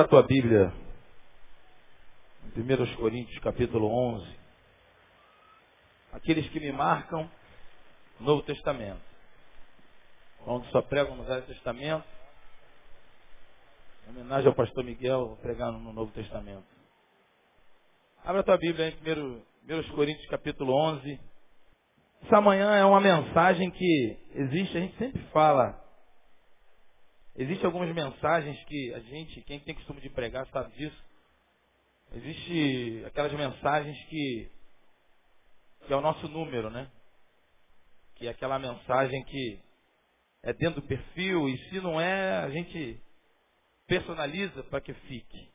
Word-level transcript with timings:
Abra 0.00 0.06
a 0.06 0.08
tua 0.08 0.22
Bíblia. 0.22 0.72
1 2.56 2.96
Coríntios 2.96 3.38
capítulo 3.40 3.86
11. 3.86 4.34
Aqueles 6.12 6.48
que 6.48 6.58
me 6.58 6.72
marcam 6.72 7.30
Novo 8.18 8.42
Testamento. 8.42 9.02
Onde 10.46 10.70
só 10.70 10.80
pregam 10.80 11.16
no 11.16 11.24
Velho 11.24 11.42
Testamento. 11.42 12.06
Em 14.06 14.10
homenagem 14.10 14.48
ao 14.48 14.54
pastor 14.54 14.84
Miguel, 14.84 15.38
pregando 15.42 15.78
no 15.78 15.92
Novo 15.92 16.10
Testamento. 16.12 16.64
Abra 18.24 18.40
a 18.40 18.44
tua 18.44 18.56
Bíblia 18.56 18.88
em 18.88 19.70
1 19.70 19.94
Coríntios 19.94 20.26
capítulo 20.28 20.72
11. 20.72 21.20
Essa 22.22 22.40
manhã 22.40 22.74
é 22.74 22.86
uma 22.86 23.02
mensagem 23.02 23.70
que 23.70 24.18
existe, 24.34 24.78
a 24.78 24.80
gente 24.80 24.96
sempre 24.96 25.22
fala 25.24 25.78
Existem 27.36 27.66
algumas 27.66 27.94
mensagens 27.94 28.62
que 28.64 28.94
a 28.94 29.00
gente, 29.00 29.40
quem 29.42 29.60
tem 29.60 29.74
costume 29.74 30.00
de 30.00 30.10
pregar, 30.10 30.46
sabe 30.48 30.72
disso. 30.72 31.04
Existe 32.12 33.04
aquelas 33.06 33.32
mensagens 33.32 33.96
que, 34.06 34.50
que 35.86 35.92
é 35.92 35.96
o 35.96 36.00
nosso 36.00 36.26
número, 36.28 36.70
né? 36.70 36.90
Que 38.16 38.26
é 38.26 38.30
aquela 38.30 38.58
mensagem 38.58 39.22
que 39.24 39.60
é 40.42 40.52
dentro 40.52 40.80
do 40.80 40.86
perfil 40.86 41.48
e 41.48 41.56
se 41.68 41.80
não 41.80 42.00
é, 42.00 42.38
a 42.38 42.50
gente 42.50 43.00
personaliza 43.86 44.62
para 44.64 44.80
que 44.80 44.92
fique. 44.92 45.50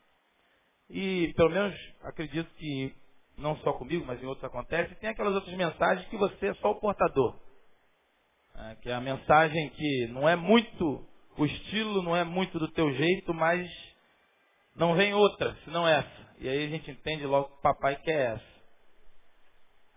E 0.88 1.32
pelo 1.34 1.50
menos 1.50 1.74
acredito 2.02 2.48
que 2.54 2.94
não 3.36 3.56
só 3.58 3.72
comigo, 3.74 4.04
mas 4.06 4.22
em 4.22 4.26
outros 4.26 4.44
acontece, 4.44 4.94
tem 4.96 5.10
aquelas 5.10 5.34
outras 5.34 5.54
mensagens 5.54 6.08
que 6.08 6.16
você 6.16 6.48
é 6.48 6.54
só 6.54 6.70
o 6.70 6.80
portador. 6.80 7.38
É, 8.54 8.74
que 8.76 8.88
é 8.88 8.94
a 8.94 9.00
mensagem 9.00 9.68
que 9.70 10.06
não 10.06 10.26
é 10.26 10.34
muito 10.34 11.06
o 11.38 11.44
estilo 11.44 12.02
não 12.02 12.16
é 12.16 12.24
muito 12.24 12.58
do 12.58 12.68
teu 12.68 12.92
jeito, 12.94 13.32
mas 13.34 13.70
não 14.74 14.94
vem 14.94 15.14
outra, 15.14 15.56
senão 15.64 15.86
essa. 15.86 16.26
E 16.38 16.48
aí 16.48 16.66
a 16.66 16.68
gente 16.68 16.90
entende 16.90 17.24
logo 17.24 17.48
que 17.48 17.58
o 17.58 17.62
papai 17.62 17.96
quer 17.96 18.34
essa. 18.34 18.56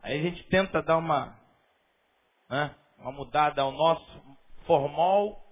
Aí 0.01 0.19
a 0.19 0.21
gente 0.21 0.43
tenta 0.49 0.81
dar 0.81 0.97
uma, 0.97 1.37
né, 2.49 2.75
uma 2.97 3.11
mudada 3.11 3.61
ao 3.61 3.71
nosso 3.71 4.37
formal 4.65 5.45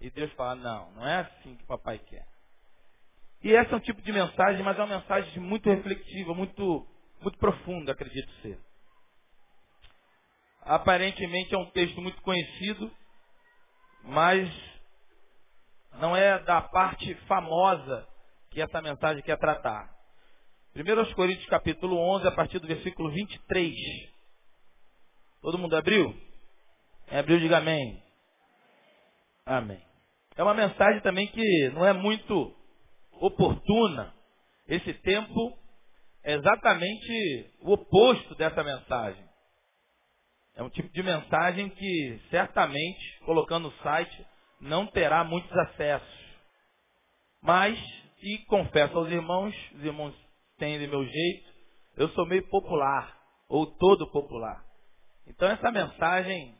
e 0.00 0.10
Deus 0.10 0.32
fala, 0.32 0.54
não, 0.54 0.90
não 0.92 1.06
é 1.06 1.20
assim 1.20 1.56
que 1.56 1.64
o 1.64 1.66
papai 1.66 1.98
quer. 1.98 2.26
E 3.42 3.50
esse 3.50 3.72
é 3.72 3.76
um 3.76 3.80
tipo 3.80 4.00
de 4.00 4.12
mensagem, 4.12 4.62
mas 4.62 4.78
é 4.78 4.82
uma 4.82 4.98
mensagem 4.98 5.38
muito 5.38 5.68
reflexiva, 5.68 6.34
muito, 6.34 6.86
muito 7.20 7.38
profunda, 7.38 7.92
acredito 7.92 8.30
ser. 8.40 8.58
Aparentemente 10.62 11.54
é 11.54 11.58
um 11.58 11.70
texto 11.70 12.00
muito 12.00 12.20
conhecido, 12.22 12.90
mas 14.02 14.73
não 16.00 16.16
é 16.16 16.38
da 16.40 16.60
parte 16.60 17.14
famosa 17.26 18.06
que 18.50 18.60
essa 18.60 18.80
mensagem 18.80 19.22
quer 19.22 19.38
tratar. 19.38 19.92
1 20.76 21.14
Coríntios 21.14 21.48
capítulo 21.48 21.96
11, 22.16 22.26
a 22.26 22.32
partir 22.32 22.58
do 22.58 22.66
versículo 22.66 23.10
23. 23.10 23.74
Todo 25.40 25.58
mundo 25.58 25.76
abriu? 25.76 26.14
Quem 27.06 27.18
abriu, 27.18 27.38
diga 27.38 27.58
amém. 27.58 28.02
Amém. 29.46 29.82
É 30.36 30.42
uma 30.42 30.54
mensagem 30.54 31.00
também 31.02 31.28
que 31.28 31.68
não 31.74 31.86
é 31.86 31.92
muito 31.92 32.56
oportuna. 33.12 34.12
Esse 34.66 34.94
tempo 34.94 35.56
é 36.24 36.34
exatamente 36.34 37.50
o 37.60 37.72
oposto 37.72 38.34
dessa 38.34 38.64
mensagem. 38.64 39.24
É 40.56 40.62
um 40.62 40.70
tipo 40.70 40.88
de 40.92 41.02
mensagem 41.02 41.68
que 41.68 42.20
certamente, 42.30 43.18
colocando 43.24 43.68
no 43.68 43.82
site, 43.82 44.26
não 44.60 44.86
terá 44.86 45.24
muitos 45.24 45.52
acessos. 45.52 46.24
Mas, 47.42 47.78
e 48.22 48.38
confesso 48.46 48.96
aos 48.96 49.10
irmãos, 49.10 49.54
os 49.74 49.84
irmãos 49.84 50.14
têm 50.58 50.78
de 50.78 50.86
meu 50.86 51.04
jeito, 51.04 51.52
eu 51.96 52.08
sou 52.10 52.26
meio 52.26 52.48
popular, 52.48 53.18
ou 53.48 53.66
todo 53.66 54.10
popular. 54.10 54.64
Então 55.26 55.48
essa 55.48 55.70
mensagem, 55.70 56.58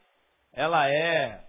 ela 0.53 0.89
é 0.89 1.45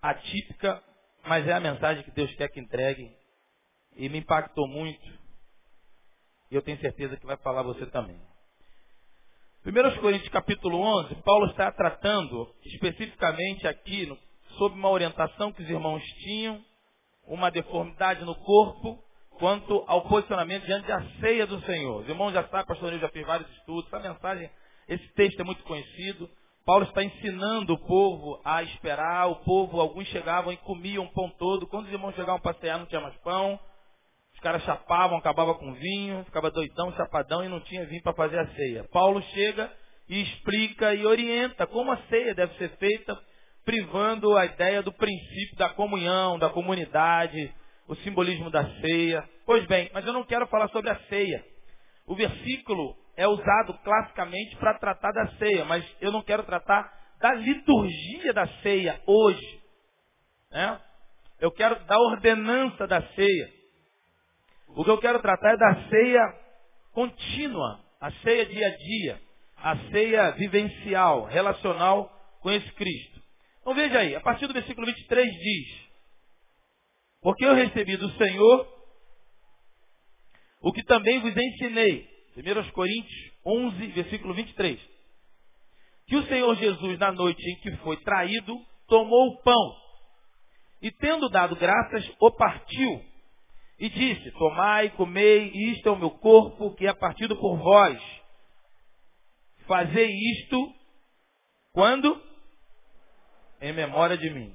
atípica, 0.00 0.82
mas 1.24 1.46
é 1.46 1.52
a 1.52 1.60
mensagem 1.60 2.02
que 2.04 2.10
Deus 2.10 2.34
quer 2.34 2.48
que 2.48 2.60
entregue. 2.60 3.10
E 3.96 4.08
me 4.08 4.18
impactou 4.18 4.66
muito. 4.68 5.06
E 6.50 6.54
eu 6.54 6.62
tenho 6.62 6.78
certeza 6.80 7.16
que 7.16 7.26
vai 7.26 7.36
falar 7.38 7.62
você 7.62 7.86
também. 7.86 8.20
1 9.64 10.00
Coríntios 10.00 10.28
capítulo 10.28 10.78
11, 10.78 11.14
Paulo 11.22 11.46
está 11.46 11.72
tratando 11.72 12.54
especificamente 12.66 13.66
aqui 13.66 14.04
no 14.04 14.18
sob 14.58 14.74
uma 14.74 14.90
orientação 14.90 15.52
que 15.52 15.62
os 15.62 15.68
irmãos 15.68 16.02
tinham, 16.22 16.60
uma 17.26 17.50
deformidade 17.50 18.24
no 18.24 18.34
corpo, 18.34 19.02
quanto 19.38 19.84
ao 19.86 20.02
posicionamento 20.02 20.64
diante 20.64 20.86
da 20.86 21.02
ceia 21.20 21.46
do 21.46 21.60
Senhor. 21.62 22.02
Os 22.02 22.08
irmãos 22.08 22.32
já 22.32 22.44
sabem, 22.44 22.66
pastor 22.66 22.90
Nil 22.90 23.00
já 23.00 23.08
fez 23.08 23.26
vários 23.26 23.50
estudos, 23.58 23.86
essa 23.92 24.08
mensagem, 24.08 24.50
esse 24.88 25.06
texto 25.14 25.40
é 25.40 25.44
muito 25.44 25.62
conhecido. 25.64 26.28
Paulo 26.64 26.84
está 26.84 27.04
ensinando 27.04 27.74
o 27.74 27.78
povo 27.78 28.40
a 28.44 28.62
esperar, 28.62 29.28
o 29.28 29.36
povo, 29.36 29.80
alguns 29.80 30.08
chegavam 30.08 30.52
e 30.52 30.56
comiam 30.58 31.06
pão 31.08 31.28
todo. 31.38 31.66
Quando 31.66 31.86
os 31.86 31.92
irmãos 31.92 32.14
chegavam 32.14 32.40
para 32.40 32.58
cear, 32.58 32.78
não 32.78 32.86
tinha 32.86 33.00
mais 33.00 33.16
pão. 33.18 33.58
Os 34.34 34.40
caras 34.40 34.62
chapavam, 34.62 35.18
acabava 35.18 35.54
com 35.54 35.74
vinho, 35.74 36.24
ficava 36.24 36.50
doidão, 36.50 36.92
chapadão 36.94 37.44
e 37.44 37.48
não 37.48 37.60
tinha 37.60 37.84
vinho 37.86 38.02
para 38.02 38.14
fazer 38.14 38.38
a 38.38 38.46
ceia. 38.54 38.88
Paulo 38.90 39.20
chega 39.34 39.70
e 40.08 40.22
explica 40.22 40.94
e 40.94 41.04
orienta 41.04 41.66
como 41.66 41.92
a 41.92 41.98
ceia 42.08 42.34
deve 42.34 42.54
ser 42.56 42.70
feita 42.78 43.18
privando 43.64 44.36
a 44.36 44.44
ideia 44.44 44.82
do 44.82 44.92
princípio 44.92 45.56
da 45.56 45.70
comunhão, 45.70 46.38
da 46.38 46.50
comunidade, 46.50 47.52
o 47.88 47.94
simbolismo 47.96 48.50
da 48.50 48.64
ceia. 48.80 49.28
Pois 49.46 49.64
bem, 49.66 49.90
mas 49.92 50.06
eu 50.06 50.12
não 50.12 50.24
quero 50.24 50.46
falar 50.46 50.68
sobre 50.68 50.90
a 50.90 50.98
ceia. 51.08 51.44
O 52.06 52.14
versículo 52.14 52.96
é 53.16 53.26
usado 53.26 53.74
classicamente 53.78 54.56
para 54.56 54.78
tratar 54.78 55.12
da 55.12 55.28
ceia, 55.38 55.64
mas 55.64 55.84
eu 56.00 56.12
não 56.12 56.22
quero 56.22 56.42
tratar 56.42 56.92
da 57.20 57.32
liturgia 57.34 58.32
da 58.32 58.46
ceia 58.62 59.00
hoje. 59.06 59.60
Né? 60.50 60.80
Eu 61.40 61.50
quero 61.50 61.82
da 61.84 61.98
ordenança 61.98 62.86
da 62.86 63.02
ceia. 63.14 63.52
O 64.68 64.84
que 64.84 64.90
eu 64.90 64.98
quero 64.98 65.20
tratar 65.20 65.52
é 65.52 65.56
da 65.56 65.88
ceia 65.88 66.34
contínua, 66.92 67.80
a 68.00 68.10
ceia 68.12 68.46
dia 68.46 68.66
a 68.66 68.76
dia, 68.76 69.20
a 69.56 69.76
ceia 69.90 70.30
vivencial, 70.32 71.24
relacional 71.24 72.10
com 72.40 72.50
esse 72.50 72.70
Cristo. 72.72 73.23
Então 73.64 73.74
veja 73.74 73.98
aí, 73.98 74.14
a 74.14 74.20
partir 74.20 74.46
do 74.46 74.52
versículo 74.52 74.86
23 74.86 75.26
diz: 75.26 75.88
Porque 77.22 77.46
eu 77.46 77.54
recebi 77.54 77.96
do 77.96 78.10
Senhor 78.18 78.68
o 80.60 80.70
que 80.70 80.84
também 80.84 81.18
vos 81.20 81.34
ensinei. 81.34 82.06
1 82.36 82.72
Coríntios 82.72 83.32
11, 83.46 83.86
versículo 83.86 84.34
23. 84.34 84.78
Que 86.06 86.16
o 86.16 86.26
Senhor 86.26 86.54
Jesus, 86.56 86.98
na 86.98 87.10
noite 87.10 87.42
em 87.42 87.56
que 87.60 87.74
foi 87.78 87.96
traído, 88.02 88.54
tomou 88.86 89.28
o 89.28 89.42
pão 89.42 89.76
e, 90.82 90.90
tendo 90.90 91.30
dado 91.30 91.56
graças, 91.56 92.06
o 92.20 92.30
partiu 92.32 93.02
e 93.78 93.88
disse: 93.88 94.30
Tomai, 94.32 94.90
comei, 94.90 95.50
isto 95.70 95.88
é 95.88 95.92
o 95.92 95.98
meu 95.98 96.10
corpo 96.10 96.74
que 96.74 96.86
é 96.86 96.92
partido 96.92 97.34
por 97.38 97.56
vós. 97.56 97.98
Fazei 99.66 100.10
isto 100.10 100.70
quando? 101.72 102.33
Em 103.64 103.72
memória 103.72 104.18
de 104.18 104.28
mim. 104.28 104.54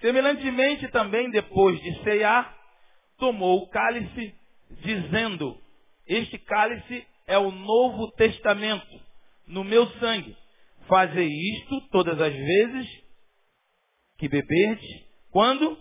Semelhantemente 0.00 0.88
também, 0.88 1.30
depois 1.30 1.80
de 1.80 2.02
ceiar, 2.02 2.52
tomou 3.16 3.62
o 3.62 3.68
cálice, 3.68 4.34
dizendo, 4.82 5.56
este 6.04 6.36
cálice 6.38 7.06
é 7.28 7.38
o 7.38 7.52
novo 7.52 8.10
testamento 8.12 8.88
no 9.46 9.62
meu 9.62 9.86
sangue. 9.98 10.36
Fazei 10.88 11.28
isto 11.28 11.80
todas 11.92 12.20
as 12.20 12.32
vezes 12.32 12.88
que 14.18 14.28
beberdes, 14.28 14.90
quando? 15.30 15.78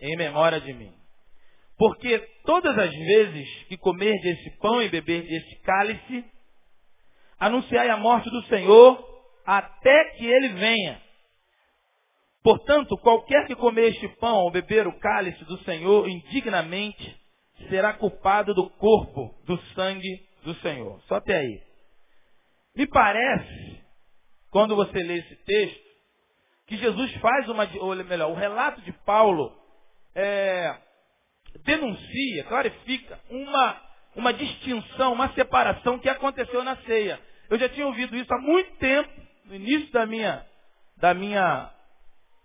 Em 0.00 0.16
memória 0.16 0.60
de 0.60 0.72
mim. 0.72 0.92
Porque 1.78 2.18
todas 2.44 2.76
as 2.76 2.90
vezes 2.90 3.48
que 3.68 3.76
comerdes 3.76 4.38
esse 4.38 4.58
pão 4.58 4.82
e 4.82 4.88
beberdes 4.88 5.30
esse 5.30 5.60
cálice, 5.60 6.24
anunciai 7.38 7.88
a 7.90 7.96
morte 7.96 8.28
do 8.28 8.42
Senhor 8.46 9.08
até 9.46 10.04
que 10.16 10.26
ele 10.26 10.48
venha. 10.48 11.09
Portanto, 12.42 12.96
qualquer 12.98 13.46
que 13.46 13.54
comer 13.54 13.90
este 13.90 14.08
pão 14.16 14.38
ou 14.38 14.50
beber 14.50 14.86
o 14.86 14.98
cálice 14.98 15.44
do 15.44 15.58
Senhor 15.64 16.08
indignamente, 16.08 17.20
será 17.68 17.92
culpado 17.92 18.54
do 18.54 18.70
corpo, 18.70 19.34
do 19.44 19.58
sangue 19.74 20.26
do 20.42 20.54
Senhor. 20.56 21.00
Só 21.02 21.16
até 21.16 21.36
aí. 21.36 21.62
Me 22.74 22.86
parece, 22.86 23.82
quando 24.50 24.74
você 24.74 24.98
lê 24.98 25.18
esse 25.18 25.36
texto, 25.44 25.90
que 26.66 26.76
Jesus 26.76 27.12
faz 27.16 27.48
uma, 27.48 27.68
ou 27.80 27.94
melhor, 27.96 28.30
o 28.30 28.34
relato 28.34 28.80
de 28.82 28.92
Paulo 29.04 29.54
é, 30.14 30.74
denuncia, 31.64 32.44
clarifica 32.44 33.20
uma, 33.28 33.82
uma 34.16 34.32
distinção, 34.32 35.12
uma 35.12 35.32
separação 35.34 35.98
que 35.98 36.08
aconteceu 36.08 36.62
na 36.64 36.76
ceia. 36.78 37.20
Eu 37.50 37.58
já 37.58 37.68
tinha 37.68 37.86
ouvido 37.86 38.16
isso 38.16 38.32
há 38.32 38.38
muito 38.38 38.70
tempo, 38.78 39.10
no 39.46 39.56
início 39.56 39.90
da 39.92 40.06
minha, 40.06 40.46
da 40.96 41.12
minha 41.12 41.70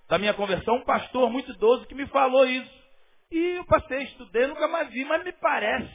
da 0.08 0.18
minha 0.18 0.34
conversão, 0.34 0.76
um 0.76 0.86
pastor 0.86 1.30
muito 1.30 1.52
idoso 1.52 1.88
que 1.88 1.96
me 1.96 2.08
falou 2.08 2.46
isso. 2.46 2.86
E 3.32 3.58
eu 3.58 3.66
passei, 3.66 4.04
estudei, 4.04 4.48
nunca 4.48 4.68
mais 4.68 4.90
vi, 4.90 5.04
mas 5.06 5.24
me 5.24 5.32
parece 5.34 5.94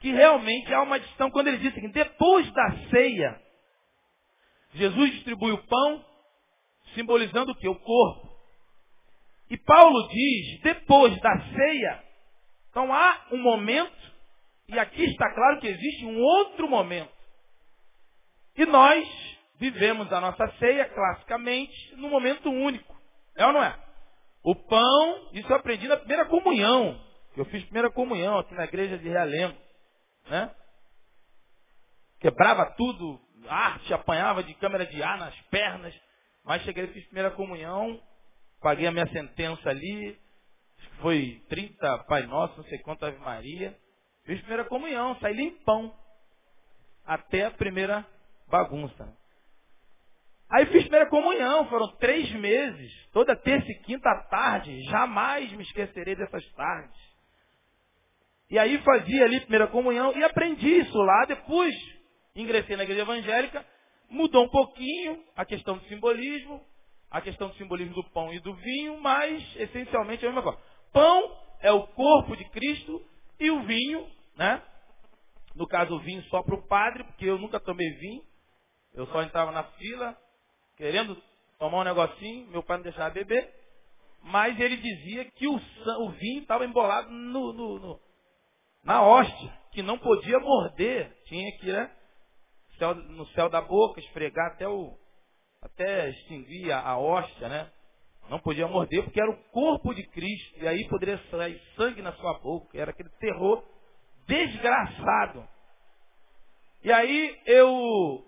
que 0.00 0.10
realmente 0.10 0.72
há 0.72 0.82
uma 0.82 0.98
distinção 0.98 1.30
quando 1.30 1.48
ele 1.48 1.58
diz 1.58 1.74
que 1.74 1.88
depois 1.88 2.50
da 2.52 2.70
ceia, 2.90 3.40
Jesus 4.74 5.10
distribui 5.12 5.52
o 5.52 5.66
pão, 5.66 6.04
simbolizando 6.94 7.52
o 7.52 7.54
que? 7.54 7.68
O 7.68 7.78
corpo. 7.78 8.36
E 9.48 9.56
Paulo 9.56 10.08
diz, 10.08 10.60
depois 10.62 11.18
da 11.20 11.40
ceia, 11.40 12.04
então 12.70 12.92
há 12.92 13.26
um 13.32 13.38
momento, 13.38 14.12
e 14.68 14.78
aqui 14.78 15.04
está 15.04 15.32
claro 15.34 15.60
que 15.60 15.68
existe 15.68 16.04
um 16.04 16.20
outro 16.20 16.68
momento. 16.68 17.14
E 18.56 18.66
nós 18.66 19.06
vivemos 19.58 20.12
a 20.12 20.20
nossa 20.20 20.48
ceia, 20.58 20.86
classicamente, 20.86 21.94
num 21.96 22.10
momento 22.10 22.50
único. 22.50 22.95
É 23.36 23.46
ou 23.46 23.52
não 23.52 23.62
é? 23.62 23.78
O 24.42 24.54
pão, 24.54 25.28
isso 25.32 25.50
eu 25.50 25.56
aprendi 25.56 25.88
na 25.88 25.96
primeira 25.96 26.24
comunhão. 26.26 27.00
Eu 27.36 27.44
fiz 27.46 27.62
primeira 27.64 27.90
comunhão 27.90 28.38
aqui 28.38 28.54
na 28.54 28.64
igreja 28.64 28.96
de 28.96 29.08
Realengo. 29.08 29.56
Né? 30.28 30.54
Quebrava 32.20 32.64
tudo, 32.76 33.20
arte, 33.48 33.92
apanhava 33.92 34.42
de 34.42 34.54
câmera 34.54 34.86
de 34.86 35.02
ar 35.02 35.18
nas 35.18 35.38
pernas. 35.50 35.94
Mas 36.44 36.62
cheguei, 36.62 36.86
fiz 36.88 37.04
primeira 37.06 37.30
comunhão, 37.32 38.00
paguei 38.62 38.86
a 38.86 38.92
minha 38.92 39.06
sentença 39.08 39.68
ali. 39.68 40.18
Foi 41.00 41.42
30 41.48 42.04
Pai 42.04 42.22
Nosso, 42.22 42.56
não 42.56 42.64
sei 42.64 42.78
quanto 42.78 43.04
Ave 43.04 43.18
Maria. 43.18 43.76
Fiz 44.24 44.38
primeira 44.40 44.64
comunhão, 44.64 45.18
saí 45.20 45.34
limpão. 45.34 45.94
Até 47.04 47.44
a 47.44 47.50
primeira 47.50 48.06
bagunça. 48.48 49.16
Aí 50.48 50.64
fiz 50.66 50.82
primeira 50.82 51.08
comunhão, 51.08 51.68
foram 51.68 51.88
três 51.96 52.30
meses, 52.32 52.92
toda 53.12 53.34
terça 53.34 53.66
e 53.68 53.82
quinta 53.82 54.14
tarde, 54.30 54.80
jamais 54.84 55.50
me 55.52 55.62
esquecerei 55.64 56.14
dessas 56.14 56.44
tardes. 56.52 57.06
E 58.48 58.58
aí 58.58 58.78
fazia 58.78 59.24
ali 59.24 59.40
primeira 59.40 59.66
comunhão 59.66 60.16
e 60.16 60.22
aprendi 60.22 60.78
isso 60.78 60.96
lá, 60.98 61.24
depois 61.24 61.74
ingressei 62.36 62.76
na 62.76 62.84
igreja 62.84 63.02
evangélica, 63.02 63.66
mudou 64.08 64.44
um 64.44 64.48
pouquinho 64.48 65.24
a 65.34 65.44
questão 65.44 65.78
do 65.78 65.84
simbolismo, 65.86 66.64
a 67.10 67.20
questão 67.20 67.48
do 67.48 67.54
simbolismo 67.56 67.94
do 67.94 68.04
pão 68.10 68.32
e 68.32 68.38
do 68.38 68.54
vinho, 68.54 69.00
mas 69.00 69.42
essencialmente 69.56 70.24
é 70.24 70.28
a 70.28 70.32
mesma 70.32 70.42
coisa. 70.42 70.58
Pão 70.92 71.36
é 71.60 71.72
o 71.72 71.88
corpo 71.88 72.36
de 72.36 72.44
Cristo 72.50 73.04
e 73.40 73.50
o 73.50 73.62
vinho, 73.64 74.06
né? 74.36 74.62
No 75.54 75.66
caso, 75.66 75.94
o 75.94 76.00
vinho 76.00 76.22
só 76.24 76.42
para 76.42 76.54
o 76.54 76.68
padre, 76.68 77.02
porque 77.04 77.24
eu 77.24 77.38
nunca 77.38 77.58
tomei 77.58 77.88
vinho. 77.94 78.22
Eu 78.94 79.06
só 79.06 79.22
entrava 79.22 79.50
na 79.50 79.64
fila, 79.64 80.16
querendo 80.76 81.16
tomar 81.58 81.80
um 81.80 81.84
negocinho, 81.84 82.46
meu 82.48 82.62
pai 82.62 82.76
não 82.76 82.84
deixava 82.84 83.10
beber, 83.10 83.52
mas 84.22 84.58
ele 84.58 84.76
dizia 84.76 85.24
que 85.32 85.46
o, 85.46 85.54
o 85.54 86.10
vinho 86.10 86.42
estava 86.42 86.64
embolado 86.64 87.10
no, 87.10 87.52
no, 87.52 87.78
no, 87.78 88.00
na 88.84 89.02
hóstia, 89.02 89.52
que 89.72 89.82
não 89.82 89.98
podia 89.98 90.38
morder, 90.38 91.12
tinha 91.24 91.58
que, 91.58 91.72
né, 91.72 91.90
no 93.08 93.26
céu 93.28 93.48
da 93.48 93.60
boca, 93.60 94.00
esfregar 94.00 94.52
até 94.52 94.68
o 94.68 94.96
até 95.62 96.10
extinguir 96.10 96.70
a, 96.70 96.80
a 96.80 96.98
hóstia, 96.98 97.48
né? 97.48 97.70
Não 98.28 98.38
podia 98.38 98.66
morder 98.66 99.02
porque 99.04 99.20
era 99.20 99.30
o 99.30 99.42
corpo 99.50 99.94
de 99.94 100.06
Cristo 100.08 100.58
e 100.58 100.66
aí 100.66 100.86
poderia 100.88 101.18
sair 101.30 101.60
sangue 101.76 102.02
na 102.02 102.12
sua 102.12 102.38
boca, 102.38 102.76
era 102.78 102.90
aquele 102.90 103.08
terror 103.20 103.64
desgraçado. 104.26 105.48
E 106.82 106.92
aí 106.92 107.40
eu 107.46 108.24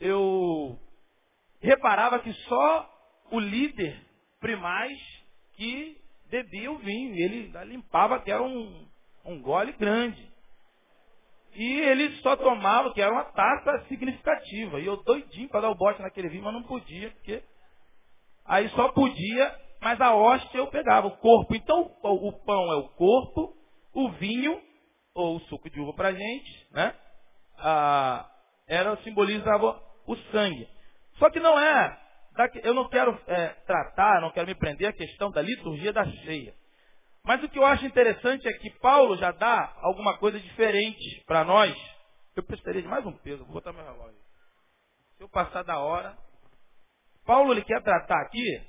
eu 0.00 0.78
reparava 1.60 2.18
que 2.20 2.32
só 2.32 2.90
o 3.30 3.38
líder 3.38 4.00
primaz 4.40 4.92
que 5.54 5.96
bebia 6.30 6.70
o 6.70 6.78
vinho. 6.78 7.14
Ele 7.14 7.52
limpava 7.66 8.20
que 8.20 8.30
era 8.30 8.42
um, 8.42 8.86
um 9.24 9.40
gole 9.42 9.72
grande. 9.72 10.30
E 11.54 11.80
ele 11.80 12.16
só 12.18 12.36
tomava, 12.36 12.92
que 12.92 13.02
era 13.02 13.12
uma 13.12 13.24
taça 13.24 13.84
significativa. 13.88 14.80
E 14.80 14.86
eu 14.86 15.02
doidinho 15.02 15.48
para 15.48 15.62
dar 15.62 15.70
o 15.70 15.74
bote 15.74 16.00
naquele 16.00 16.28
vinho, 16.28 16.44
mas 16.44 16.54
não 16.54 16.62
podia, 16.62 17.10
porque 17.10 17.42
aí 18.44 18.68
só 18.70 18.88
podia, 18.92 19.60
mas 19.80 20.00
a 20.00 20.14
hóstia 20.14 20.58
eu 20.58 20.68
pegava, 20.68 21.08
o 21.08 21.16
corpo. 21.16 21.54
Então 21.54 21.90
o 22.02 22.32
pão 22.44 22.72
é 22.72 22.76
o 22.76 22.88
corpo, 22.90 23.54
o 23.92 24.10
vinho, 24.12 24.60
ou 25.14 25.36
o 25.36 25.40
suco 25.40 25.68
de 25.68 25.80
uva 25.80 25.92
para 25.92 26.12
gente, 26.12 26.72
né? 26.72 26.94
Ah, 27.58 28.30
era, 28.68 28.96
simbolizava 29.02 29.82
o 30.06 30.16
sangue. 30.30 30.68
Só 31.20 31.28
que 31.30 31.38
não 31.38 31.60
é, 31.60 32.00
eu 32.62 32.72
não 32.72 32.88
quero 32.88 33.16
é, 33.26 33.48
tratar, 33.66 34.22
não 34.22 34.30
quero 34.30 34.46
me 34.46 34.54
prender 34.54 34.88
a 34.88 34.92
questão 34.92 35.30
da 35.30 35.42
liturgia 35.42 35.92
da 35.92 36.04
ceia. 36.24 36.54
Mas 37.22 37.44
o 37.44 37.48
que 37.50 37.58
eu 37.58 37.66
acho 37.66 37.84
interessante 37.84 38.48
é 38.48 38.52
que 38.54 38.70
Paulo 38.80 39.18
já 39.18 39.30
dá 39.30 39.76
alguma 39.82 40.16
coisa 40.16 40.40
diferente 40.40 41.22
para 41.26 41.44
nós. 41.44 41.76
Eu 42.34 42.42
precisaria 42.42 42.80
de 42.80 42.88
mais 42.88 43.04
um 43.04 43.12
peso, 43.12 43.44
vou 43.44 43.52
botar 43.52 43.74
meu 43.74 43.84
relógio. 43.84 44.18
Se 45.18 45.22
eu 45.22 45.28
passar 45.28 45.62
da 45.62 45.78
hora. 45.78 46.16
Paulo 47.26 47.52
ele 47.52 47.62
quer 47.62 47.82
tratar 47.82 48.22
aqui. 48.22 48.62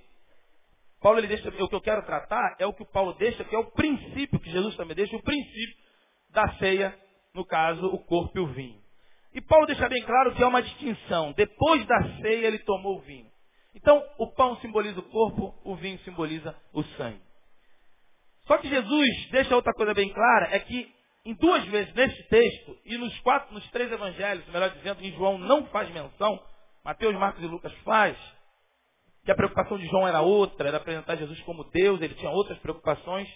Paulo 1.00 1.19
ele 1.19 1.27
deixa, 1.27 1.48
o 1.48 1.69
que 1.69 1.75
eu 1.75 1.81
quero 1.81 2.06
tratar 2.06 2.57
é 2.59 2.65
o 2.65 2.74
que 2.74 2.83
o 2.83 2.92
Paulo 2.92 3.13
deixa, 3.13 3.45
que 3.45 3.56
é 3.56 3.57
o 3.57 3.71
princípio 3.71 4.39
que 4.39 4.51
Jesus 4.51 4.75
também 4.75 4.95
deixa, 4.95 5.15
o 5.15 5.24
princípio 5.24 5.75
da 6.30 6.51
ceia, 6.57 7.00
no 7.33 7.45
caso, 7.45 7.88
o 7.88 8.03
corpo 8.03 8.38
e 8.38 8.42
o 8.42 8.48
vinho. 8.48 8.80
E 9.33 9.41
Paulo 9.41 9.65
deixa 9.65 9.87
bem 9.87 10.03
claro 10.03 10.33
que 10.35 10.43
há 10.43 10.47
uma 10.47 10.61
distinção. 10.61 11.31
Depois 11.33 11.85
da 11.85 12.03
ceia, 12.21 12.47
ele 12.47 12.59
tomou 12.59 12.97
o 12.97 13.01
vinho. 13.01 13.29
Então, 13.73 14.03
o 14.17 14.27
pão 14.27 14.57
simboliza 14.57 14.99
o 14.99 15.03
corpo, 15.03 15.55
o 15.63 15.75
vinho 15.75 15.97
simboliza 15.99 16.55
o 16.73 16.83
sangue. 16.83 17.21
Só 18.45 18.57
que 18.57 18.67
Jesus 18.67 19.29
deixa 19.31 19.55
outra 19.55 19.73
coisa 19.73 19.93
bem 19.93 20.09
clara, 20.09 20.53
é 20.53 20.59
que 20.59 20.93
em 21.23 21.33
duas 21.35 21.63
vezes 21.65 21.93
neste 21.93 22.23
texto, 22.27 22.77
e 22.85 22.97
nos 22.97 23.17
quatro, 23.19 23.53
nos 23.53 23.69
três 23.69 23.91
evangelhos, 23.91 24.45
melhor 24.47 24.71
dizendo, 24.71 25.01
em 25.03 25.11
João 25.13 25.37
não 25.37 25.65
faz 25.67 25.89
menção, 25.91 26.43
Mateus, 26.83 27.15
Marcos 27.15 27.43
e 27.43 27.47
Lucas 27.47 27.73
faz, 27.83 28.17
que 29.23 29.31
a 29.31 29.35
preocupação 29.35 29.77
de 29.77 29.85
João 29.85 30.07
era 30.07 30.21
outra, 30.21 30.67
era 30.67 30.77
apresentar 30.77 31.15
Jesus 31.15 31.39
como 31.41 31.63
Deus, 31.65 32.01
ele 32.01 32.15
tinha 32.15 32.31
outras 32.31 32.57
preocupações. 32.57 33.29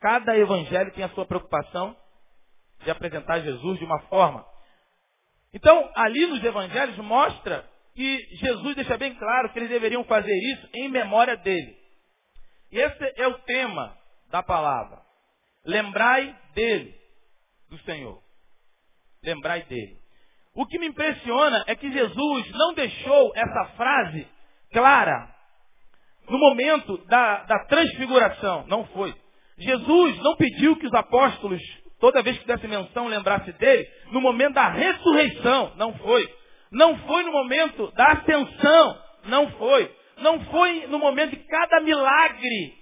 Cada 0.00 0.36
evangelho 0.36 0.92
tem 0.92 1.04
a 1.04 1.08
sua 1.10 1.24
preocupação 1.24 1.96
de 2.82 2.90
apresentar 2.90 3.40
Jesus 3.40 3.78
de 3.78 3.84
uma 3.84 4.00
forma. 4.02 4.44
Então, 5.52 5.90
ali 5.94 6.26
nos 6.26 6.42
evangelhos 6.44 6.96
mostra 6.98 7.68
que 7.94 8.36
Jesus 8.36 8.76
deixa 8.76 8.96
bem 8.96 9.14
claro 9.14 9.50
que 9.50 9.58
eles 9.58 9.70
deveriam 9.70 10.04
fazer 10.04 10.34
isso 10.34 10.68
em 10.74 10.88
memória 10.88 11.36
dele. 11.36 11.76
E 12.70 12.78
esse 12.78 13.12
é 13.16 13.26
o 13.26 13.38
tema 13.40 13.96
da 14.30 14.42
palavra. 14.42 15.00
Lembrai 15.64 16.36
dele, 16.54 16.94
do 17.68 17.78
Senhor. 17.80 18.22
Lembrai 19.22 19.62
dele. 19.64 19.98
O 20.54 20.66
que 20.66 20.78
me 20.78 20.86
impressiona 20.88 21.64
é 21.66 21.74
que 21.74 21.90
Jesus 21.90 22.50
não 22.52 22.74
deixou 22.74 23.32
essa 23.34 23.64
frase 23.76 24.26
clara 24.72 25.34
no 26.28 26.38
momento 26.38 26.98
da, 27.06 27.44
da 27.44 27.64
transfiguração. 27.66 28.66
Não 28.66 28.84
foi. 28.88 29.14
Jesus 29.56 30.18
não 30.18 30.36
pediu 30.36 30.76
que 30.76 30.86
os 30.86 30.94
apóstolos 30.94 31.62
toda 32.00 32.22
vez 32.22 32.38
que 32.38 32.46
desse 32.46 32.66
menção, 32.66 33.08
lembrasse 33.08 33.52
dele, 33.52 33.88
no 34.10 34.20
momento 34.20 34.54
da 34.54 34.68
ressurreição, 34.68 35.72
não 35.76 35.94
foi. 35.98 36.28
Não 36.70 36.96
foi 36.98 37.22
no 37.22 37.32
momento 37.32 37.90
da 37.92 38.12
ascensão, 38.12 38.98
não 39.24 39.50
foi. 39.52 39.94
Não 40.18 40.40
foi 40.46 40.86
no 40.88 40.98
momento 40.98 41.30
de 41.30 41.44
cada 41.44 41.80
milagre 41.80 42.74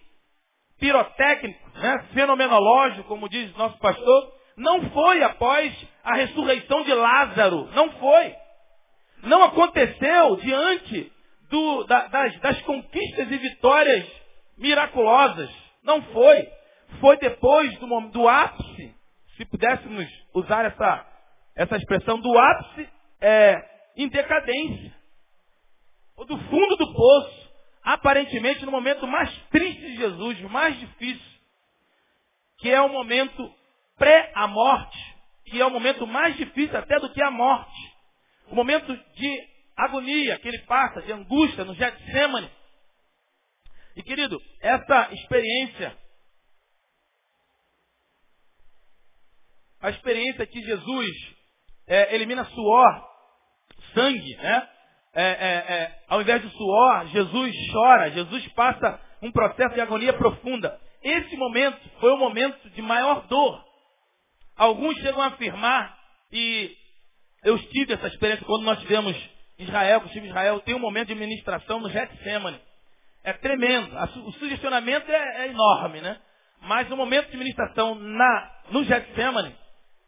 pirotécnico, 0.79 1.79
né, 1.79 2.07
fenomenológico, 2.13 3.09
como 3.09 3.29
diz 3.29 3.55
nosso 3.57 3.79
pastor, 3.79 4.33
não 4.57 4.91
foi 4.91 5.23
após 5.23 5.73
a 6.05 6.15
ressurreição 6.15 6.83
de 6.83 6.93
Lázaro, 6.93 7.69
não 7.75 7.91
foi. 7.93 8.35
Não 9.23 9.43
aconteceu 9.45 10.37
diante 10.37 11.13
do, 11.51 11.85
da, 11.85 12.07
das, 12.09 12.41
das 12.41 12.63
conquistas 12.63 13.31
e 13.31 13.37
vitórias 13.37 14.07
miraculosas, 14.59 15.51
não 15.83 16.03
foi. 16.03 16.49
Foi 17.01 17.17
depois 17.19 17.77
do, 17.79 18.01
do 18.11 18.29
ápice 18.29 18.96
se 19.37 19.45
pudéssemos 19.45 20.07
usar 20.35 20.65
essa, 20.65 21.07
essa 21.55 21.77
expressão 21.77 22.19
do 22.21 22.39
ápice 22.39 22.89
é, 23.21 23.55
em 23.97 24.09
decadência, 24.09 24.95
ou 26.17 26.25
do 26.25 26.39
fundo 26.39 26.77
do 26.77 26.93
poço, 26.95 27.53
aparentemente 27.83 28.65
no 28.65 28.73
momento 28.73 29.07
mais 29.07 29.31
triste 29.51 29.81
de 29.81 29.97
Jesus, 29.97 30.41
mais 30.43 30.79
difícil, 30.79 31.37
que 32.59 32.71
é 32.71 32.81
o 32.81 32.89
momento 32.89 33.55
pré 33.97 34.33
a 34.35 34.47
morte, 34.47 35.17
que 35.45 35.61
é 35.61 35.67
o 35.67 35.71
momento 35.71 36.07
mais 36.07 36.37
difícil 36.37 36.77
até 36.77 36.99
do 36.99 37.13
que 37.13 37.23
a 37.23 37.31
morte, 37.31 37.95
o 38.49 38.55
momento 38.55 38.97
de 39.15 39.49
agonia 39.77 40.39
que 40.39 40.49
ele 40.49 40.61
passa, 40.61 41.03
de 41.03 41.13
angústia 41.13 41.65
no 41.65 41.75
Getsemane. 41.75 42.51
E 43.95 44.03
querido, 44.03 44.41
essa 44.61 45.13
experiência 45.13 45.97
a 49.81 49.91
experiência 49.91 50.47
que 50.47 50.61
Jesus 50.61 51.11
é, 51.87 52.15
elimina 52.15 52.45
suor, 52.45 53.05
sangue, 53.95 54.37
né? 54.37 54.69
É, 55.19 55.23
é, 55.23 55.75
é, 55.75 55.99
ao 56.09 56.21
invés 56.21 56.43
de 56.43 56.51
suor, 56.51 57.07
Jesus 57.07 57.55
chora, 57.73 58.11
Jesus 58.11 58.47
passa 58.49 59.01
um 59.23 59.33
processo 59.33 59.75
de 59.75 59.81
agonia 59.81 60.13
profunda. 60.13 60.79
esse 61.03 61.35
momento 61.39 61.81
foi 62.01 62.13
o 62.13 62.19
momento 62.19 62.69
de 62.71 62.83
maior 62.83 63.27
dor. 63.27 63.65
Alguns 64.57 64.95
chegam 64.99 65.23
a 65.23 65.29
afirmar, 65.29 65.97
e 66.31 66.71
eu 67.45 67.59
tive 67.59 67.95
essa 67.95 68.09
experiência 68.09 68.45
quando 68.45 68.65
nós 68.65 68.79
tivemos 68.81 69.17
Israel, 69.59 70.01
com 70.01 70.07
o 70.07 70.11
time 70.11 70.29
Israel, 70.29 70.61
tem 70.61 70.75
um 70.75 70.81
momento 70.81 71.09
de 71.09 71.15
ministração 71.15 71.81
no 71.81 71.89
Getsemane. 71.89 72.61
É 73.25 73.33
tremendo. 73.33 73.97
O 74.27 74.33
sugestionamento 74.33 75.11
é, 75.11 75.47
é, 75.47 75.49
enorme, 75.49 76.01
né? 76.01 76.21
Mas 76.61 76.89
no 76.89 76.97
momento 76.97 77.31
de 77.31 77.37
ministração 77.37 77.95
na, 77.95 78.51
no 78.71 78.85
Getsemane, 78.85 79.55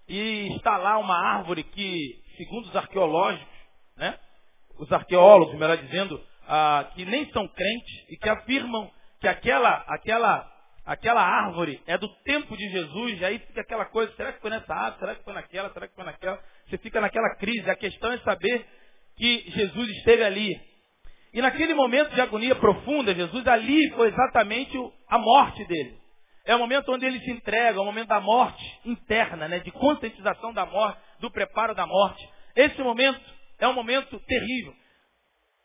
e 0.09 0.57
está 0.57 0.77
lá 0.77 0.99
uma 0.99 1.17
árvore 1.17 1.63
que, 1.63 2.23
segundo 2.37 2.67
os 2.67 2.77
arqueológicos, 2.77 3.47
né? 3.97 4.19
Os 4.79 4.91
arqueólogos, 4.91 5.59
melhor 5.59 5.77
dizendo, 5.77 6.21
ah, 6.47 6.91
que 6.95 7.05
nem 7.05 7.31
são 7.31 7.47
crentes 7.49 8.07
e 8.11 8.17
que 8.17 8.29
afirmam 8.29 8.91
que 9.21 9.29
aquela, 9.29 9.85
aquela, 9.89 10.51
aquela 10.87 11.21
árvore 11.21 11.83
é 11.87 11.99
do 11.99 12.09
tempo 12.23 12.57
de 12.57 12.69
Jesus, 12.71 13.21
e 13.21 13.25
aí 13.25 13.39
fica 13.41 13.61
aquela 13.61 13.85
coisa, 13.87 14.13
será 14.15 14.33
que 14.33 14.41
foi 14.41 14.51
nessa 14.51 14.73
árvore, 14.73 15.01
será 15.01 15.15
que 15.15 15.25
foi 15.25 15.35
naquela, 15.35 15.71
será 15.73 15.89
que 15.89 15.95
foi 15.95 16.05
naquela? 16.05 16.41
Você 16.69 16.79
fica 16.79 17.01
naquela 17.01 17.35
crise. 17.37 17.69
A 17.69 17.77
questão 17.77 18.13
é 18.13 18.19
saber 18.19 18.67
que 19.17 19.51
Jesus 19.51 19.89
esteve 19.99 20.23
ali. 20.23 20.61
E 21.35 21.43
naquele 21.43 21.75
momento 21.75 22.15
de 22.15 22.21
agonia 22.21 22.55
profunda, 22.55 23.15
Jesus 23.15 23.47
ali 23.47 23.91
foi 23.91 24.09
exatamente 24.09 24.79
a 25.09 25.19
morte 25.19 25.65
dele. 25.67 25.99
É 26.49 26.57
o 26.57 26.59
momento 26.59 26.91
onde 26.91 27.05
ele 27.05 27.21
se 27.21 27.31
entrega, 27.31 27.79
é 27.79 27.81
o 27.83 27.85
momento 27.85 28.09
da 28.09 28.21
morte 28.23 28.65
interna, 28.87 29.47
né, 29.47 29.59
de 29.59 29.71
conscientização 29.71 30.51
da 30.55 30.65
morte, 30.65 30.99
do 31.21 31.31
preparo 31.31 31.75
da 31.75 31.87
morte. 31.87 32.27
Esse 32.57 32.83
momento 32.83 33.21
é 33.59 33.69
um 33.69 33.75
momento 33.75 34.19
terrível. 34.21 34.73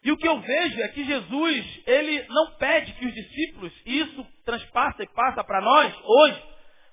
E 0.03 0.11
o 0.11 0.17
que 0.17 0.27
eu 0.27 0.41
vejo 0.41 0.81
é 0.81 0.89
que 0.89 1.05
Jesus, 1.05 1.81
ele 1.87 2.25
não 2.27 2.57
pede 2.57 2.91
que 2.95 3.05
os 3.05 3.13
discípulos, 3.13 3.71
e 3.85 4.01
isso 4.01 4.27
transpassa 4.43 5.03
e 5.03 5.07
passa 5.07 5.41
para 5.41 5.61
nós 5.61 5.93
hoje, 6.03 6.43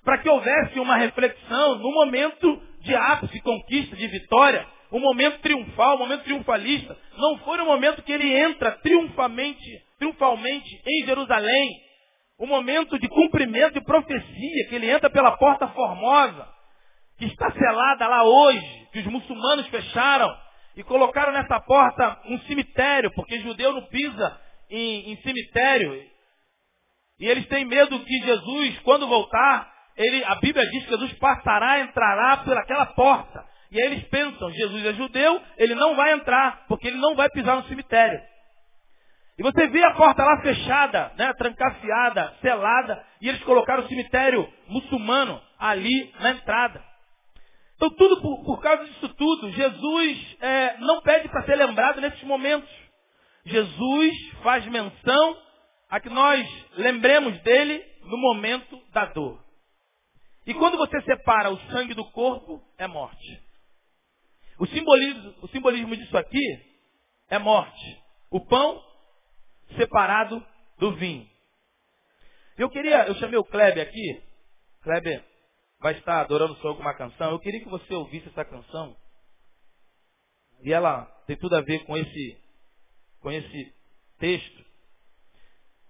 para 0.05 0.19
que 0.19 0.29
houvesse 0.29 0.79
uma 0.79 0.95
reflexão 0.95 1.75
no 1.75 1.91
momento 1.91 2.63
de 2.79 2.95
ápice, 2.95 3.41
conquista, 3.41 3.97
de 3.97 4.07
vitória, 4.07 4.65
um 4.89 5.01
momento 5.01 5.41
triunfal, 5.41 5.97
um 5.97 5.99
momento 5.99 6.23
triunfalista. 6.23 6.97
Não 7.17 7.39
foi 7.39 7.59
o 7.59 7.65
momento 7.65 8.03
que 8.03 8.13
ele 8.13 8.33
entra 8.39 8.71
triunfalmente, 8.71 9.83
triunfalmente 9.99 10.81
em 10.87 11.05
Jerusalém, 11.05 11.90
o 12.41 12.47
momento 12.47 12.97
de 12.97 13.07
cumprimento 13.07 13.75
de 13.75 13.81
profecia, 13.81 14.67
que 14.67 14.73
ele 14.73 14.89
entra 14.89 15.11
pela 15.11 15.37
porta 15.37 15.67
formosa, 15.67 16.47
que 17.19 17.25
está 17.25 17.51
selada 17.51 18.07
lá 18.07 18.23
hoje, 18.23 18.87
que 18.91 18.97
os 18.97 19.05
muçulmanos 19.05 19.67
fecharam 19.67 20.35
e 20.75 20.83
colocaram 20.83 21.33
nessa 21.33 21.59
porta 21.59 22.19
um 22.25 22.39
cemitério, 22.39 23.11
porque 23.13 23.41
judeu 23.41 23.73
não 23.73 23.83
pisa 23.83 24.41
em, 24.71 25.11
em 25.11 25.17
cemitério. 25.17 25.93
E 27.19 27.27
eles 27.27 27.45
têm 27.45 27.63
medo 27.63 28.03
que 28.03 28.19
Jesus, 28.25 28.79
quando 28.79 29.07
voltar, 29.07 29.71
ele, 29.95 30.23
a 30.23 30.33
Bíblia 30.37 30.67
diz 30.71 30.83
que 30.85 30.89
Jesus 30.89 31.13
passará, 31.19 31.81
entrará 31.81 32.37
pelaquela 32.37 32.87
porta. 32.87 33.45
E 33.69 33.79
aí 33.79 33.91
eles 33.91 34.03
pensam, 34.05 34.51
Jesus 34.51 34.83
é 34.83 34.93
judeu, 34.93 35.39
ele 35.59 35.75
não 35.75 35.95
vai 35.95 36.13
entrar, 36.13 36.65
porque 36.67 36.87
ele 36.87 36.97
não 36.97 37.13
vai 37.13 37.29
pisar 37.29 37.57
no 37.57 37.67
cemitério. 37.67 38.19
E 39.41 39.43
você 39.43 39.67
vê 39.69 39.83
a 39.83 39.95
porta 39.95 40.23
lá 40.23 40.39
fechada, 40.43 41.11
né, 41.17 41.33
trancafiada, 41.33 42.31
selada, 42.41 43.03
e 43.19 43.27
eles 43.27 43.41
colocaram 43.43 43.83
o 43.83 43.87
cemitério 43.87 44.47
muçulmano 44.67 45.41
ali 45.57 46.13
na 46.19 46.29
entrada. 46.29 46.79
Então 47.73 47.89
tudo 47.89 48.21
por, 48.21 48.43
por 48.43 48.61
causa 48.61 48.85
disso 48.85 49.09
tudo, 49.09 49.51
Jesus 49.51 50.37
é, 50.41 50.77
não 50.77 51.01
pede 51.01 51.27
para 51.27 51.41
ser 51.41 51.55
lembrado 51.55 51.99
nesses 51.99 52.21
momentos. 52.21 52.69
Jesus 53.43 54.13
faz 54.43 54.63
menção 54.67 55.37
a 55.89 55.99
que 55.99 56.09
nós 56.09 56.47
lembremos 56.77 57.35
dele 57.39 57.83
no 58.03 58.17
momento 58.17 58.79
da 58.93 59.05
dor. 59.05 59.43
E 60.45 60.53
quando 60.53 60.77
você 60.77 61.01
separa 61.01 61.49
o 61.49 61.59
sangue 61.71 61.95
do 61.95 62.05
corpo, 62.11 62.61
é 62.77 62.85
morte. 62.85 63.41
O 64.59 64.67
simbolismo, 64.67 65.33
o 65.41 65.47
simbolismo 65.47 65.97
disso 65.97 66.15
aqui 66.15 66.59
é 67.27 67.39
morte. 67.39 67.99
O 68.29 68.39
pão 68.45 68.90
separado 69.75 70.45
do 70.77 70.95
vinho. 70.95 71.29
Eu 72.57 72.69
queria, 72.69 73.07
eu 73.07 73.15
chamei 73.15 73.39
o 73.39 73.43
Kleber 73.43 73.87
aqui. 73.87 74.23
Kleber 74.81 75.23
vai 75.79 75.93
estar 75.97 76.21
adorando 76.21 76.53
o 76.53 76.57
Senhor 76.57 76.75
com 76.75 76.81
uma 76.81 76.93
canção. 76.93 77.31
Eu 77.31 77.39
queria 77.39 77.59
que 77.59 77.69
você 77.69 77.93
ouvisse 77.93 78.27
essa 78.29 78.45
canção. 78.45 78.95
E 80.63 80.71
ela 80.71 81.05
tem 81.25 81.35
tudo 81.37 81.55
a 81.55 81.61
ver 81.61 81.83
com 81.85 81.97
esse, 81.97 82.37
com 83.19 83.31
esse 83.31 83.75
texto. 84.19 84.65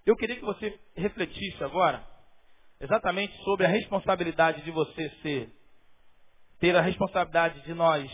Eu 0.06 0.16
queria 0.16 0.36
que 0.36 0.44
você 0.44 0.78
refletisse 0.96 1.62
agora 1.62 2.04
exatamente 2.80 3.36
sobre 3.44 3.66
a 3.66 3.68
responsabilidade 3.68 4.62
de 4.62 4.70
você 4.70 5.10
ser, 5.22 5.52
ter 6.58 6.74
a 6.74 6.80
responsabilidade 6.80 7.60
de 7.62 7.74
nós 7.74 8.10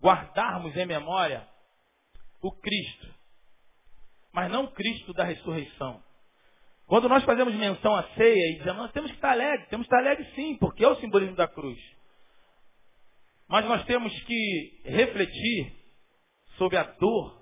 guardarmos 0.00 0.74
em 0.76 0.86
memória 0.86 1.46
o 2.40 2.50
Cristo, 2.52 3.14
mas 4.32 4.50
não 4.50 4.66
Cristo 4.68 5.12
da 5.12 5.24
ressurreição. 5.24 6.02
Quando 6.86 7.08
nós 7.08 7.22
fazemos 7.24 7.54
menção 7.54 7.94
à 7.94 8.02
ceia 8.14 8.52
e 8.52 8.58
dizemos, 8.58 8.82
nós 8.82 8.92
temos 8.92 9.10
que 9.10 9.16
estar 9.16 9.30
alegre, 9.30 9.66
temos 9.68 9.86
que 9.86 9.94
estar 9.94 10.04
alegre 10.04 10.24
sim, 10.34 10.56
porque 10.58 10.84
é 10.84 10.88
o 10.88 10.96
simbolismo 10.96 11.36
da 11.36 11.46
cruz. 11.46 11.78
Mas 13.48 13.64
nós 13.64 13.84
temos 13.84 14.12
que 14.22 14.82
refletir 14.84 15.72
sobre 16.56 16.76
a 16.76 16.82
dor. 16.82 17.40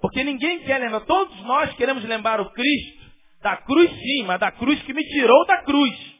Porque 0.00 0.22
ninguém 0.22 0.64
quer 0.64 0.78
lembrar, 0.78 1.00
todos 1.00 1.38
nós 1.44 1.74
queremos 1.76 2.04
lembrar 2.04 2.40
o 2.40 2.50
Cristo 2.52 3.02
da 3.40 3.56
cruz 3.56 3.90
sim, 3.90 4.24
mas 4.24 4.38
da 4.38 4.52
cruz 4.52 4.82
que 4.82 4.92
me 4.92 5.04
tirou 5.04 5.46
da 5.46 5.62
cruz. 5.62 6.12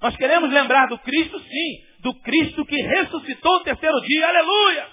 Nós 0.00 0.16
queremos 0.16 0.50
lembrar 0.50 0.86
do 0.88 0.98
Cristo 0.98 1.40
sim, 1.40 1.84
do 2.00 2.14
Cristo 2.20 2.64
que 2.66 2.76
ressuscitou 2.76 3.56
o 3.56 3.64
terceiro 3.64 4.00
dia. 4.02 4.28
Aleluia! 4.28 4.88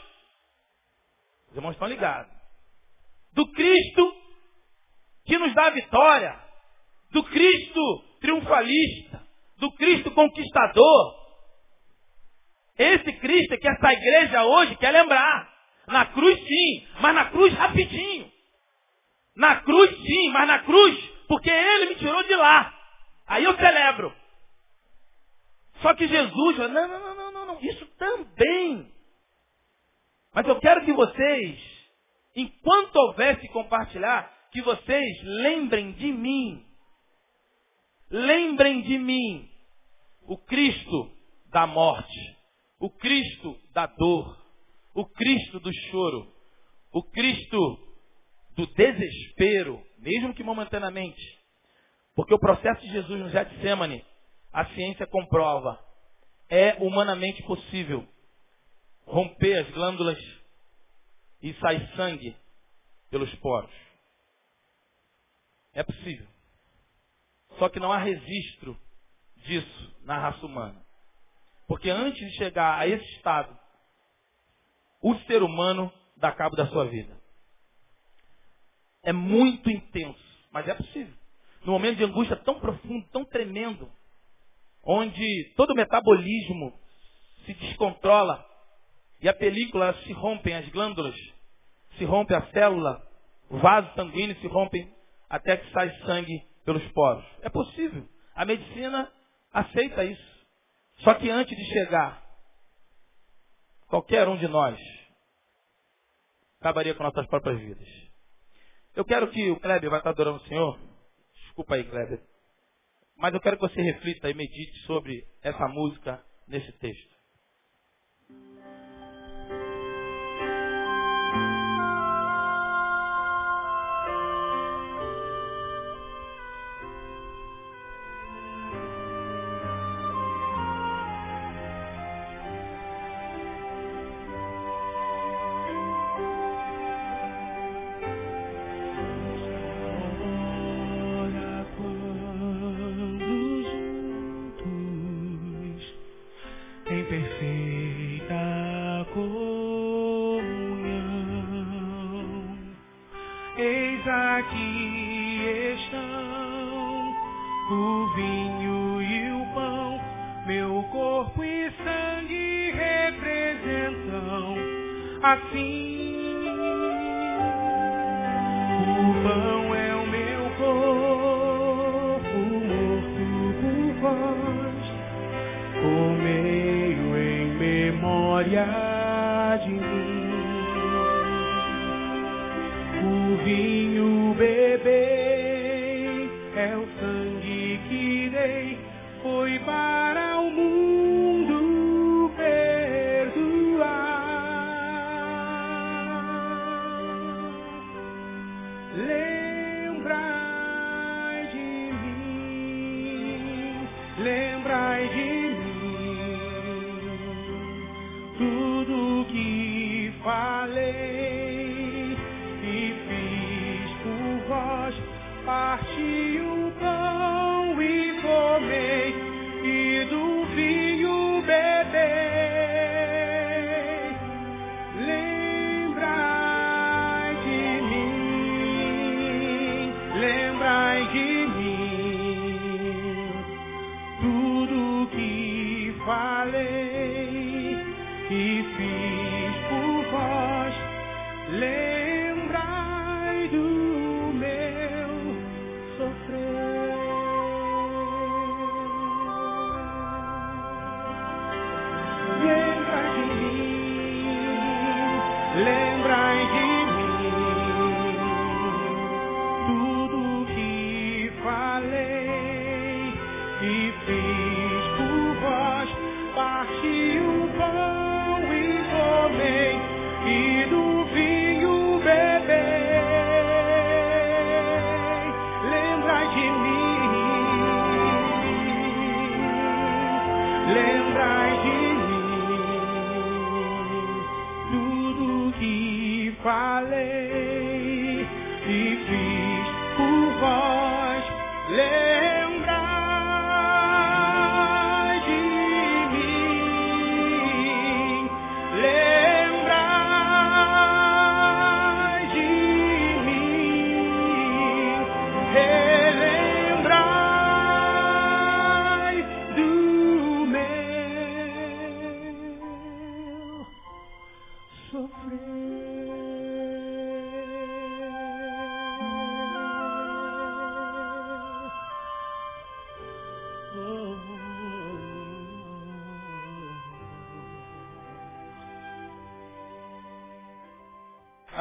Os 1.49 1.55
irmãos 1.57 1.73
estão 1.73 1.87
ligados. 1.87 2.40
Do 3.33 3.47
Cristo 3.51 4.15
que 5.25 5.37
nos 5.37 5.53
dá 5.53 5.67
a 5.67 5.71
vitória. 5.71 6.39
Do 7.11 7.23
Cristo 7.23 8.03
triunfalista. 8.19 9.21
Do 9.57 9.71
Cristo 9.73 10.11
conquistador. 10.11 11.21
Esse 12.77 13.13
Cristo 13.13 13.53
é 13.53 13.57
que 13.57 13.69
essa 13.69 13.93
igreja 13.93 14.43
hoje 14.43 14.75
quer 14.77 14.91
lembrar. 14.91 15.51
Na 15.87 16.05
cruz 16.05 16.39
sim, 16.39 16.87
mas 16.99 17.15
na 17.15 17.25
cruz 17.25 17.53
rapidinho. 17.53 18.31
Na 19.35 19.61
cruz 19.61 19.89
sim, 19.97 20.29
mas 20.29 20.47
na 20.47 20.59
cruz, 20.59 20.97
porque 21.27 21.49
ele 21.49 21.87
me 21.87 21.95
tirou 21.95 22.23
de 22.23 22.35
lá. 22.35 22.73
Aí 23.27 23.43
eu 23.43 23.55
celebro. 23.55 24.13
Só 25.81 25.93
que 25.93 26.07
Jesus, 26.07 26.57
não, 26.57 26.69
não, 26.69 27.15
não, 27.15 27.31
não, 27.31 27.45
não, 27.45 27.61
isso 27.61 27.85
também. 27.97 28.91
Mas 30.33 30.47
eu 30.47 30.59
quero 30.59 30.85
que 30.85 30.93
vocês, 30.93 31.59
enquanto 32.35 32.95
houvesse 32.95 33.47
compartilhar, 33.49 34.31
que 34.51 34.61
vocês 34.61 35.23
lembrem 35.23 35.93
de 35.93 36.11
mim. 36.11 36.65
Lembrem 38.09 38.81
de 38.81 38.97
mim. 38.97 39.49
O 40.23 40.37
Cristo 40.37 41.11
da 41.51 41.65
morte. 41.65 42.37
O 42.79 42.89
Cristo 42.89 43.57
da 43.73 43.85
dor. 43.85 44.37
O 44.93 45.05
Cristo 45.05 45.59
do 45.59 45.71
choro. 45.89 46.31
O 46.91 47.03
Cristo 47.03 47.79
do 48.55 48.67
desespero, 48.67 49.81
mesmo 49.99 50.33
que 50.33 50.43
momentaneamente. 50.43 51.21
Porque 52.13 52.33
o 52.33 52.39
processo 52.39 52.81
de 52.81 52.91
Jesus 52.91 53.19
no 53.19 53.29
Getsemane 53.29 54.03
a 54.51 54.65
ciência 54.73 55.07
comprova, 55.07 55.79
é 56.49 56.75
humanamente 56.79 57.41
possível 57.43 58.05
romper 59.05 59.59
as 59.59 59.71
glândulas 59.71 60.17
e 61.41 61.53
sair 61.55 61.95
sangue 61.95 62.35
pelos 63.09 63.33
poros. 63.35 63.71
É 65.73 65.83
possível. 65.83 66.27
Só 67.57 67.69
que 67.69 67.79
não 67.79 67.91
há 67.91 67.97
registro 67.97 68.77
disso 69.37 69.95
na 70.03 70.17
raça 70.17 70.45
humana. 70.45 70.81
Porque 71.67 71.89
antes 71.89 72.19
de 72.19 72.37
chegar 72.37 72.79
a 72.79 72.87
esse 72.87 73.05
estado, 73.15 73.57
o 75.01 75.15
ser 75.19 75.41
humano 75.41 75.91
dá 76.17 76.31
cabo 76.31 76.55
da 76.55 76.67
sua 76.67 76.85
vida. 76.85 77.19
É 79.03 79.11
muito 79.11 79.69
intenso, 79.69 80.23
mas 80.51 80.67
é 80.67 80.73
possível. 80.75 81.13
No 81.63 81.73
momento 81.73 81.97
de 81.97 82.03
angústia 82.03 82.35
tão 82.37 82.59
profundo, 82.59 83.07
tão 83.09 83.25
tremendo, 83.25 83.91
onde 84.83 85.53
todo 85.55 85.71
o 85.71 85.75
metabolismo 85.75 86.77
se 87.45 87.53
descontrola 87.53 88.45
e 89.21 89.29
a 89.29 89.33
película 89.33 89.93
se 90.03 90.11
rompem, 90.13 90.55
as 90.55 90.67
glândulas 90.69 91.15
se 91.97 92.05
rompe 92.05 92.33
a 92.33 92.45
célula, 92.51 93.05
o 93.49 93.57
vaso 93.57 93.93
sanguíneo 93.95 94.35
se 94.39 94.47
rompem 94.47 94.91
até 95.29 95.57
que 95.57 95.71
sai 95.71 95.89
sangue 96.05 96.41
pelos 96.65 96.83
poros. 96.91 97.25
É 97.41 97.49
possível. 97.49 98.07
A 98.33 98.45
medicina 98.45 99.11
aceita 99.51 100.03
isso. 100.03 100.31
Só 100.99 101.13
que 101.15 101.29
antes 101.29 101.55
de 101.55 101.65
chegar, 101.65 102.23
qualquer 103.87 104.27
um 104.27 104.37
de 104.37 104.47
nós 104.47 104.79
acabaria 106.59 106.93
com 106.95 107.03
nossas 107.03 107.25
próprias 107.27 107.59
vidas. 107.59 107.87
Eu 108.95 109.05
quero 109.05 109.29
que 109.29 109.51
o 109.51 109.59
Kleber 109.59 109.89
vai 109.89 109.99
estar 109.99 110.11
adorando 110.11 110.37
o 110.37 110.47
Senhor. 110.47 110.79
Desculpa 111.45 111.75
aí, 111.75 111.83
Kleber. 111.83 112.21
Mas 113.17 113.33
eu 113.33 113.39
quero 113.39 113.57
que 113.57 113.67
você 113.67 113.81
reflita 113.81 114.29
e 114.29 114.33
medite 114.33 114.79
sobre 114.85 115.27
essa 115.41 115.67
música 115.67 116.23
nesse 116.47 116.71
texto. 116.73 117.20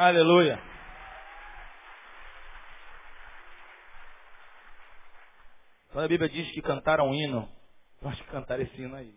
Aleluia. 0.03 0.59
Quando 5.91 6.05
a 6.05 6.07
Bíblia 6.07 6.27
diz 6.27 6.51
que 6.53 6.61
cantaram 6.63 7.07
um 7.07 7.13
hino, 7.13 7.47
acho 8.05 8.23
que 8.23 8.31
cantaram 8.31 8.63
esse 8.63 8.81
hino 8.81 8.95
aí. 8.95 9.15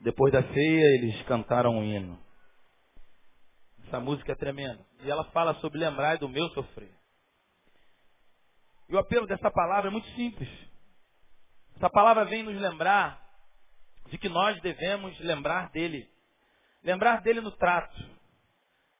Depois 0.00 0.32
da 0.32 0.42
ceia, 0.42 0.84
eles 0.96 1.22
cantaram 1.26 1.76
um 1.76 1.84
hino. 1.84 2.20
Essa 3.86 4.00
música 4.00 4.32
é 4.32 4.34
tremenda. 4.34 4.84
E 5.02 5.08
ela 5.08 5.22
fala 5.30 5.54
sobre 5.60 5.78
lembrar 5.78 6.18
do 6.18 6.28
meu 6.28 6.48
sofrer. 6.48 6.92
E 8.88 8.96
o 8.96 8.98
apelo 8.98 9.28
dessa 9.28 9.48
palavra 9.48 9.90
é 9.90 9.92
muito 9.92 10.08
simples. 10.16 10.48
Essa 11.76 11.88
palavra 11.88 12.24
vem 12.24 12.42
nos 12.42 12.60
lembrar 12.60 13.24
de 14.06 14.18
que 14.18 14.28
nós 14.28 14.60
devemos 14.60 15.16
lembrar 15.20 15.70
dele. 15.70 16.10
Lembrar 16.82 17.20
dele 17.20 17.40
no 17.40 17.52
trato. 17.52 18.15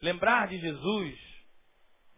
Lembrar 0.01 0.49
de 0.49 0.59
Jesus, 0.59 1.19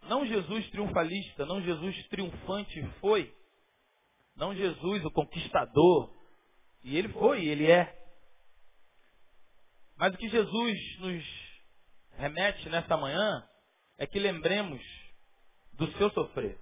não 0.03 0.25
Jesus 0.25 0.69
triunfalista, 0.69 1.45
não 1.45 1.61
Jesus 1.61 2.07
triunfante 2.07 2.81
foi, 2.99 3.33
não 4.35 4.53
Jesus 4.53 5.05
o 5.05 5.11
conquistador, 5.11 6.13
e 6.83 6.97
ele 6.97 7.09
foi, 7.09 7.45
ele 7.45 7.69
é. 7.69 7.95
Mas 9.95 10.13
o 10.13 10.17
que 10.17 10.29
Jesus 10.29 10.99
nos 10.99 11.23
remete 12.17 12.69
nesta 12.69 12.97
manhã 12.97 13.47
é 13.97 14.05
que 14.05 14.19
lembremos 14.19 14.81
do 15.73 15.91
seu 15.97 16.09
sofrer. 16.11 16.57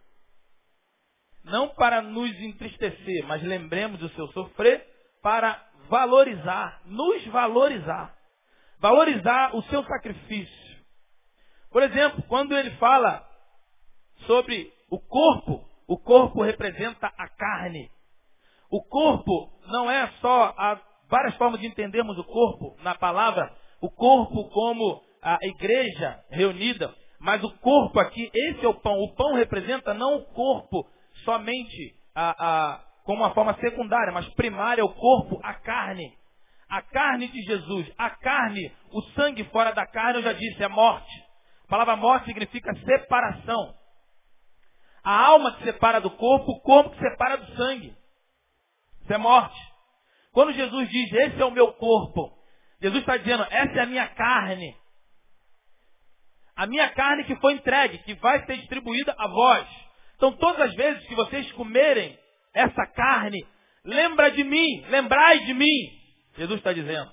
Não 1.44 1.70
para 1.70 2.02
nos 2.02 2.32
entristecer, 2.42 3.26
mas 3.26 3.42
lembremos 3.42 4.00
do 4.00 4.10
seu 4.10 4.28
sofrer 4.34 4.86
para 5.22 5.68
valorizar, 5.88 6.82
nos 6.86 7.26
valorizar. 7.28 8.16
Valorizar 8.80 9.56
o 9.56 9.64
seu 9.64 9.84
sacrifício 9.84 10.67
por 11.72 11.84
exemplo, 11.84 12.24
quando 12.24 12.56
ele 12.58 12.72
fala 12.72 13.26
sobre 14.26 14.72
o 14.90 15.00
corpo, 15.00 15.66
o 15.88 15.98
corpo 15.98 16.42
representa 16.42 17.08
a 17.18 17.28
carne. 17.30 17.90
O 18.70 18.84
corpo 18.84 19.52
não 19.68 19.90
é 19.90 20.08
só 20.22 20.54
há 20.58 20.80
várias 21.10 21.36
formas 21.36 21.60
de 21.60 21.68
entendermos 21.68 22.18
o 22.18 22.24
corpo 22.24 22.76
na 22.82 22.96
palavra, 22.96 23.54
o 23.82 23.90
corpo 23.90 24.50
como 24.50 25.02
a 25.22 25.38
igreja 25.42 26.24
reunida, 26.30 26.94
mas 27.20 27.44
o 27.44 27.52
corpo 27.60 28.00
aqui, 28.00 28.30
esse 28.34 28.66
é 28.66 28.68
o 28.68 28.74
pão. 28.74 29.00
O 29.00 29.16
pão 29.16 29.34
representa 29.36 29.94
não 29.94 30.18
o 30.18 30.26
corpo 30.34 30.88
somente 31.24 31.96
a, 32.14 32.30
a, 32.30 32.84
como 33.04 33.24
uma 33.24 33.34
forma 33.34 33.56
secundária, 33.60 34.14
mas 34.14 34.28
primária 34.30 34.84
o 34.84 34.94
corpo, 34.94 35.40
a 35.44 35.54
carne. 35.54 36.16
A 36.70 36.82
carne 36.82 37.30
de 37.30 37.42
Jesus, 37.44 37.92
a 37.98 38.10
carne, 38.10 38.72
o 38.92 39.02
sangue 39.14 39.46
fora 39.46 39.72
da 39.72 39.86
carne, 39.88 40.20
eu 40.20 40.24
já 40.24 40.34
disse, 40.34 40.62
é 40.62 40.68
morte. 40.68 41.17
A 41.68 41.70
palavra 41.70 41.96
morte 41.98 42.26
significa 42.26 42.74
separação. 42.76 43.76
A 45.04 45.26
alma 45.28 45.54
que 45.58 45.64
separa 45.64 46.00
do 46.00 46.10
corpo, 46.12 46.52
o 46.52 46.62
corpo 46.62 46.92
que 46.92 47.00
separa 47.00 47.38
do 47.38 47.56
sangue. 47.56 47.96
Isso 49.02 49.14
é 49.14 49.18
morte. 49.18 49.60
Quando 50.32 50.54
Jesus 50.54 50.90
diz, 50.90 51.12
esse 51.12 51.42
é 51.42 51.46
o 51.46 51.52
meu 51.52 51.74
corpo, 51.74 52.38
Jesus 52.82 53.02
está 53.02 53.18
dizendo, 53.18 53.46
essa 53.50 53.80
é 53.80 53.82
a 53.82 53.86
minha 53.86 54.08
carne. 54.08 54.76
A 56.56 56.66
minha 56.66 56.90
carne 56.90 57.24
que 57.26 57.36
foi 57.38 57.54
entregue, 57.54 58.00
que 58.00 58.14
vai 58.16 58.46
ser 58.46 58.58
distribuída 58.58 59.14
a 59.18 59.28
vós. 59.28 59.68
Então, 60.16 60.32
todas 60.34 60.70
as 60.70 60.76
vezes 60.76 61.06
que 61.08 61.16
vocês 61.16 61.52
comerem 61.52 62.18
essa 62.54 62.86
carne, 62.88 63.46
lembra 63.84 64.32
de 64.32 64.44
mim, 64.44 64.86
lembrai 64.90 65.40
de 65.46 65.54
mim. 65.54 65.92
Jesus 66.38 66.60
está 66.60 66.72
dizendo. 66.72 67.12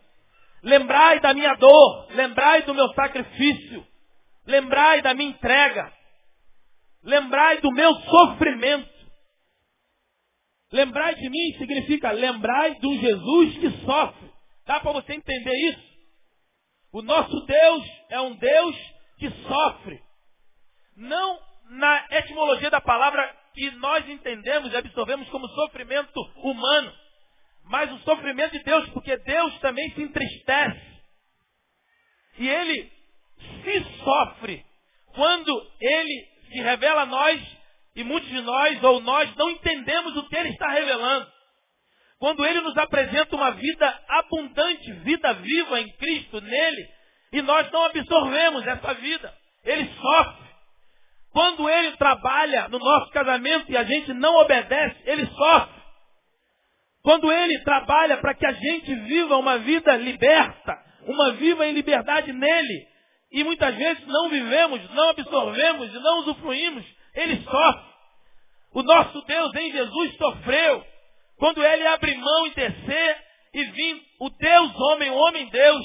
Lembrai 0.62 1.20
da 1.20 1.34
minha 1.34 1.54
dor, 1.54 2.06
lembrai 2.10 2.62
do 2.62 2.74
meu 2.74 2.88
sacrifício, 2.94 3.86
lembrai 4.46 5.02
da 5.02 5.14
minha 5.14 5.30
entrega, 5.30 5.92
lembrai 7.02 7.61
do 7.61 7.70
meu 7.72 7.94
sofrimento. 7.94 8.94
Lembrai 10.72 11.14
de 11.14 11.28
mim 11.28 11.59
significa 11.59 12.11
lembrai 12.11 12.76
um 12.83 12.98
Jesus 12.98 13.59
que 13.59 13.70
sofre. 13.85 14.33
Dá 14.66 14.80
para 14.80 14.92
você 14.92 15.14
entender 15.14 15.54
isso? 15.70 15.94
O 16.92 17.02
nosso 17.02 17.40
Deus 17.46 17.85
é 18.11 18.20
um 18.20 18.35
Deus 18.37 18.76
que 19.18 19.30
sofre. 19.30 20.00
Não 20.96 21.38
na 21.70 22.07
etimologia 22.11 22.70
da 22.70 22.80
palavra 22.80 23.37
que 23.54 23.70
nós 23.72 24.09
entendemos 24.09 24.72
e 24.72 24.76
absorvemos 24.76 25.28
como 25.28 25.48
sofrimento 25.48 26.20
humano, 26.37 26.92
mas 27.64 27.90
o 27.92 27.98
sofrimento 27.98 28.52
de 28.52 28.64
Deus, 28.64 28.88
porque 28.90 29.16
Deus 29.16 29.59
também 29.61 29.90
se 29.92 30.02
entristece. 30.02 30.94
E 32.38 32.48
ele 32.48 32.92
se 33.38 33.85
sofre 34.05 34.64
quando 35.14 35.66
ele 35.81 36.29
se 36.49 36.61
revela 36.61 37.03
a 37.03 37.07
nós 37.07 37.40
e 37.97 38.03
muitos 38.03 38.29
de 38.29 38.40
nós 38.40 38.83
ou 38.83 39.01
nós 39.01 39.35
não 39.37 39.51
entendemos 39.51 40.16
o 40.16 40.29
que 40.29 40.37
ele 40.37 40.51
está 40.51 40.68
revelando. 40.68 41.33
Quando 42.18 42.44
ele 42.47 42.61
nos 42.61 42.77
apresenta 42.77 43.37
uma 43.37 43.51
vida 43.53 44.03
abundante, 44.09 44.92
vida 45.05 45.33
viva 45.35 45.81
em 45.81 45.92
Cristo, 45.97 46.40
nele, 46.40 46.88
e 47.33 47.42
nós 47.42 47.70
não 47.70 47.85
absorvemos 47.85 48.66
essa 48.66 48.94
vida, 48.94 49.35
ele 49.64 49.90
sofre. 49.94 50.44
Quando 51.33 51.68
ele 51.68 51.97
trabalha 51.97 52.68
no 52.68 52.79
nosso 52.79 53.11
casamento 53.11 53.70
e 53.70 53.77
a 53.77 53.83
gente 53.85 54.12
não 54.14 54.37
obedece, 54.37 54.97
ele 55.05 55.27
sofre. 55.27 55.83
Quando 57.03 57.31
ele 57.31 57.59
trabalha 57.64 58.16
para 58.18 58.35
que 58.35 58.47
a 58.47 58.53
gente 58.53 58.94
viva 58.94 59.37
uma 59.37 59.59
vida 59.59 59.97
liberta, 59.97 60.79
uma 61.03 61.33
vida 61.33 61.66
em 61.66 61.73
liberdade 61.73 62.33
nele, 62.33 62.87
e 63.35 63.42
muitas 63.42 63.75
vezes 63.75 64.07
não 64.07 64.29
vivemos, 64.29 64.90
não 64.90 65.09
absorvemos 65.09 65.92
e 65.92 65.99
não 65.99 66.18
usufruímos, 66.20 66.85
ele 67.16 67.42
sofre. 67.42 67.94
O 68.73 68.83
nosso 68.85 69.20
Deus 69.23 69.55
em 69.57 69.73
Jesus 69.73 70.16
sofreu. 70.16 70.87
Quando 71.37 71.64
ele 71.64 71.85
abre 71.88 72.14
mão 72.14 72.47
e 72.47 72.55
descer 72.55 73.25
e 73.53 73.64
vir 73.64 74.03
o 74.20 74.31
Deus 74.31 74.73
homem, 74.77 75.11
o 75.11 75.16
homem 75.16 75.49
Deus, 75.49 75.85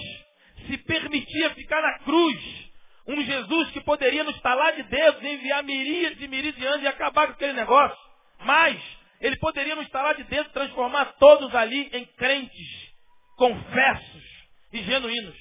se 0.68 0.78
permitia 0.78 1.50
ficar 1.56 1.82
na 1.82 2.00
cruz 2.04 2.70
um 3.08 3.20
Jesus 3.20 3.72
que 3.72 3.82
poderia 3.82 4.24
nos 4.24 4.36
estalar 4.36 4.76
de 4.76 4.84
dedos, 4.84 5.24
enviar 5.24 5.64
miríades 5.64 6.22
e 6.22 6.28
miríades 6.28 6.60
de 6.60 6.68
anjos 6.68 6.84
e 6.84 6.88
acabar 6.88 7.26
com 7.26 7.34
aquele 7.34 7.54
negócio. 7.54 7.98
Mas, 8.42 8.80
ele 9.20 9.38
poderia 9.38 9.76
nos 9.76 9.88
estalar 9.88 10.14
de 10.14 10.24
dedos, 10.26 10.52
transformar 10.52 11.16
todos 11.18 11.56
ali 11.56 11.90
em 11.94 12.06
crentes, 12.06 12.94
confessos 13.36 14.24
e 14.72 14.84
genuínos. 14.84 15.36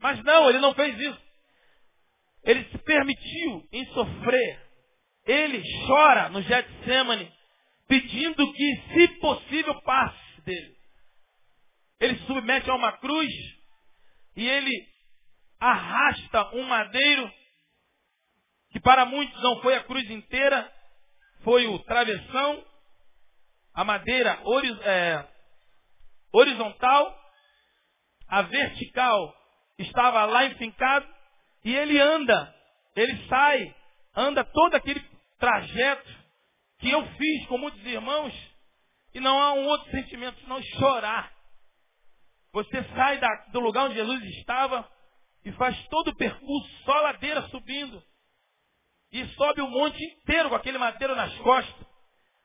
Mas 0.00 0.22
não, 0.24 0.48
ele 0.48 0.60
não 0.60 0.72
fez 0.72 0.98
isso. 0.98 1.25
Ele 2.46 2.64
se 2.70 2.78
permitiu 2.78 3.68
em 3.72 3.84
sofrer. 3.86 4.66
Ele 5.26 5.62
chora 5.86 6.28
no 6.28 6.40
Getsemane, 6.40 7.30
pedindo 7.88 8.52
que, 8.52 8.82
se 8.92 9.08
possível, 9.18 9.74
passe 9.82 10.40
dele. 10.42 10.76
Ele 12.00 12.18
se 12.18 12.26
submete 12.26 12.70
a 12.70 12.74
uma 12.74 12.92
cruz 12.98 13.32
e 14.36 14.46
ele 14.46 14.86
arrasta 15.58 16.54
um 16.54 16.62
madeiro, 16.62 17.32
que 18.70 18.80
para 18.80 19.04
muitos 19.06 19.42
não 19.42 19.60
foi 19.62 19.74
a 19.74 19.82
cruz 19.82 20.08
inteira, 20.10 20.70
foi 21.42 21.66
o 21.66 21.78
travessão, 21.80 22.64
a 23.74 23.82
madeira 23.82 24.38
é, 24.84 25.28
horizontal, 26.32 27.18
a 28.28 28.42
vertical 28.42 29.34
estava 29.78 30.24
lá 30.26 30.44
enfincado, 30.46 31.15
e 31.66 31.74
ele 31.74 31.98
anda, 31.98 32.54
ele 32.94 33.26
sai, 33.26 33.74
anda 34.14 34.44
todo 34.44 34.76
aquele 34.76 35.00
trajeto 35.36 36.08
que 36.78 36.88
eu 36.88 37.04
fiz 37.04 37.46
com 37.48 37.58
muitos 37.58 37.84
irmãos, 37.84 38.32
e 39.12 39.18
não 39.18 39.36
há 39.42 39.52
um 39.52 39.66
outro 39.66 39.90
sentimento 39.90 40.40
senão 40.42 40.62
chorar. 40.62 41.34
Você 42.52 42.84
sai 42.94 43.18
da, 43.18 43.28
do 43.50 43.58
lugar 43.58 43.86
onde 43.86 43.96
Jesus 43.96 44.22
estava, 44.38 44.88
e 45.44 45.50
faz 45.54 45.76
todo 45.88 46.12
o 46.12 46.16
percurso, 46.16 46.70
só 46.84 47.00
ladeira 47.00 47.42
subindo. 47.48 48.00
E 49.10 49.26
sobe 49.30 49.60
o 49.60 49.68
monte 49.68 50.00
inteiro 50.04 50.50
com 50.50 50.54
aquele 50.54 50.78
madeiro 50.78 51.16
nas 51.16 51.36
costas. 51.38 51.86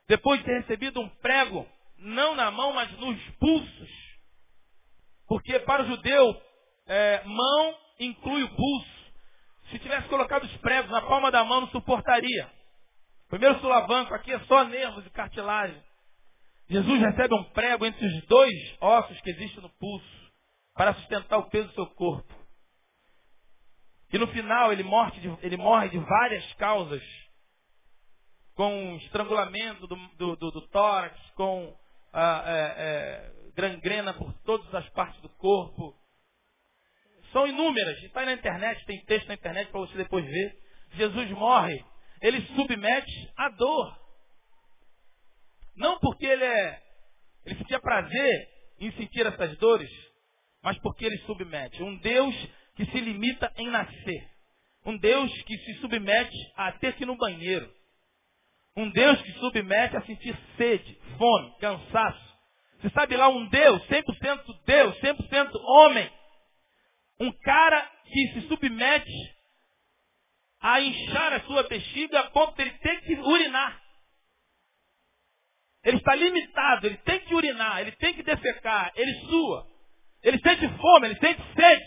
Depois 0.07 0.39
de 0.39 0.47
ter 0.47 0.61
recebido 0.61 0.99
um 0.99 1.09
prego, 1.17 1.69
não 1.99 2.33
na 2.33 2.49
mão, 2.49 2.73
mas 2.73 2.91
nos 2.97 3.21
pulsos. 3.35 3.89
Porque 5.27 5.59
para 5.59 5.83
o 5.83 5.85
judeu, 5.85 6.41
é, 6.87 7.23
mão 7.23 7.77
inclui 7.99 8.41
o 8.41 8.55
pulso. 8.55 9.00
Se 9.71 9.79
tivesse 9.79 10.07
colocado 10.09 10.43
os 10.43 10.57
pregos 10.57 10.91
na 10.91 11.01
palma 11.01 11.31
da 11.31 11.43
mão, 11.43 11.61
não 11.61 11.67
suportaria. 11.69 12.51
Primeiro 13.29 13.59
sulavanco 13.61 14.13
aqui 14.13 14.33
é 14.33 14.39
só 14.41 14.65
nervos 14.65 15.05
e 15.05 15.09
cartilagem. 15.09 15.81
Jesus 16.69 17.01
recebe 17.01 17.33
um 17.33 17.43
prego 17.51 17.85
entre 17.85 18.05
os 18.05 18.25
dois 18.27 18.53
ossos 18.81 19.19
que 19.21 19.29
existem 19.29 19.61
no 19.61 19.69
pulso 19.69 20.31
para 20.73 20.93
sustentar 20.95 21.37
o 21.37 21.49
peso 21.49 21.69
do 21.69 21.73
seu 21.73 21.87
corpo. 21.87 22.33
E 24.11 24.17
no 24.17 24.27
final 24.27 24.73
ele 24.73 24.83
morre 24.83 25.19
de, 25.21 25.37
ele 25.41 25.55
morre 25.55 25.89
de 25.89 25.97
várias 25.97 26.53
causas. 26.53 27.01
Com 28.53 28.95
estrangulamento 28.97 29.87
do, 29.87 29.95
do, 30.17 30.35
do, 30.35 30.51
do 30.51 30.67
tórax, 30.67 31.17
com 31.31 31.73
ah, 32.11 32.43
é, 32.45 32.75
é, 32.77 33.51
gangrena 33.55 34.13
por 34.13 34.33
todas 34.43 34.73
as 34.75 34.87
partes 34.89 35.21
do 35.21 35.29
corpo. 35.29 35.90
São 37.31 37.47
inúmeras. 37.47 37.97
Está 38.03 38.25
na 38.25 38.33
internet, 38.33 38.85
tem 38.85 39.03
texto 39.05 39.27
na 39.27 39.33
internet 39.33 39.69
para 39.71 39.79
você 39.81 39.97
depois 39.97 40.25
ver. 40.25 40.53
Jesus 40.93 41.29
morre. 41.31 41.83
Ele 42.21 42.41
submete 42.55 43.31
à 43.37 43.49
dor. 43.49 43.99
Não 45.75 45.97
porque 45.99 46.25
ele 46.25 46.43
é. 46.43 46.81
Ele 47.45 47.57
sentia 47.57 47.79
prazer 47.79 48.49
em 48.79 48.91
sentir 48.93 49.25
essas 49.25 49.57
dores, 49.57 49.89
mas 50.63 50.77
porque 50.79 51.05
ele 51.05 51.17
submete. 51.19 51.81
Um 51.81 51.97
Deus 51.97 52.35
que 52.75 52.85
se 52.85 52.99
limita 52.99 53.51
em 53.57 53.67
nascer. 53.69 54.29
Um 54.85 54.97
Deus 54.97 55.31
que 55.43 55.57
se 55.57 55.73
submete 55.75 56.37
a 56.55 56.71
ter 56.73 56.93
que 56.93 57.03
ir 57.03 57.05
no 57.05 57.17
banheiro. 57.17 57.71
Um 58.75 58.89
Deus 58.89 59.21
que 59.21 59.31
submete 59.33 59.97
a 59.97 60.01
sentir 60.01 60.37
sede, 60.57 60.97
fome, 61.17 61.57
cansaço. 61.59 62.31
Você 62.79 62.89
sabe 62.89 63.15
lá 63.15 63.27
um 63.27 63.47
Deus, 63.47 63.83
100% 63.87 64.43
Deus, 64.65 64.97
100% 64.99 65.51
homem. 65.55 66.09
Um 67.21 67.31
cara 67.31 67.81
que 68.05 68.33
se 68.33 68.47
submete 68.47 69.35
a 70.59 70.81
inchar 70.81 71.33
a 71.33 71.41
sua 71.41 71.63
bexiga 71.67 72.19
a 72.19 72.31
ponto 72.31 72.55
de 72.55 72.63
ele 72.63 72.77
ter 72.79 73.01
que 73.01 73.13
urinar. 73.13 73.79
Ele 75.83 75.97
está 75.97 76.15
limitado, 76.15 76.87
ele 76.87 76.97
tem 76.97 77.19
que 77.19 77.35
urinar, 77.35 77.81
ele 77.81 77.91
tem 77.93 78.15
que 78.15 78.23
defecar, 78.23 78.91
ele 78.95 79.13
sua. 79.27 79.67
Ele 80.23 80.39
sente 80.39 80.67
fome, 80.77 81.07
ele 81.07 81.19
sente 81.19 81.41
sede. 81.53 81.85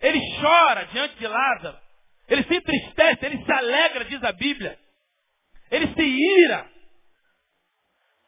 Ele 0.00 0.40
chora 0.40 0.84
diante 0.86 1.16
de 1.16 1.26
Lázaro. 1.26 1.78
Ele 2.26 2.42
se 2.44 2.54
entristece, 2.54 3.26
ele 3.26 3.44
se 3.44 3.52
alegra, 3.52 4.04
diz 4.06 4.24
a 4.24 4.32
Bíblia. 4.32 4.78
Ele 5.70 5.94
se 5.94 6.02
ira. 6.02 6.70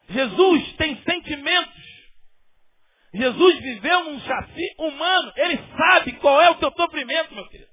Jesus 0.09 0.77
tem 0.77 1.03
sentimentos. 1.03 1.86
Jesus 3.17 3.59
viveu 3.61 4.05
num 4.05 4.21
chassi 4.21 4.75
humano. 4.79 5.33
Ele 5.37 5.59
sabe 5.77 6.13
qual 6.15 6.41
é 6.41 6.51
o 6.51 6.57
teu 6.57 6.73
sofrimento, 6.73 7.35
meu 7.35 7.49
querido. 7.49 7.71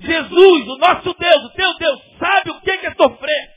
Jesus, 0.00 0.68
o 0.68 0.76
nosso 0.78 1.14
Deus, 1.14 1.44
o 1.44 1.50
teu 1.50 1.74
Deus, 1.78 2.00
sabe 2.18 2.50
o 2.50 2.60
que 2.60 2.70
é 2.70 2.94
sofrer. 2.94 3.54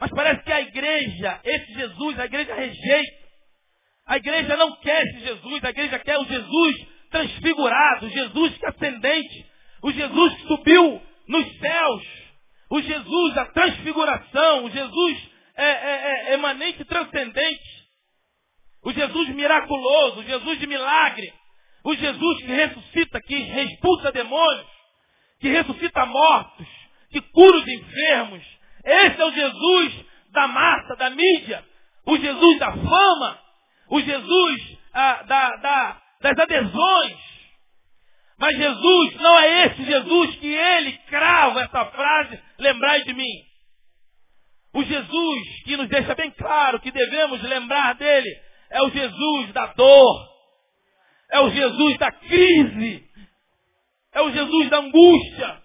Mas 0.00 0.10
parece 0.10 0.42
que 0.42 0.52
a 0.52 0.60
igreja, 0.60 1.40
esse 1.44 1.72
Jesus, 1.74 2.18
a 2.18 2.24
igreja 2.26 2.54
rejeita. 2.54 3.24
A 4.06 4.16
igreja 4.16 4.56
não 4.56 4.76
quer 4.76 5.02
esse 5.06 5.20
Jesus, 5.20 5.64
a 5.64 5.70
igreja 5.70 5.98
quer 5.98 6.18
o 6.18 6.24
Jesus 6.24 6.86
transfigurado, 7.10 8.08
Jesus 8.08 8.58
que 8.58 8.66
ascendente, 8.66 9.46
o 9.82 9.90
Jesus 9.90 10.34
que 10.34 10.48
subiu 10.48 11.02
nos 11.28 11.58
céus, 11.58 12.02
o 12.70 12.82
Jesus 12.82 13.34
da 13.34 13.46
transfiguração, 13.46 14.64
o 14.64 14.70
Jesus 14.70 15.30
é, 15.56 15.64
é, 15.64 16.30
é, 16.30 16.34
emanente 16.34 16.84
transcendente, 16.84 17.73
o 18.84 18.92
Jesus 18.92 19.28
miraculoso, 19.30 20.20
o 20.20 20.24
Jesus 20.24 20.58
de 20.58 20.66
milagre, 20.66 21.32
o 21.84 21.94
Jesus 21.94 22.38
que 22.38 22.46
ressuscita, 22.46 23.20
que 23.20 23.34
expulsa 23.34 24.12
demônios, 24.12 24.66
que 25.40 25.48
ressuscita 25.48 26.06
mortos, 26.06 26.66
que 27.10 27.20
cura 27.20 27.56
os 27.56 27.66
enfermos. 27.66 28.42
Esse 28.84 29.20
é 29.20 29.24
o 29.24 29.32
Jesus 29.32 30.04
da 30.30 30.48
massa, 30.48 30.96
da 30.96 31.10
mídia, 31.10 31.64
o 32.06 32.16
Jesus 32.18 32.58
da 32.58 32.72
fama, 32.72 33.38
o 33.88 34.00
Jesus 34.00 34.78
ah, 34.92 35.22
da, 35.22 35.56
da, 35.56 36.02
das 36.20 36.38
adesões. 36.38 37.34
Mas 38.38 38.56
Jesus 38.56 39.14
não 39.16 39.38
é 39.38 39.66
esse 39.66 39.84
Jesus 39.84 40.36
que 40.36 40.46
ele 40.46 40.92
crava 41.08 41.62
essa 41.62 41.86
frase, 41.86 42.42
lembrai 42.58 43.02
de 43.04 43.14
mim. 43.14 43.42
O 44.74 44.82
Jesus 44.82 45.62
que 45.64 45.76
nos 45.76 45.88
deixa 45.88 46.14
bem 46.14 46.30
claro 46.32 46.80
que 46.80 46.90
devemos 46.90 47.40
lembrar 47.42 47.94
dele 47.94 48.28
é 48.74 48.82
o 48.82 48.90
Jesus 48.90 49.52
da 49.52 49.66
dor, 49.66 50.34
é 51.30 51.40
o 51.40 51.50
Jesus 51.50 51.96
da 51.96 52.10
crise, 52.10 53.08
é 54.12 54.20
o 54.20 54.32
Jesus 54.32 54.68
da 54.68 54.78
angústia, 54.78 55.62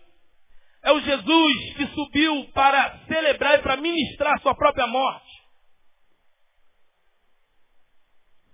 é 0.83 0.91
o 0.91 1.01
Jesus 1.01 1.73
que 1.75 1.87
subiu 1.87 2.51
para 2.53 2.99
celebrar 3.07 3.57
e 3.57 3.63
para 3.63 3.77
ministrar 3.77 4.39
sua 4.41 4.53
própria 4.53 4.85
morte. 4.85 5.27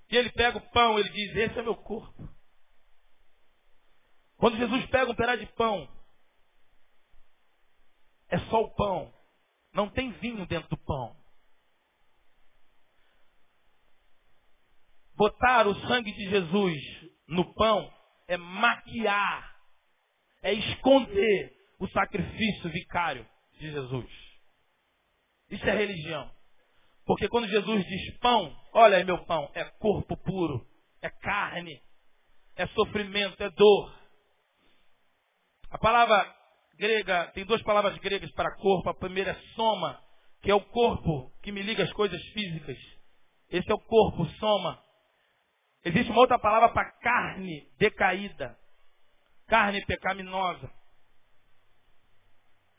E 0.10 0.16
ele 0.16 0.32
pega 0.32 0.58
o 0.58 0.72
pão, 0.72 0.98
ele 0.98 1.10
diz, 1.10 1.36
esse 1.36 1.60
é 1.60 1.62
meu 1.62 1.76
corpo. 1.76 2.30
Quando 4.38 4.58
Jesus 4.58 4.86
pega 4.86 5.12
um 5.12 5.16
pedaço 5.16 5.40
de 5.40 5.52
pão, 5.54 5.86
é 8.30 8.40
só 8.50 8.62
o 8.62 8.74
pão. 8.74 9.14
Não 9.74 9.90
tem 9.90 10.12
vinho 10.14 10.46
dentro 10.46 10.70
do 10.70 10.78
pão. 10.78 11.25
Botar 15.16 15.68
o 15.68 15.76
sangue 15.88 16.12
de 16.12 16.30
Jesus 16.30 16.82
no 17.28 17.54
pão 17.54 17.92
é 18.28 18.38
maquiar, 18.38 19.56
é 20.44 20.54
esconder 20.54 21.54
o 21.80 21.88
sacrifício 21.88 22.70
vicário 22.70 23.26
de 23.60 23.72
Jesus. 23.72 24.10
Isso 25.50 25.66
é 25.66 25.76
religião. 25.76 26.30
Porque 27.06 27.28
quando 27.28 27.48
Jesus 27.48 27.86
diz 27.86 28.18
pão, 28.20 28.56
olha 28.74 28.98
aí 28.98 29.04
meu 29.04 29.24
pão, 29.26 29.50
é 29.54 29.64
corpo 29.64 30.18
puro, 30.18 30.66
é 31.02 31.10
carne, 31.10 31.80
é 32.56 32.66
sofrimento, 32.68 33.42
é 33.44 33.50
dor. 33.52 33.94
A 35.70 35.78
palavra 35.78 36.36
grega, 36.78 37.32
tem 37.34 37.46
duas 37.46 37.62
palavras 37.62 37.98
gregas 38.00 38.32
para 38.32 38.56
corpo. 38.56 38.90
A 38.90 38.94
primeira 38.94 39.32
é 39.32 39.42
soma, 39.56 40.02
que 40.42 40.50
é 40.50 40.56
o 40.56 40.62
corpo 40.62 41.32
que 41.44 41.52
me 41.52 41.62
liga 41.62 41.84
às 41.84 41.94
coisas 41.94 42.22
físicas. 42.30 42.78
Esse 43.50 43.70
é 43.70 43.74
o 43.74 43.80
corpo, 43.80 44.26
soma. 44.40 44.84
Existe 45.86 46.10
uma 46.10 46.22
outra 46.22 46.40
palavra 46.40 46.74
para 46.74 46.92
carne 47.00 47.72
decaída. 47.78 48.60
Carne 49.48 49.86
pecaminosa. 49.86 50.68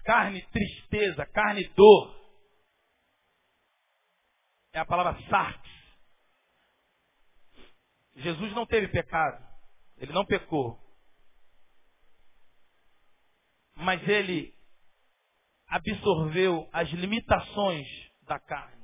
Carne 0.05 0.45
tristeza, 0.51 1.25
carne 1.27 1.69
dor. 1.69 2.17
É 4.73 4.81
a 4.81 4.85
palavra 4.85 5.17
sarx. 5.29 5.63
Jesus 8.17 8.53
não 8.55 8.67
teve 8.67 8.89
pecado. 8.89 9.47
Ele 9.99 10.13
não 10.13 10.27
pecou. 10.27 10.77
Mas 13.77 14.03
ele 14.09 14.53
absorveu 15.69 16.69
as 16.73 16.89
limitações 16.91 17.87
da 18.23 18.41
carne. 18.41 18.76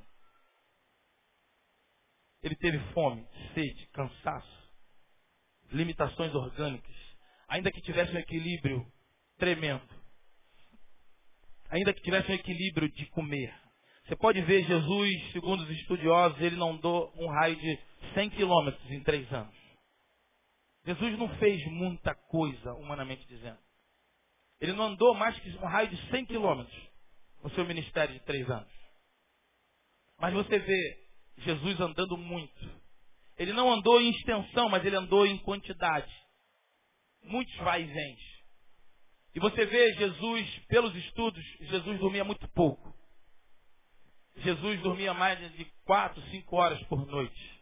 Ele 2.43 2.55
teve 2.57 2.77
fome, 2.93 3.25
sede, 3.53 3.87
cansaço, 3.93 4.71
limitações 5.71 6.35
orgânicas. 6.35 6.95
Ainda 7.47 7.71
que 7.71 7.81
tivesse 7.81 8.13
um 8.13 8.19
equilíbrio 8.19 8.85
tremendo. 9.37 9.87
Ainda 11.69 11.93
que 11.93 12.01
tivesse 12.01 12.29
um 12.29 12.35
equilíbrio 12.35 12.91
de 12.91 13.05
comer. 13.07 13.53
Você 14.05 14.17
pode 14.17 14.41
ver 14.41 14.65
Jesus, 14.65 15.31
segundo 15.31 15.63
os 15.63 15.69
estudiosos, 15.69 16.39
ele 16.41 16.57
não 16.57 16.77
deu 16.77 17.11
um 17.15 17.27
raio 17.29 17.55
de 17.55 17.79
100 18.13 18.29
quilômetros 18.31 18.91
em 18.91 19.01
três 19.01 19.31
anos. 19.31 19.55
Jesus 20.85 21.17
não 21.17 21.29
fez 21.37 21.65
muita 21.67 22.13
coisa, 22.13 22.73
humanamente 22.73 23.25
dizendo. 23.27 23.59
Ele 24.59 24.73
não 24.73 24.87
andou 24.87 25.13
mais 25.15 25.39
que 25.39 25.49
um 25.57 25.65
raio 25.65 25.87
de 25.87 26.09
100 26.09 26.25
quilômetros 26.25 26.89
no 27.41 27.49
seu 27.51 27.65
ministério 27.65 28.13
de 28.13 28.25
três 28.25 28.49
anos. 28.49 28.71
Mas 30.19 30.33
você 30.33 30.59
vê 30.59 31.02
Jesus 31.37 31.79
andando 31.79 32.17
muito. 32.17 32.83
Ele 33.37 33.53
não 33.53 33.71
andou 33.71 33.99
em 33.99 34.09
extensão, 34.11 34.69
mas 34.69 34.85
ele 34.85 34.95
andou 34.95 35.25
em 35.25 35.37
quantidade. 35.39 36.11
Muitos 37.23 37.55
vai 37.57 37.83
e 37.83 37.85
vem. 37.85 38.17
E 39.35 39.39
você 39.39 39.65
vê 39.65 39.93
Jesus, 39.93 40.65
pelos 40.67 40.95
estudos, 40.95 41.43
Jesus 41.61 41.99
dormia 41.99 42.23
muito 42.23 42.47
pouco. 42.49 42.93
Jesus 44.37 44.79
dormia 44.81 45.13
mais 45.13 45.39
de 45.53 45.65
quatro, 45.85 46.21
cinco 46.29 46.55
horas 46.55 46.81
por 46.87 47.05
noite. 47.07 47.61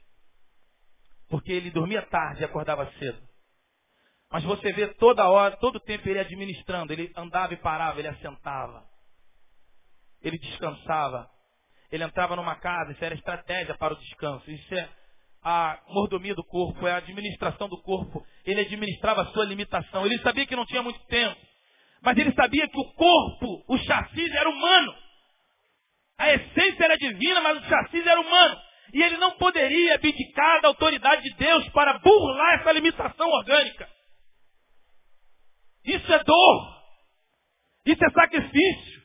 Porque 1.30 1.52
ele 1.52 1.72
dormia 1.72 2.06
tarde 2.08 2.42
e 2.42 2.46
acordava 2.46 2.92
cedo. 3.00 3.22
Mas 4.30 4.44
você 4.44 4.72
vê 4.74 4.94
toda 4.96 5.30
hora, 5.30 5.58
todo 5.58 5.80
tempo 5.80 6.08
ele 6.08 6.20
administrando. 6.20 6.92
Ele 6.92 7.12
andava 7.16 7.54
e 7.54 7.58
parava, 7.58 8.00
ele 8.00 8.08
assentava. 8.08 8.86
Ele 10.22 10.38
descansava. 10.38 11.30
Ele 11.92 12.04
entrava 12.04 12.36
numa 12.36 12.56
casa, 12.56 12.92
isso 12.92 13.04
era 13.04 13.16
estratégia 13.16 13.76
para 13.76 13.94
o 13.94 13.98
descanso. 13.98 14.50
Isso 14.50 14.74
é 14.74 14.90
a 15.44 15.80
mordomia 15.90 16.34
do 16.34 16.44
corpo, 16.44 16.88
é 16.88 16.94
a 16.94 16.98
administração 16.98 17.68
do 17.68 17.82
corpo. 17.82 18.26
Ele 18.46 18.62
administrava 18.62 19.24
a 19.24 19.26
sua 19.28 19.46
limitação. 19.46 20.06
Ele 20.06 20.18
sabia 20.20 20.46
que 20.46 20.56
não 20.56 20.66
tinha 20.66 20.82
muito 20.82 21.00
tempo. 21.08 21.40
Mas 22.02 22.18
ele 22.18 22.32
sabia 22.34 22.68
que 22.68 22.80
o 22.80 22.94
corpo, 22.94 23.66
o 23.68 23.78
chassi 23.80 24.38
era 24.38 24.50
humano. 24.50 24.96
A 26.18 26.34
essência 26.34 26.84
era 26.84 26.98
divina, 26.98 27.42
mas 27.42 27.58
o 27.58 27.68
chassi 27.68 28.08
era 28.08 28.22
humano. 28.22 28.58
E 28.94 29.02
ele 29.02 29.18
não 29.18 29.32
poderia 29.32 29.96
abdicar 29.96 30.62
da 30.62 30.68
autoridade 30.68 31.24
de 31.24 31.36
Deus 31.36 31.68
para 31.70 32.00
burlar 32.00 32.60
essa 32.60 32.72
limitação 32.72 33.28
orgânica. 33.28 33.90
Isso 35.84 36.14
é 36.14 36.24
dor. 36.24 36.82
Isso 37.86 38.04
é 38.06 38.10
sacrifício. 38.12 39.01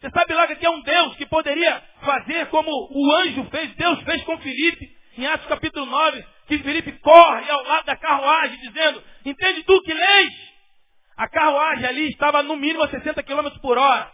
Você 0.00 0.10
sabe 0.10 0.34
lá 0.34 0.46
que 0.46 0.66
é 0.66 0.70
um 0.70 0.82
Deus 0.82 1.16
que 1.16 1.26
poderia 1.26 1.82
fazer 2.02 2.46
como 2.46 2.70
o 2.70 3.14
anjo 3.16 3.44
fez, 3.50 3.74
Deus 3.76 4.02
fez 4.02 4.22
com 4.24 4.38
Filipe, 4.38 4.94
em 5.16 5.26
Atos 5.26 5.46
capítulo 5.46 5.86
9, 5.86 6.26
que 6.48 6.58
Filipe 6.58 6.92
corre 7.00 7.50
ao 7.50 7.62
lado 7.64 7.86
da 7.86 7.96
carruagem, 7.96 8.58
dizendo, 8.60 9.02
entende 9.24 9.62
tu 9.64 9.80
que 9.82 9.94
leis? 9.94 10.34
A 11.16 11.28
carruagem 11.28 11.86
ali 11.86 12.10
estava 12.10 12.42
no 12.42 12.56
mínimo 12.56 12.82
a 12.82 12.90
60 12.90 13.22
km 13.22 13.48
por 13.62 13.78
hora. 13.78 14.12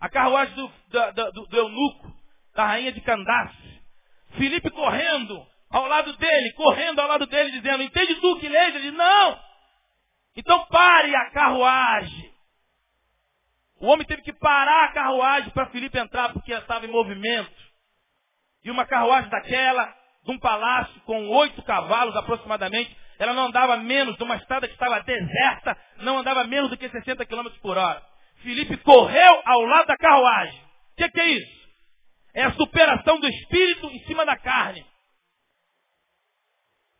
A 0.00 0.08
carruagem 0.08 0.54
do, 0.54 0.72
do, 0.88 1.32
do, 1.32 1.46
do 1.46 1.56
eunuco, 1.58 2.10
da 2.54 2.66
rainha 2.66 2.90
de 2.90 3.00
Candace. 3.02 3.82
Filipe 4.32 4.70
correndo 4.70 5.46
ao 5.70 5.86
lado 5.88 6.16
dele, 6.16 6.52
correndo 6.54 7.00
ao 7.00 7.08
lado 7.08 7.26
dele, 7.26 7.50
dizendo, 7.50 7.82
entende 7.82 8.14
tu 8.14 8.40
que 8.40 8.48
leis? 8.48 8.74
Ele 8.74 8.90
diz, 8.90 8.94
não. 8.94 9.38
Então 10.36 10.64
pare 10.66 11.14
a 11.14 11.30
carruagem. 11.30 12.31
O 13.82 13.88
homem 13.88 14.06
teve 14.06 14.22
que 14.22 14.32
parar 14.32 14.84
a 14.84 14.92
carruagem 14.92 15.50
para 15.50 15.66
Filipe 15.70 15.98
entrar, 15.98 16.32
porque 16.32 16.52
estava 16.52 16.86
em 16.86 16.88
movimento. 16.88 17.52
E 18.64 18.70
uma 18.70 18.86
carruagem 18.86 19.28
daquela, 19.28 19.92
de 20.24 20.30
um 20.30 20.38
palácio 20.38 21.00
com 21.00 21.28
oito 21.30 21.60
cavalos 21.64 22.14
aproximadamente, 22.14 22.96
ela 23.18 23.34
não 23.34 23.46
andava 23.46 23.76
menos 23.78 24.16
de 24.16 24.22
uma 24.22 24.36
estrada 24.36 24.68
que 24.68 24.74
estava 24.74 25.00
deserta, 25.00 25.76
não 25.96 26.18
andava 26.18 26.44
menos 26.44 26.70
do 26.70 26.76
que 26.76 26.88
60 26.88 27.26
km 27.26 27.48
por 27.60 27.76
hora. 27.76 28.00
Filipe 28.36 28.76
correu 28.78 29.42
ao 29.44 29.62
lado 29.62 29.88
da 29.88 29.96
carruagem. 29.96 30.60
O 30.92 30.96
que, 30.98 31.08
que 31.08 31.20
é 31.20 31.26
isso? 31.30 31.62
É 32.34 32.44
a 32.44 32.52
superação 32.52 33.18
do 33.18 33.26
espírito 33.26 33.90
em 33.90 33.98
cima 34.04 34.24
da 34.24 34.36
carne. 34.36 34.86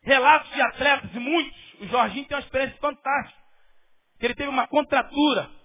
Relatos 0.02 0.52
de 0.52 0.60
atletas, 0.60 1.14
e 1.14 1.18
muitos. 1.20 1.74
O 1.80 1.86
Jorginho 1.86 2.26
tem 2.26 2.36
uma 2.36 2.42
experiência 2.42 2.76
fantástica. 2.78 3.40
Ele 4.18 4.34
teve 4.34 4.48
uma 4.48 4.66
contratura 4.66 5.61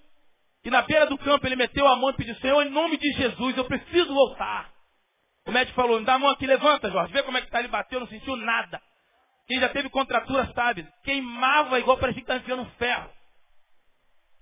e 0.67 0.69
na 0.69 0.81
beira 0.81 1.05
do 1.05 1.17
campo 1.17 1.47
ele 1.47 1.55
meteu 1.55 1.87
a 1.87 1.95
mão 1.95 2.09
e 2.09 2.13
pediu, 2.17 2.35
Senhor, 2.35 2.61
em 2.61 2.69
nome 2.69 2.97
de 2.97 3.09
Jesus, 3.13 3.55
eu 3.55 3.63
preciso 3.63 4.13
voltar. 4.13 4.69
O 5.47 5.51
médico 5.53 5.73
falou, 5.77 5.97
me 5.97 6.05
dá 6.05 6.15
a 6.15 6.19
mão 6.19 6.29
aqui, 6.29 6.45
levanta, 6.45 6.91
Jorge, 6.91 7.13
vê 7.13 7.23
como 7.23 7.37
é 7.37 7.39
que 7.39 7.47
está. 7.47 7.59
Ele 7.59 7.69
bateu, 7.69 8.01
não 8.01 8.07
sentiu 8.07 8.35
nada. 8.35 8.81
Quem 9.47 9.61
já 9.61 9.69
teve 9.69 9.89
contratura 9.89 10.51
sabe, 10.53 10.85
queimava 11.05 11.79
igual 11.79 11.97
parecia 11.97 12.21
que 12.21 12.25
estava 12.25 12.41
enfiando 12.41 12.63
um 12.63 12.71
ferro. 12.71 13.09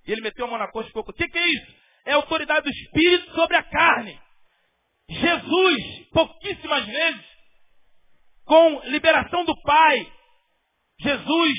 E 0.08 0.14
ele 0.14 0.22
meteu 0.22 0.48
a 0.48 0.50
mão 0.50 0.58
na 0.58 0.68
coxa 0.72 0.88
e 0.88 0.88
ficou, 0.88 1.04
o 1.08 1.14
que, 1.14 1.28
que 1.28 1.38
é 1.38 1.48
isso? 1.48 1.76
É 2.08 2.14
a 2.14 2.16
autoridade 2.16 2.64
do 2.64 2.72
Espírito 2.72 3.32
sobre 3.36 3.58
a 3.58 3.62
carne. 3.62 4.20
Jesus, 5.08 6.10
pouquíssimas 6.12 6.88
vezes, 6.88 7.26
com 8.46 8.80
liberação 8.86 9.46
do 9.46 9.62
Pai, 9.62 10.12
Jesus 11.02 11.54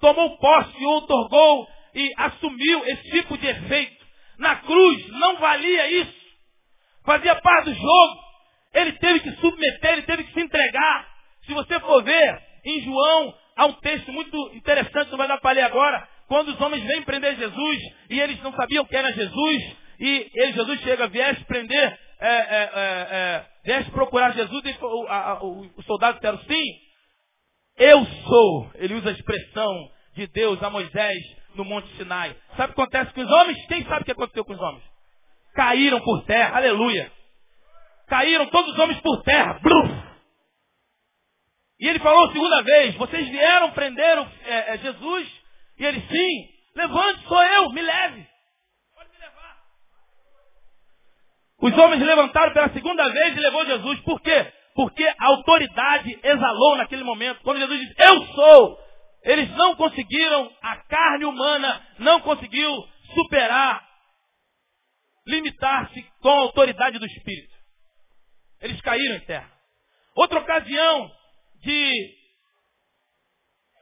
tomou 0.00 0.38
posse 0.38 0.80
e 0.80 0.86
outorgou 0.86 1.68
e 1.94 2.12
assumiu 2.16 2.84
esse 2.86 3.10
tipo 3.10 3.36
de 3.38 3.46
efeito 3.46 4.04
Na 4.38 4.56
cruz 4.56 5.08
não 5.08 5.36
valia 5.36 5.90
isso. 5.90 6.20
Fazia 7.04 7.34
parte 7.36 7.66
do 7.66 7.74
jogo. 7.74 8.20
Ele 8.72 8.92
teve 8.92 9.20
que 9.20 9.32
submeter, 9.36 9.92
ele 9.92 10.02
teve 10.02 10.24
que 10.24 10.32
se 10.32 10.40
entregar. 10.40 11.08
Se 11.44 11.52
você 11.52 11.80
for 11.80 12.02
ver, 12.02 12.42
em 12.64 12.80
João, 12.82 13.34
há 13.56 13.66
um 13.66 13.72
texto 13.74 14.12
muito 14.12 14.36
interessante, 14.54 15.10
não 15.10 15.18
vai 15.18 15.28
dar 15.28 15.38
para 15.40 15.52
ler 15.52 15.62
agora, 15.62 16.08
quando 16.28 16.48
os 16.48 16.60
homens 16.60 16.82
vêm 16.84 17.02
prender 17.02 17.36
Jesus 17.36 17.78
e 18.08 18.20
eles 18.20 18.40
não 18.42 18.52
sabiam 18.52 18.84
quem 18.84 18.98
era 18.98 19.12
Jesus, 19.12 19.76
e 19.98 20.30
ele, 20.34 20.52
Jesus 20.52 20.80
chega, 20.82 21.08
vieste 21.08 21.44
prender, 21.44 21.98
é, 22.20 22.28
é, 22.28 22.70
é, 22.74 23.08
é, 23.10 23.46
vieste 23.64 23.90
procurar 23.90 24.32
Jesus, 24.32 24.62
e 24.64 24.84
o, 24.84 25.06
a, 25.08 25.42
o, 25.42 25.70
o 25.76 25.82
soldado 25.82 26.16
disseram, 26.16 26.38
sim, 26.40 26.64
eu 27.78 28.04
sou. 28.04 28.70
Ele 28.74 28.94
usa 28.94 29.08
a 29.08 29.12
expressão 29.12 29.90
de 30.14 30.26
Deus 30.28 30.62
a 30.62 30.70
Moisés 30.70 31.39
no 31.54 31.64
Monte 31.64 31.88
Sinai. 31.96 32.36
Sabe 32.56 32.72
o 32.72 32.74
que 32.74 32.80
acontece 32.80 33.12
com 33.12 33.20
os 33.22 33.30
homens? 33.30 33.66
Quem 33.66 33.84
sabe 33.84 34.02
o 34.02 34.04
que 34.04 34.12
aconteceu 34.12 34.44
com 34.44 34.52
os 34.52 34.60
homens? 34.60 34.84
Caíram 35.54 36.00
por 36.00 36.24
terra, 36.24 36.56
aleluia. 36.56 37.10
Caíram 38.08 38.46
todos 38.46 38.72
os 38.72 38.78
homens 38.78 39.00
por 39.00 39.22
terra. 39.22 39.58
Bluf! 39.62 40.10
E 41.80 41.88
ele 41.88 41.98
falou 42.00 42.30
segunda 42.30 42.62
vez, 42.62 42.94
vocês 42.96 43.26
vieram, 43.28 43.70
prenderam 43.70 44.30
é, 44.44 44.74
é, 44.74 44.78
Jesus? 44.78 45.28
E 45.78 45.84
ele, 45.84 46.00
sim, 46.10 46.48
levante, 46.76 47.26
sou 47.26 47.42
eu, 47.42 47.70
me 47.70 47.80
leve. 47.80 48.26
Pode 48.94 49.08
me 49.10 49.18
levar. 49.18 49.56
Os 51.62 51.78
homens 51.78 52.02
levantaram 52.02 52.52
pela 52.52 52.68
segunda 52.70 53.08
vez 53.10 53.34
e 53.34 53.40
levou 53.40 53.64
Jesus. 53.64 54.00
Por 54.00 54.20
quê? 54.20 54.52
Porque 54.74 55.04
a 55.04 55.26
autoridade 55.26 56.20
exalou 56.22 56.76
naquele 56.76 57.02
momento. 57.02 57.40
Quando 57.42 57.60
Jesus 57.60 57.80
disse, 57.80 57.94
eu 57.98 58.26
sou. 58.26 58.78
Eles 59.22 59.50
não 59.50 59.76
conseguiram, 59.76 60.50
a 60.62 60.76
carne 60.84 61.24
humana 61.24 61.86
não 61.98 62.20
conseguiu 62.20 62.72
superar, 63.14 63.86
limitar-se 65.26 66.02
com 66.20 66.30
a 66.30 66.40
autoridade 66.40 66.98
do 66.98 67.06
Espírito. 67.06 67.54
Eles 68.60 68.80
caíram 68.80 69.16
em 69.16 69.20
terra. 69.20 69.50
Outra 70.14 70.40
ocasião, 70.40 71.10
de 71.62 72.20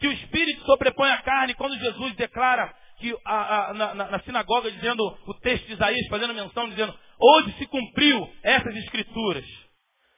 que 0.00 0.06
o 0.06 0.12
Espírito 0.12 0.64
sobrepõe 0.64 1.10
a 1.10 1.22
carne, 1.22 1.54
quando 1.54 1.78
Jesus 1.78 2.14
declara 2.14 2.74
que 2.98 3.16
a, 3.24 3.70
a, 3.70 3.74
na, 3.74 3.94
na, 3.94 4.20
sinagoga, 4.20 4.70
dizendo 4.70 5.02
o 5.26 5.34
texto 5.40 5.66
de 5.66 5.72
Isaías, 5.72 6.08
fazendo 6.08 6.34
menção, 6.34 6.68
dizendo, 6.68 6.96
onde 7.20 7.52
se 7.58 7.66
cumpriu 7.66 8.28
essas 8.42 8.74
escrituras. 8.76 9.44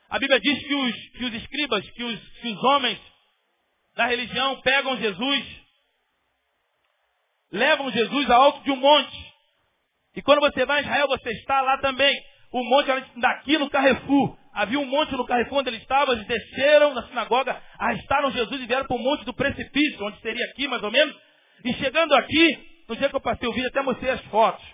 A 0.08 0.18
Bíblia 0.18 0.40
diz 0.40 0.66
que 0.66 0.74
os, 0.74 0.94
que 1.10 1.24
os 1.24 1.34
escribas, 1.34 1.90
que 1.90 2.02
os, 2.02 2.28
que 2.40 2.48
os 2.48 2.64
homens 2.64 2.98
da 3.96 4.06
religião 4.06 4.60
pegam 4.60 4.96
Jesus, 4.96 5.60
levam 7.52 7.90
Jesus 7.90 8.30
ao 8.30 8.42
alto 8.42 8.62
de 8.62 8.70
um 8.70 8.76
monte. 8.76 9.30
E 10.16 10.22
quando 10.22 10.40
você 10.40 10.64
vai 10.64 10.78
a 10.78 10.82
Israel, 10.82 11.08
você 11.08 11.30
está 11.30 11.60
lá 11.60 11.78
também. 11.78 12.14
O 12.52 12.64
monte 12.64 13.20
daqui 13.20 13.58
no 13.58 13.70
Carrefour. 13.70 14.36
Havia 14.52 14.80
um 14.80 14.86
monte 14.86 15.12
no 15.12 15.24
Carrefour 15.24 15.58
onde 15.58 15.70
ele 15.70 15.76
estava, 15.76 16.12
eles 16.12 16.26
desceram 16.26 16.92
na 16.92 17.06
sinagoga, 17.06 17.60
arrestaram 17.78 18.32
Jesus 18.32 18.60
e 18.60 18.66
vieram 18.66 18.86
para 18.86 18.96
o 18.96 18.98
monte 18.98 19.24
do 19.24 19.32
precipício, 19.32 20.04
onde 20.04 20.20
seria 20.20 20.44
aqui 20.46 20.66
mais 20.66 20.82
ou 20.82 20.90
menos. 20.90 21.14
E 21.64 21.72
chegando 21.74 22.12
aqui, 22.14 22.84
no 22.88 22.96
dia 22.96 23.08
que 23.08 23.14
eu 23.14 23.20
passei 23.20 23.48
o 23.48 23.52
vídeo, 23.52 23.68
até 23.68 23.80
mostrei 23.82 24.10
as 24.10 24.20
fotos. 24.22 24.66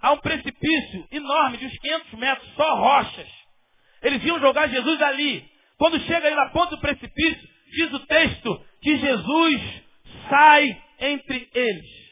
Há 0.00 0.12
um 0.12 0.18
precipício 0.18 1.06
enorme, 1.10 1.58
de 1.58 1.66
uns 1.66 1.78
500 1.78 2.12
metros, 2.14 2.54
só 2.54 2.74
rochas. 2.76 3.28
Eles 4.02 4.24
iam 4.24 4.40
jogar 4.40 4.68
Jesus 4.68 5.02
ali. 5.02 5.44
Quando 5.76 6.00
chega 6.00 6.26
ali 6.26 6.36
na 6.36 6.50
ponta 6.50 6.76
do 6.76 6.80
precipício, 6.80 7.48
diz 7.70 7.92
o 7.92 8.06
texto 8.06 8.66
que 8.80 8.96
Jesus 8.96 9.84
sai 10.28 10.82
entre 11.00 11.50
eles. 11.54 12.08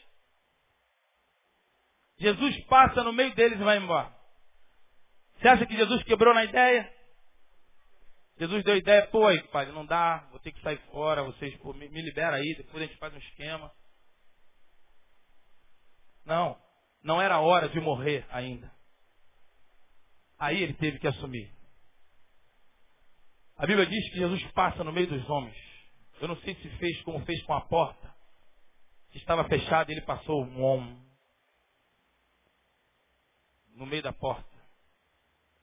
Jesus 2.18 2.64
passa 2.66 3.02
no 3.04 3.12
meio 3.12 3.34
deles 3.34 3.60
e 3.60 3.64
vai 3.64 3.78
embora. 3.78 4.14
Você 5.38 5.48
acha 5.48 5.66
que 5.66 5.76
Jesus 5.76 6.02
quebrou 6.04 6.34
na 6.34 6.44
ideia? 6.44 6.90
Jesus 8.38 8.64
deu 8.64 8.76
ideia, 8.76 9.06
pô, 9.08 9.26
aí, 9.26 9.42
pai, 9.48 9.66
não 9.72 9.86
dá, 9.86 10.26
vou 10.30 10.38
ter 10.40 10.52
que 10.52 10.60
sair 10.60 10.78
fora, 10.90 11.22
vocês 11.22 11.54
pô, 11.58 11.72
me, 11.72 11.88
me 11.88 12.02
libera 12.02 12.36
aí, 12.36 12.54
depois 12.56 12.82
a 12.82 12.86
gente 12.86 12.98
faz 12.98 13.14
um 13.14 13.18
esquema. 13.18 13.72
Não, 16.24 16.58
não 17.02 17.20
era 17.20 17.40
hora 17.40 17.68
de 17.68 17.80
morrer 17.80 18.26
ainda. 18.30 18.70
Aí 20.38 20.62
ele 20.62 20.74
teve 20.74 20.98
que 20.98 21.06
assumir. 21.06 21.50
A 23.56 23.66
Bíblia 23.66 23.86
diz 23.86 24.10
que 24.10 24.18
Jesus 24.18 24.42
passa 24.52 24.84
no 24.84 24.92
meio 24.92 25.06
dos 25.06 25.28
homens. 25.30 25.56
Eu 26.20 26.28
não 26.28 26.36
sei 26.38 26.54
se 26.56 26.68
fez 26.78 27.02
como 27.02 27.24
fez 27.24 27.42
com 27.44 27.54
a 27.54 27.60
porta. 27.62 28.14
Que 29.10 29.18
estava 29.18 29.44
fechada 29.44 29.90
e 29.90 29.94
ele 29.94 30.04
passou 30.04 30.44
um 30.44 30.62
homem 30.62 30.98
no 33.74 33.86
meio 33.86 34.02
da 34.02 34.12
porta. 34.12 34.44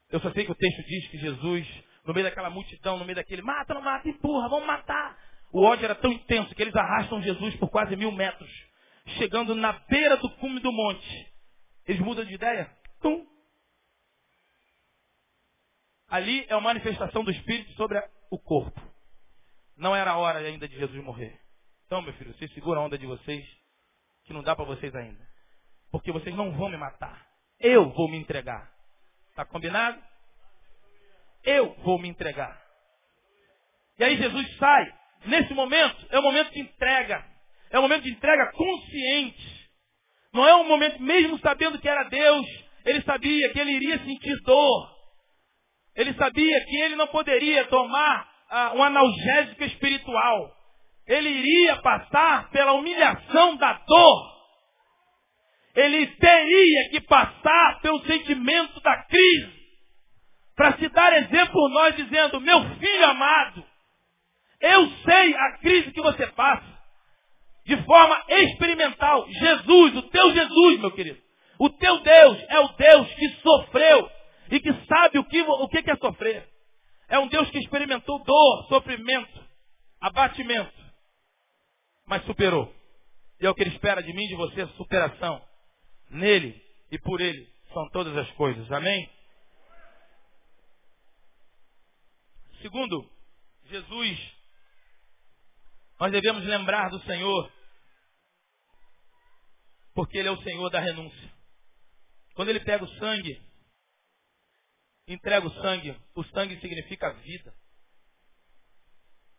Eu 0.10 0.19
só 0.19 0.32
sei 0.32 0.45
que 0.45 0.51
o 0.51 0.56
texto 0.56 0.84
diz 0.84 1.08
que 1.10 1.17
Jesus, 1.17 1.67
no 2.06 2.13
meio 2.13 2.25
daquela 2.25 2.49
multidão, 2.49 2.97
no 2.97 3.06
meio 3.06 3.15
daquele, 3.15 3.41
mata, 3.41 3.73
não 3.73 3.82
mata, 3.82 4.08
empurra, 4.08 4.49
vamos 4.49 4.67
matar. 4.67 5.17
O 5.51 5.63
ódio 5.63 5.86
era 5.86 5.95
tão 5.95 6.12
intenso 6.12 6.53
que 6.56 6.62
eles 6.62 6.75
arrastam 6.75 7.21
Jesus 7.21 7.56
por 7.58 7.69
quase 7.69 7.95
mil 7.95 8.12
metros. 8.12 8.49
Chegando 9.17 9.53
na 9.53 9.73
beira 9.88 10.17
do 10.17 10.29
cume 10.38 10.60
do 10.60 10.71
monte. 10.71 11.32
Eles 11.88 12.01
mudam 12.01 12.25
de 12.25 12.34
ideia. 12.34 12.71
Tum. 13.01 13.33
Ali 16.13 16.45
é 16.47 16.56
uma 16.56 16.69
manifestação 16.69 17.23
do 17.23 17.32
Espírito 17.32 17.71
sobre 17.71 17.99
o 18.30 18.38
corpo. 18.38 18.80
Não 19.76 19.95
era 19.95 20.12
a 20.12 20.17
hora 20.17 20.38
ainda 20.38 20.67
de 20.67 20.78
Jesus 20.78 21.04
morrer. 21.04 21.39
Então, 21.88 22.04
meu 22.04 22.13
filho, 22.13 22.32
vocês 22.36 22.54
seguram 22.54 22.84
a 22.84 22.86
onda 22.86 22.99
de 22.99 23.08
vocês, 23.08 23.43
que 24.23 24.32
não 24.32 24.43
dá 24.43 24.56
para 24.56 24.63
vocês 24.63 24.93
ainda. 24.95 25.28
Porque 25.91 26.12
vocês 26.12 26.36
não 26.36 26.52
vão 26.52 26.69
me 26.69 26.78
matar. 26.78 27.19
Eu 27.60 27.89
vou 27.89 28.08
me 28.08 28.17
entregar. 28.17 28.71
Está 29.32 29.43
combinado? 29.43 29.99
Eu 31.43 31.73
vou 31.84 31.97
me 31.97 32.10
entregar. 32.10 32.62
E 33.97 34.04
aí 34.04 34.15
Jesus 34.15 34.56
sai. 34.58 34.93
Nesse 35.26 35.52
momento, 35.56 35.97
é 36.12 36.19
um 36.19 36.23
momento 36.23 36.52
de 36.52 36.60
entrega. 36.60 37.26
É 37.71 37.80
um 37.80 37.82
momento 37.82 38.04
de 38.04 38.12
entrega 38.12 38.52
consciente. 38.52 39.67
Não 40.32 40.47
é 40.47 40.56
um 40.58 40.67
momento, 40.67 41.02
mesmo 41.02 41.39
sabendo 41.39 41.80
que 41.80 41.89
era 41.89 42.04
Deus, 42.04 42.45
ele 42.86 43.02
sabia 43.02 43.52
que 43.52 43.60
ele 43.60 43.71
iria 43.71 43.97
sentir 43.97 44.39
dor. 44.43 44.93
Ele 45.95 46.13
sabia 46.13 46.65
que 46.65 46.75
ele 46.75 46.95
não 46.95 47.08
poderia 47.08 47.65
tomar 47.65 48.27
uh, 48.51 48.77
um 48.77 48.84
analgésico 48.84 49.63
espiritual. 49.63 50.51
Ele 51.08 51.29
iria 51.29 51.75
passar 51.77 52.49
pela 52.49 52.73
humilhação 52.73 53.56
da 53.58 53.73
dor 53.73 54.34
ele 55.75 56.06
teria 56.08 56.89
que 56.89 57.01
passar 57.01 57.79
pelo 57.82 58.06
sentimento 58.06 58.79
da 58.82 59.03
crise. 59.06 59.63
Para 60.56 60.77
se 60.77 60.88
dar 60.89 61.13
exemplo 61.13 61.51
por 61.51 61.69
nós, 61.69 61.95
dizendo, 61.95 62.39
meu 62.39 62.62
filho 62.75 63.06
amado, 63.06 63.65
eu 64.62 64.88
sei 65.03 65.36
a 65.36 65.58
crise 65.58 65.91
que 65.91 66.01
você 66.01 66.27
passa. 66.27 66.73
De 67.65 67.77
forma 67.84 68.23
experimental. 68.27 69.25
Jesus, 69.29 69.95
o 69.95 70.01
teu 70.03 70.34
Jesus, 70.34 70.79
meu 70.79 70.91
querido. 70.91 71.21
O 71.58 71.69
teu 71.69 71.99
Deus 71.99 72.45
é 72.49 72.60
o 72.60 72.67
Deus 72.67 73.13
que 73.15 73.29
sofreu 73.41 74.12
e 74.51 74.60
que 74.60 74.73
sabe 74.86 75.17
o 75.17 75.23
que, 75.23 75.41
o 75.41 75.67
que 75.69 75.89
é 75.89 75.95
sofrer. 75.95 76.47
É 77.10 77.17
um 77.17 77.27
Deus 77.27 77.49
que 77.49 77.58
experimentou 77.58 78.21
dor, 78.23 78.67
sofrimento, 78.67 79.41
abatimento, 80.01 80.73
mas 82.06 82.23
superou. 82.25 82.71
E 83.39 83.45
é 83.45 83.49
o 83.49 83.56
que 83.56 83.63
ele 83.63 83.71
espera 83.71 84.03
de 84.03 84.13
mim 84.13 84.25
e 84.25 84.27
de 84.27 84.36
você, 84.36 84.67
superação. 84.75 85.41
Nele 86.13 86.62
e 86.91 86.99
por 86.99 87.20
ele 87.20 87.47
são 87.74 87.89
todas 87.89 88.15
as 88.15 88.30
coisas. 88.32 88.72
Amém? 88.84 89.09
Segundo, 92.61 93.09
Jesus, 93.63 94.36
nós 95.97 96.11
devemos 96.11 96.43
lembrar 96.43 96.89
do 96.89 96.99
Senhor, 97.03 97.49
porque 99.93 100.17
Ele 100.17 100.27
é 100.27 100.31
o 100.31 100.43
Senhor 100.43 100.69
da 100.69 100.81
renúncia. 100.81 101.34
Quando 102.36 102.49
Ele 102.49 102.59
pega 102.59 102.84
o 102.84 102.95
sangue, 102.99 103.41
entrega 105.07 105.47
o 105.47 105.61
sangue, 105.61 105.97
o 106.13 106.23
sangue 106.25 106.59
significa 106.59 107.13
vida. 107.13 107.55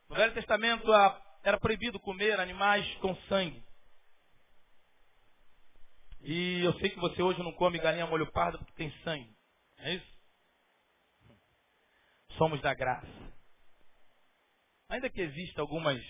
No 0.09 0.16
Velho 0.16 0.32
Testamento 0.32 0.86
era 1.42 1.61
proibido 1.61 2.01
comer 2.01 2.40
animais 2.40 2.86
com 2.95 3.14
sangue. 3.28 3.62
E 6.22 6.64
eu 6.64 6.72
sei 6.78 6.88
que 6.88 6.99
você 6.99 7.22
hoje 7.22 7.42
não 7.42 7.53
come 7.53 7.78
galinha 7.78 8.07
molho 8.07 8.32
pardo 8.32 8.57
porque 8.57 8.72
tem 8.72 8.90
sangue. 9.03 9.34
É 9.79 9.95
isso? 9.95 10.14
Somos 12.39 12.61
da 12.61 12.75
graça. 12.75 13.07
Ainda 14.89 15.09
que 15.11 15.20
existam 15.20 15.62
algumas 15.62 16.03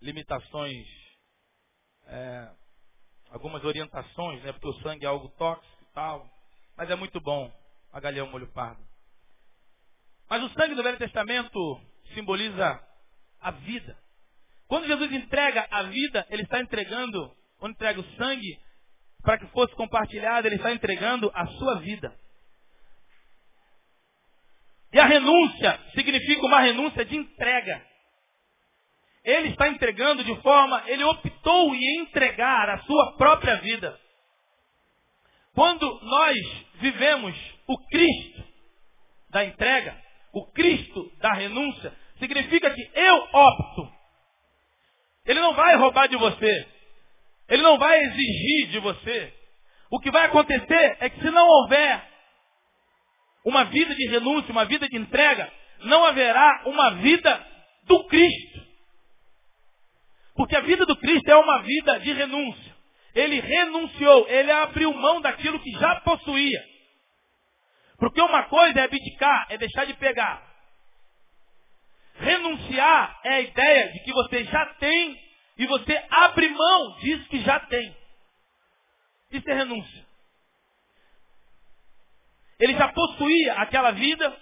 limitações, 0.00 0.86
é, 2.06 2.50
algumas 3.30 3.64
orientações, 3.64 4.42
né? 4.42 4.52
Porque 4.52 4.68
o 4.68 4.82
sangue 4.82 5.04
é 5.04 5.08
algo 5.08 5.28
tóxico 5.30 5.84
e 5.84 5.92
tal. 5.92 6.28
Mas 6.76 6.90
é 6.90 6.94
muito 6.94 7.20
bom 7.20 7.52
a 7.92 8.00
galinha 8.00 8.24
molho 8.24 8.50
pardo. 8.52 8.82
Mas 10.28 10.42
o 10.42 10.48
sangue 10.50 10.74
do 10.74 10.82
Velho 10.82 10.98
Testamento 10.98 11.80
simboliza 12.14 12.80
a 13.40 13.50
vida. 13.50 13.96
Quando 14.66 14.86
Jesus 14.86 15.10
entrega 15.12 15.66
a 15.70 15.84
vida, 15.84 16.26
ele 16.28 16.42
está 16.42 16.60
entregando, 16.60 17.34
quando 17.58 17.72
entrega 17.72 18.00
o 18.00 18.16
sangue, 18.16 18.58
para 19.22 19.38
que 19.38 19.46
fosse 19.48 19.74
compartilhada, 19.74 20.46
ele 20.46 20.56
está 20.56 20.72
entregando 20.72 21.30
a 21.34 21.46
sua 21.46 21.80
vida. 21.80 22.14
E 24.92 24.98
a 24.98 25.06
renúncia 25.06 25.78
significa 25.94 26.46
uma 26.46 26.60
renúncia 26.60 27.04
de 27.04 27.16
entrega. 27.16 27.86
Ele 29.24 29.48
está 29.48 29.68
entregando 29.68 30.24
de 30.24 30.34
forma, 30.40 30.82
ele 30.86 31.04
optou 31.04 31.74
em 31.74 32.00
entregar 32.00 32.70
a 32.70 32.78
sua 32.78 33.16
própria 33.16 33.56
vida. 33.56 33.98
Quando 35.54 36.00
nós 36.02 36.38
vivemos 36.76 37.36
o 37.66 37.76
Cristo 37.88 38.44
da 39.30 39.44
entrega, 39.44 40.00
o 40.32 40.46
Cristo 40.52 41.12
da 41.18 41.34
renúncia, 41.34 41.92
significa 42.18 42.70
que 42.70 42.90
eu 42.94 43.16
opto. 43.32 43.92
Ele 45.26 45.40
não 45.40 45.52
vai 45.54 45.76
roubar 45.76 46.08
de 46.08 46.16
você. 46.16 46.66
Ele 47.48 47.62
não 47.62 47.78
vai 47.78 47.98
exigir 47.98 48.68
de 48.68 48.78
você. 48.78 49.34
O 49.90 49.98
que 50.00 50.10
vai 50.10 50.26
acontecer 50.26 50.96
é 51.00 51.10
que 51.10 51.20
se 51.20 51.30
não 51.30 51.46
houver 51.46 52.07
uma 53.44 53.64
vida 53.64 53.94
de 53.94 54.08
renúncia, 54.08 54.52
uma 54.52 54.64
vida 54.64 54.88
de 54.88 54.96
entrega, 54.96 55.50
não 55.80 56.04
haverá 56.04 56.62
uma 56.66 56.90
vida 56.96 57.46
do 57.84 58.04
Cristo. 58.06 58.66
Porque 60.34 60.56
a 60.56 60.60
vida 60.60 60.86
do 60.86 60.96
Cristo 60.96 61.28
é 61.28 61.36
uma 61.36 61.62
vida 61.62 62.00
de 62.00 62.12
renúncia. 62.12 62.76
Ele 63.14 63.40
renunciou, 63.40 64.28
ele 64.28 64.50
abriu 64.52 64.92
mão 64.94 65.20
daquilo 65.20 65.58
que 65.60 65.72
já 65.72 66.00
possuía. 66.02 66.64
Porque 67.98 68.20
uma 68.20 68.44
coisa 68.44 68.78
é 68.78 68.84
abdicar, 68.84 69.46
é 69.50 69.58
deixar 69.58 69.84
de 69.86 69.94
pegar. 69.94 70.46
Renunciar 72.14 73.20
é 73.24 73.30
a 73.30 73.40
ideia 73.40 73.92
de 73.92 74.00
que 74.00 74.12
você 74.12 74.44
já 74.44 74.66
tem 74.74 75.20
e 75.56 75.66
você 75.66 76.04
abre 76.10 76.48
mão 76.48 76.96
disso 76.98 77.28
que 77.28 77.40
já 77.40 77.58
tem. 77.60 77.96
Isso 79.32 79.50
é 79.50 79.54
renúncia. 79.54 80.07
Ele 82.60 82.74
já 82.74 82.88
possuía 82.88 83.54
aquela 83.54 83.92
vida, 83.92 84.36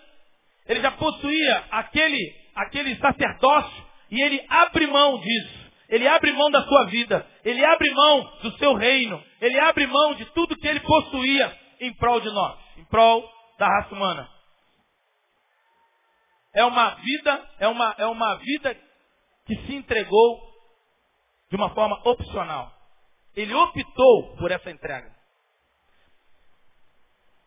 ele 0.66 0.80
já 0.80 0.90
possuía 0.92 1.64
aquele, 1.70 2.34
aquele 2.54 2.96
sacerdócio, 2.96 3.86
e 4.10 4.20
ele 4.20 4.44
abre 4.48 4.86
mão 4.86 5.20
disso. 5.20 5.66
Ele 5.88 6.08
abre 6.08 6.32
mão 6.32 6.50
da 6.50 6.62
sua 6.64 6.86
vida, 6.86 7.24
ele 7.44 7.64
abre 7.64 7.88
mão 7.92 8.38
do 8.42 8.58
seu 8.58 8.74
reino, 8.74 9.22
ele 9.40 9.58
abre 9.60 9.86
mão 9.86 10.14
de 10.14 10.24
tudo 10.32 10.56
que 10.56 10.66
ele 10.66 10.80
possuía 10.80 11.56
em 11.80 11.94
prol 11.94 12.20
de 12.20 12.28
nós, 12.28 12.58
em 12.76 12.84
prol 12.86 13.24
da 13.56 13.68
raça 13.68 13.94
humana. 13.94 14.28
É 16.54 16.64
uma 16.64 16.90
vida, 16.94 17.50
é 17.60 17.68
uma, 17.68 17.94
é 17.98 18.06
uma 18.06 18.34
vida 18.36 18.74
que 19.46 19.54
se 19.66 19.74
entregou 19.76 20.40
de 21.50 21.56
uma 21.56 21.70
forma 21.74 22.00
opcional. 22.04 22.72
Ele 23.36 23.54
optou 23.54 24.36
por 24.38 24.50
essa 24.50 24.70
entrega. 24.70 25.14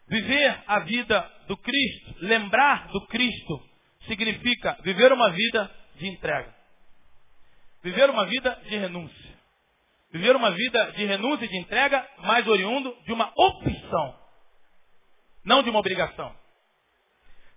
Viver 0.09 0.63
a 0.65 0.79
vida 0.79 1.31
do 1.47 1.55
Cristo, 1.57 2.15
lembrar 2.21 2.87
do 2.87 3.05
Cristo, 3.07 3.69
significa 4.07 4.77
viver 4.83 5.11
uma 5.11 5.29
vida 5.31 5.71
de 5.95 6.07
entrega. 6.07 6.55
Viver 7.83 8.09
uma 8.09 8.25
vida 8.25 8.55
de 8.67 8.77
renúncia. 8.77 9.39
Viver 10.11 10.35
uma 10.35 10.51
vida 10.51 10.91
de 10.93 11.05
renúncia 11.05 11.45
e 11.45 11.49
de 11.49 11.57
entrega, 11.59 12.07
mais 12.19 12.47
oriundo 12.47 12.95
de 13.05 13.13
uma 13.13 13.31
opção, 13.37 14.19
não 15.45 15.61
de 15.61 15.69
uma 15.69 15.79
obrigação. 15.79 16.35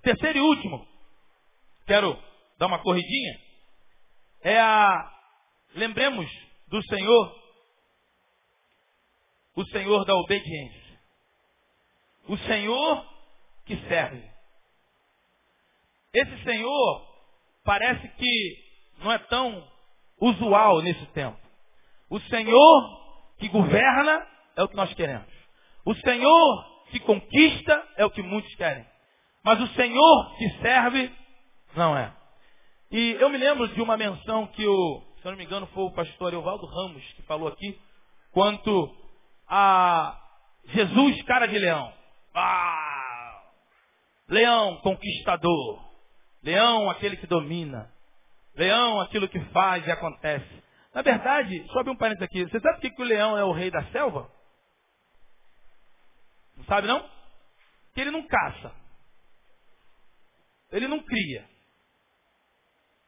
Terceiro 0.03 0.39
e 0.39 0.43
último, 0.43 0.87
quero 1.87 2.23
dar 2.59 2.67
uma 2.67 2.81
corridinha, 2.81 3.39
é 4.43 4.61
a. 4.61 5.11
Lembremos 5.75 6.31
do 6.69 6.83
Senhor, 6.83 7.35
o 9.57 9.65
Senhor 9.69 10.05
da 10.05 10.15
obediência. 10.15 10.82
O 12.29 12.37
Senhor 12.39 13.07
que 13.67 13.77
serve. 13.89 14.23
Esse 16.15 16.45
Senhor 16.45 17.07
parece 17.65 18.09
que 18.09 18.57
não 18.99 19.13
é 19.13 19.19
tão 19.19 19.67
usual 20.21 20.83
nesse 20.83 21.07
tempo. 21.07 21.39
O 22.11 22.21
Senhor 22.21 23.03
que 23.39 23.49
governa 23.49 24.27
é 24.57 24.63
o 24.63 24.69
que 24.69 24.77
nós 24.77 24.93
queremos. 24.95 25.33
O 25.85 25.95
Senhor 25.95 26.73
que 26.91 27.01
conquista 27.01 27.89
é 27.97 28.05
o 28.05 28.11
que 28.11 28.23
muitos 28.23 28.55
querem. 28.55 28.87
Mas 29.45 29.61
o 29.61 29.67
Senhor 29.69 30.37
que 30.37 30.51
serve 30.61 31.11
não 31.75 31.97
é. 31.97 32.15
E 32.91 33.17
eu 33.19 33.31
me 33.31 33.39
lembro 33.39 33.67
de 33.69 33.81
uma 33.81 33.97
menção 33.97 34.47
que 34.49 34.67
o, 34.67 35.03
se 35.21 35.25
não 35.25 35.37
me 35.37 35.45
engano, 35.45 35.67
foi 35.69 35.85
o 35.85 35.93
pastor 35.93 36.35
Evaldo 36.35 36.67
Ramos 36.67 37.03
que 37.15 37.23
falou 37.23 37.49
aqui, 37.49 37.81
quanto 38.31 38.95
a 39.49 40.19
Jesus 40.67 41.23
cara 41.23 41.47
de 41.47 41.59
leão. 41.59 41.93
Ah! 42.35 43.43
Leão 44.29 44.81
conquistador. 44.81 45.93
Leão 46.43 46.91
aquele 46.91 47.17
que 47.17 47.27
domina. 47.27 47.93
Leão 48.55 49.01
aquilo 49.01 49.29
que 49.29 49.41
faz 49.47 49.87
e 49.87 49.91
acontece. 49.91 50.63
Na 50.95 51.03
verdade, 51.03 51.67
sobe 51.73 51.91
um 51.91 51.97
parênteses 51.97 52.25
aqui. 52.25 52.45
Você 52.45 52.61
sabe 52.61 52.75
por 52.75 52.81
que, 52.83 52.91
que 52.91 53.03
o 53.03 53.05
leão 53.05 53.37
é 53.37 53.45
o 53.45 53.53
rei 53.53 53.71
da 53.71 53.85
selva? 53.87 54.31
Não 56.57 56.65
sabe 56.65 56.87
não? 56.87 57.09
Que 57.95 58.01
ele 58.01 58.11
não 58.11 58.27
caça. 58.27 58.73
Ele 60.71 60.89
não 60.89 61.03
cria. 61.03 61.49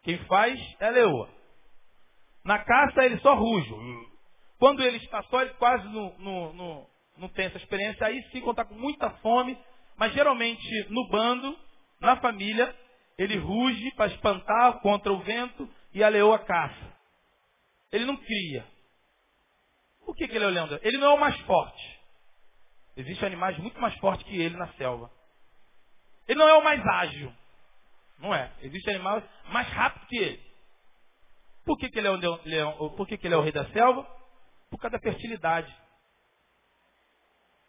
Quem 0.02 0.18
faz 0.26 0.60
é 0.80 0.86
a 0.86 0.90
leoa. 0.90 1.30
Na 2.44 2.62
caça 2.62 3.04
ele 3.04 3.18
só 3.20 3.34
ruge. 3.34 3.70
Quando 4.58 4.82
ele 4.82 4.98
está 4.98 5.22
só, 5.24 5.40
ele 5.40 5.54
quase 5.54 5.86
no, 5.88 6.88
não 7.16 7.28
tem 7.28 7.46
essa 7.46 7.58
experiência, 7.58 8.06
aí 8.06 8.22
sim, 8.30 8.40
quando 8.40 8.60
está 8.60 8.64
com 8.64 8.74
muita 8.74 9.10
fome, 9.18 9.58
mas 9.96 10.12
geralmente 10.12 10.86
no 10.90 11.08
bando, 11.08 11.58
na 12.00 12.16
família, 12.16 12.74
ele 13.16 13.36
ruge 13.38 13.90
para 13.92 14.12
espantar 14.12 14.80
contra 14.80 15.12
o 15.12 15.20
vento 15.20 15.68
e 15.92 16.02
a 16.02 16.08
leoa 16.08 16.38
caça. 16.40 16.94
Ele 17.92 18.04
não 18.04 18.16
cria. 18.16 18.66
Por 20.04 20.14
que, 20.16 20.26
que 20.26 20.36
ele 20.36 20.44
é 20.44 20.48
o 20.48 20.50
leão? 20.50 20.68
Ele 20.82 20.98
não 20.98 21.12
é 21.12 21.14
o 21.14 21.20
mais 21.20 21.38
forte. 21.42 22.00
Existem 22.96 23.26
animais 23.26 23.56
muito 23.58 23.80
mais 23.80 23.94
fortes 23.96 24.26
que 24.26 24.36
ele 24.36 24.56
na 24.56 24.68
selva. 24.74 25.10
Ele 26.26 26.38
não 26.38 26.48
é 26.48 26.54
o 26.54 26.64
mais 26.64 26.84
ágil. 26.84 27.32
Não 28.18 28.34
é. 28.34 28.52
Existem 28.62 28.94
animais 28.94 29.24
mais 29.48 29.68
rápidos 29.68 30.08
que 30.08 30.16
ele. 30.16 30.42
Por 31.64 31.78
que, 31.78 31.88
que 31.88 31.98
ele 31.98 32.08
é 32.08 32.10
o 32.10 32.40
leão? 32.44 32.90
Por 32.96 33.06
que, 33.06 33.16
que 33.16 33.26
ele 33.26 33.34
é 33.34 33.38
o 33.38 33.42
rei 33.42 33.52
da 33.52 33.66
selva? 33.70 34.04
Por 34.70 34.78
causa 34.78 34.96
da 34.96 35.02
fertilidade. 35.02 35.74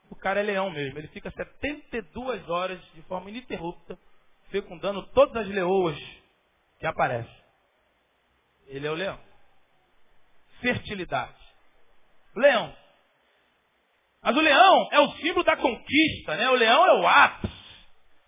O 0.09 0.15
cara 0.15 0.39
é 0.39 0.43
leão 0.43 0.69
mesmo. 0.69 0.97
Ele 0.97 1.07
fica 1.09 1.31
72 1.31 2.49
horas 2.49 2.81
de 2.93 3.01
forma 3.03 3.29
ininterrupta, 3.29 3.97
fecundando 4.49 5.03
todas 5.13 5.35
as 5.35 5.47
leoas 5.47 5.97
que 6.79 6.85
aparecem. 6.85 7.43
Ele 8.67 8.87
é 8.87 8.91
o 8.91 8.95
leão. 8.95 9.19
Fertilidade. 10.61 11.35
Leão. 12.35 12.75
Mas 14.21 14.35
o 14.35 14.41
leão 14.41 14.89
é 14.91 14.99
o 14.99 15.11
símbolo 15.17 15.43
da 15.43 15.55
conquista, 15.55 16.35
né? 16.35 16.49
O 16.49 16.55
leão 16.55 16.85
é 16.85 16.93
o 16.93 17.07
ápice. 17.07 17.53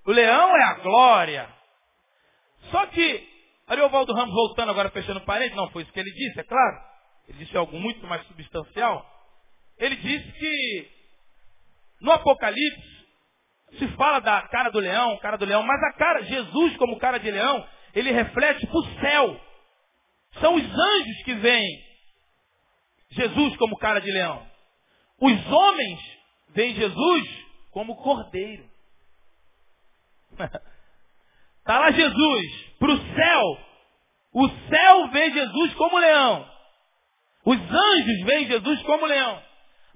O 0.05 0.11
leão 0.11 0.55
é 0.55 0.63
a 0.63 0.73
glória. 0.75 1.49
Só 2.71 2.85
que, 2.87 3.27
Ariovaldo 3.67 4.13
Ramos 4.13 4.33
voltando 4.33 4.69
agora, 4.69 4.91
fechando 4.91 5.21
parede, 5.21 5.55
não 5.55 5.69
foi 5.71 5.83
isso 5.83 5.91
que 5.91 5.99
ele 5.99 6.11
disse, 6.11 6.39
é 6.39 6.43
claro. 6.43 6.81
Ele 7.27 7.39
disse 7.39 7.57
algo 7.57 7.77
muito 7.79 8.05
mais 8.07 8.25
substancial. 8.27 9.05
Ele 9.77 9.95
disse 9.95 10.31
que 10.33 10.96
no 12.01 12.11
Apocalipse, 12.11 12.97
se 13.77 13.87
fala 13.95 14.19
da 14.19 14.41
cara 14.43 14.69
do 14.69 14.79
leão, 14.79 15.17
cara 15.19 15.37
do 15.37 15.45
leão, 15.45 15.63
mas 15.63 15.81
a 15.83 15.93
cara, 15.93 16.23
Jesus 16.23 16.77
como 16.77 16.99
cara 16.99 17.17
de 17.17 17.29
leão, 17.29 17.67
ele 17.93 18.11
reflete 18.11 18.65
para 18.65 18.77
o 18.77 18.99
céu. 18.99 19.41
São 20.39 20.55
os 20.55 20.63
anjos 20.63 21.23
que 21.23 21.33
veem 21.33 21.87
Jesus 23.09 23.55
como 23.57 23.77
cara 23.77 23.99
de 23.99 24.11
leão. 24.11 24.45
Os 25.19 25.51
homens 25.51 25.99
veem 26.49 26.75
Jesus 26.75 27.47
como 27.71 27.95
cordeiro. 27.95 28.65
Está 31.59 31.79
lá 31.79 31.91
Jesus, 31.91 32.75
para 32.79 32.91
o 32.91 33.15
céu. 33.15 33.67
O 34.33 34.49
céu 34.49 35.07
vê 35.09 35.31
Jesus 35.31 35.73
como 35.73 35.97
leão. 35.97 36.47
Os 37.45 37.57
anjos 37.57 38.23
veem 38.25 38.47
Jesus 38.47 38.83
como 38.83 39.05
leão. 39.05 39.46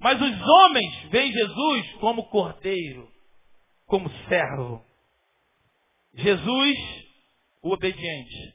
Mas 0.02 0.20
os 0.20 0.42
homens 0.42 1.10
veem 1.10 1.32
Jesus 1.32 1.92
como 2.00 2.24
cordeiro, 2.24 3.08
como 3.86 4.10
servo. 4.28 4.84
Jesus, 6.14 6.78
o 7.62 7.72
obediente. 7.72 8.54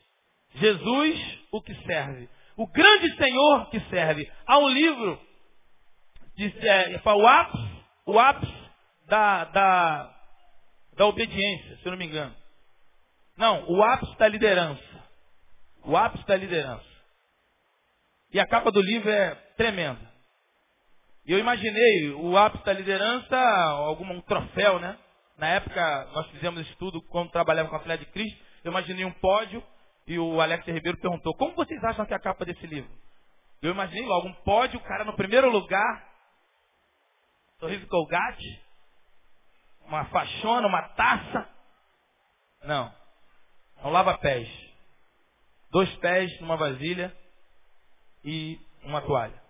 Jesus, 0.55 1.39
o 1.51 1.61
que 1.61 1.73
serve. 1.85 2.29
O 2.57 2.67
grande 2.67 3.15
Senhor 3.15 3.69
que 3.69 3.79
serve. 3.89 4.29
Há 4.45 4.59
um 4.59 4.67
livro, 4.67 5.21
de, 6.35 6.67
é, 6.67 7.01
o 7.05 7.27
ápice, 7.27 7.69
o 8.05 8.19
ápice 8.19 8.69
da, 9.07 9.45
da, 9.45 10.15
da 10.97 11.05
obediência, 11.05 11.77
se 11.77 11.85
eu 11.85 11.91
não 11.91 11.97
me 11.97 12.07
engano. 12.07 12.35
Não, 13.37 13.69
o 13.69 13.81
ápice 13.83 14.17
da 14.17 14.27
liderança. 14.27 14.83
O 15.85 15.95
ápice 15.95 16.25
da 16.27 16.35
liderança. 16.35 16.85
E 18.33 18.39
a 18.39 18.45
capa 18.45 18.69
do 18.69 18.81
livro 18.81 19.09
é 19.09 19.33
tremenda. 19.55 20.16
E 21.27 21.33
eu 21.33 21.39
imaginei 21.39 22.11
o 22.13 22.37
ápice 22.37 22.63
da 22.63 22.71
liderança, 22.71 23.37
algum 23.37 24.09
um 24.09 24.21
troféu, 24.21 24.79
né? 24.79 24.97
Na 25.37 25.47
época, 25.47 26.05
nós 26.13 26.25
fizemos 26.27 26.61
estudo 26.69 27.01
quando 27.09 27.31
trabalhava 27.31 27.67
com 27.67 27.75
a 27.75 27.81
Filha 27.81 27.97
de 27.97 28.05
Cristo. 28.05 28.41
Eu 28.63 28.71
imaginei 28.71 29.03
um 29.03 29.11
pódio 29.11 29.61
e 30.07 30.17
o 30.17 30.39
Alex 30.39 30.65
Ribeiro 30.65 30.97
perguntou, 30.99 31.35
como 31.35 31.53
vocês 31.53 31.83
acham 31.83 32.05
que 32.05 32.13
é 32.13 32.15
a 32.15 32.21
capa 32.21 32.45
desse 32.45 32.65
livro? 32.65 32.89
Eu 33.61 33.71
imaginei 33.71 34.05
logo 34.05 34.29
um 34.29 34.33
pódio, 34.35 34.79
o 34.79 34.83
cara 34.83 35.03
no 35.03 35.17
primeiro 35.17 35.49
lugar, 35.51 36.07
sorriso 37.59 37.85
colgate, 37.87 38.61
uma 39.85 40.05
faixona, 40.05 40.65
uma 40.65 40.83
taça. 40.89 41.49
Não. 42.63 42.93
É 43.83 43.87
um 43.87 43.89
lava-pés. 43.89 44.47
Dois 45.71 45.93
pés 45.97 46.39
numa 46.39 46.55
vasilha 46.55 47.13
e 48.23 48.57
uma 48.83 49.01
toalha. 49.01 49.46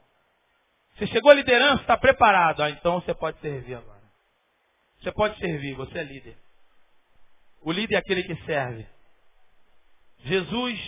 Você 0.97 1.07
chegou 1.07 1.31
à 1.31 1.35
liderança, 1.35 1.81
está 1.81 1.95
preparado. 1.95 2.61
Ah, 2.61 2.69
então 2.71 2.99
você 2.99 3.13
pode 3.13 3.39
servir 3.39 3.75
agora. 3.75 4.01
Você 4.99 5.11
pode 5.11 5.37
servir, 5.37 5.75
você 5.75 5.99
é 5.99 6.03
líder. 6.03 6.37
O 7.61 7.71
líder 7.71 7.95
é 7.95 7.97
aquele 7.99 8.23
que 8.23 8.35
serve. 8.45 8.87
Jesus, 10.23 10.79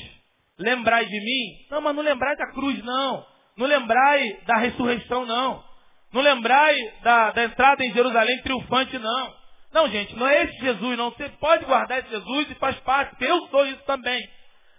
lembrai 0.57 1.05
de 1.05 1.19
mim. 1.19 1.67
Não, 1.69 1.81
mas 1.81 1.95
não 1.95 2.01
lembrai 2.01 2.35
da 2.35 2.51
cruz, 2.51 2.83
não. 2.83 3.25
Não 3.55 3.67
lembrai 3.67 4.41
da 4.45 4.57
ressurreição, 4.57 5.25
não. 5.25 5.63
Não 6.11 6.21
lembrai 6.21 6.75
da, 7.03 7.31
da 7.31 7.43
entrada 7.43 7.85
em 7.85 7.93
Jerusalém 7.93 8.41
triunfante, 8.41 8.97
não. 8.97 9.39
Não, 9.71 9.87
gente, 9.89 10.15
não 10.15 10.27
é 10.27 10.45
esse 10.45 10.57
Jesus, 10.59 10.97
não. 10.97 11.11
Você 11.11 11.29
pode 11.39 11.65
guardar 11.65 11.99
esse 11.99 12.09
Jesus 12.09 12.49
e 12.49 12.55
faz 12.55 12.79
parte, 12.79 13.15
eu 13.23 13.47
sou 13.49 13.67
isso 13.67 13.83
também. 13.83 14.27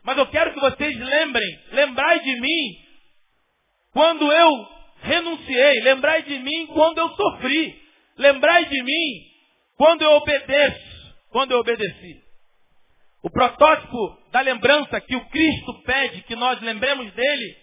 Mas 0.03 0.19
eu 0.19 0.27
quero 0.27 0.53
que 0.53 0.61
vocês 0.61 0.97
lembrem, 0.97 1.61
lembrai 1.71 2.19
de 2.21 2.41
mim 2.41 2.91
quando 3.93 4.33
eu 4.33 4.80
renunciei, 5.03 5.81
lembrai 5.81 6.23
de 6.23 6.39
mim 6.39 6.67
quando 6.67 6.99
eu 6.99 7.09
sofri, 7.11 7.81
lembrai 8.19 8.67
de 8.67 8.83
mim 8.83 9.31
quando 9.77 10.03
eu 10.03 10.11
obedeço, 10.13 11.15
quando 11.31 11.53
eu 11.53 11.59
obedeci. 11.59 12.21
O 13.23 13.31
protótipo 13.31 14.19
da 14.33 14.41
lembrança 14.41 15.01
que 15.01 15.17
o 15.17 15.29
Cristo 15.29 15.83
pede 15.85 16.23
que 16.23 16.35
nós 16.35 16.61
lembremos 16.61 17.13
dele 17.13 17.57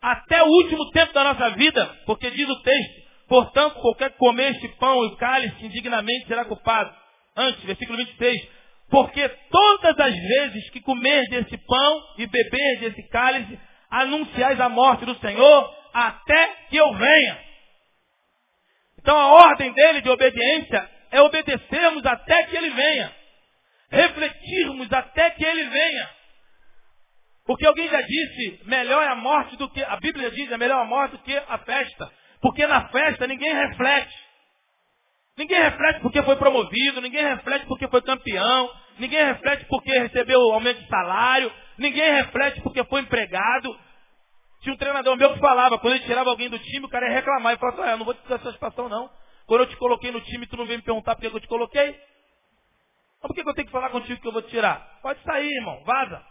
até 0.00 0.42
o 0.42 0.46
último 0.46 0.90
tempo 0.90 1.12
da 1.12 1.24
nossa 1.24 1.50
vida, 1.50 1.86
porque 2.06 2.30
diz 2.30 2.48
o 2.48 2.62
texto, 2.62 3.02
portanto, 3.28 3.80
qualquer 3.80 4.10
que 4.10 4.18
comer 4.18 4.52
este 4.52 4.68
pão 4.76 5.04
e 5.06 5.16
cálice 5.16 5.64
indignamente 5.64 6.26
será 6.26 6.44
culpado. 6.44 6.94
Antes, 7.36 7.64
versículo 7.64 7.98
26, 7.98 8.48
porque 8.90 9.28
todas 9.50 9.98
as 9.98 10.14
vezes 10.14 10.70
que 10.70 10.80
comer 10.80 11.28
desse 11.28 11.56
pão 11.66 12.02
e 12.18 12.26
beber 12.26 12.80
desse 12.80 13.08
cálice, 13.08 13.58
anunciais 13.90 14.60
a 14.60 14.68
morte 14.68 15.04
do 15.04 15.18
Senhor 15.18 15.83
até 15.94 16.46
que 16.68 16.76
eu 16.76 16.92
venha. 16.92 17.44
Então 18.98 19.16
a 19.16 19.26
ordem 19.28 19.72
dele 19.72 20.00
de 20.00 20.10
obediência 20.10 20.90
é 21.12 21.20
obedecermos 21.20 22.04
até 22.04 22.42
que 22.44 22.56
ele 22.56 22.70
venha. 22.70 23.14
Refletirmos 23.90 24.92
até 24.92 25.30
que 25.30 25.44
ele 25.44 25.64
venha. 25.64 26.10
Porque 27.46 27.66
alguém 27.66 27.88
já 27.88 28.00
disse, 28.00 28.60
melhor 28.64 29.02
é 29.04 29.08
a 29.08 29.14
morte 29.14 29.56
do 29.56 29.70
que, 29.70 29.82
a 29.84 29.96
Bíblia 29.96 30.30
diz, 30.30 30.50
é 30.50 30.56
melhor 30.56 30.80
a 30.80 30.84
morte 30.84 31.12
do 31.12 31.18
que 31.18 31.36
a 31.36 31.58
festa. 31.58 32.10
Porque 32.40 32.66
na 32.66 32.88
festa 32.88 33.26
ninguém 33.26 33.54
reflete. 33.54 34.14
Ninguém 35.36 35.60
reflete 35.60 36.00
porque 36.00 36.22
foi 36.22 36.36
promovido, 36.36 37.00
ninguém 37.00 37.22
reflete 37.22 37.66
porque 37.66 37.88
foi 37.88 38.00
campeão, 38.02 38.70
ninguém 38.98 39.24
reflete 39.24 39.64
porque 39.66 39.90
recebeu 39.98 40.40
aumento 40.52 40.80
de 40.80 40.88
salário, 40.88 41.52
ninguém 41.76 42.14
reflete 42.14 42.60
porque 42.62 42.82
foi 42.84 43.00
empregado. 43.00 43.78
Tinha 44.64 44.72
um 44.72 44.78
treinador 44.78 45.14
meu 45.18 45.34
que 45.34 45.40
falava, 45.40 45.78
quando 45.78 45.94
ele 45.94 46.06
tirava 46.06 46.30
alguém 46.30 46.48
do 46.48 46.58
time, 46.58 46.86
o 46.86 46.88
cara 46.88 47.06
ia 47.06 47.12
reclamar 47.12 47.52
e 47.52 47.58
falava, 47.58 47.84
ah, 47.84 47.90
eu 47.90 47.98
não 47.98 48.04
vou 48.06 48.14
te 48.14 48.26
dar 48.26 48.40
satisfação 48.40 48.88
não. 48.88 49.10
Quando 49.46 49.60
eu 49.60 49.66
te 49.66 49.76
coloquei 49.76 50.10
no 50.10 50.22
time, 50.22 50.46
tu 50.46 50.56
não 50.56 50.64
vem 50.64 50.78
me 50.78 50.82
perguntar 50.82 51.14
por 51.14 51.20
que 51.20 51.26
eu 51.26 51.40
te 51.40 51.46
coloquei? 51.46 51.90
Mas 53.22 53.28
por 53.28 53.34
que 53.34 53.46
eu 53.46 53.54
tenho 53.54 53.66
que 53.66 53.72
falar 53.72 53.90
contigo 53.90 54.18
que 54.18 54.26
eu 54.26 54.32
vou 54.32 54.40
te 54.40 54.48
tirar? 54.48 55.00
Pode 55.02 55.22
sair, 55.22 55.50
irmão, 55.50 55.84
vaza. 55.84 56.24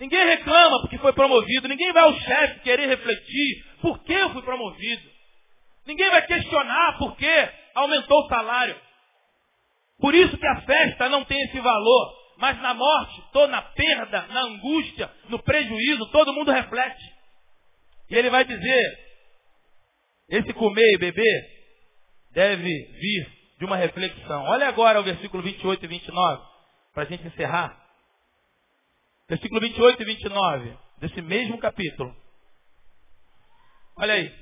Ninguém 0.00 0.24
reclama 0.24 0.80
porque 0.80 0.96
foi 0.96 1.12
promovido, 1.12 1.68
ninguém 1.68 1.92
vai 1.92 2.04
ao 2.04 2.14
chefe 2.14 2.60
querer 2.60 2.86
refletir 2.86 3.64
por 3.82 4.02
que 4.02 4.14
eu 4.14 4.30
fui 4.30 4.40
promovido. 4.40 5.02
Ninguém 5.86 6.08
vai 6.10 6.26
questionar 6.26 6.96
por 6.96 7.16
que 7.18 7.48
aumentou 7.74 8.18
o 8.24 8.28
salário. 8.28 8.80
Por 10.00 10.14
isso 10.14 10.38
que 10.38 10.46
a 10.46 10.62
festa 10.62 11.10
não 11.10 11.22
tem 11.26 11.38
esse 11.42 11.60
valor. 11.60 12.26
Mas 12.38 12.58
na 12.62 12.72
morte, 12.72 13.22
tô 13.32 13.46
na 13.46 13.60
perda, 13.60 14.26
na 14.28 14.40
angústia, 14.40 15.10
no 15.28 15.42
prejuízo, 15.42 16.10
todo 16.12 16.32
mundo 16.32 16.50
reflete. 16.50 17.15
E 18.08 18.14
ele 18.14 18.30
vai 18.30 18.44
dizer, 18.44 18.98
esse 20.28 20.52
comer 20.52 20.94
e 20.94 20.98
beber 20.98 21.56
deve 22.32 22.62
vir 22.64 23.36
de 23.58 23.64
uma 23.64 23.76
reflexão. 23.76 24.42
Olha 24.44 24.68
agora 24.68 25.00
o 25.00 25.04
versículo 25.04 25.42
28 25.42 25.84
e 25.84 25.88
29, 25.88 26.42
para 26.92 27.02
a 27.02 27.06
gente 27.06 27.26
encerrar. 27.26 27.84
Versículo 29.28 29.60
28 29.60 30.02
e 30.02 30.04
29, 30.04 30.78
desse 30.98 31.22
mesmo 31.22 31.58
capítulo. 31.58 32.14
Olha 33.96 34.14
aí. 34.14 34.32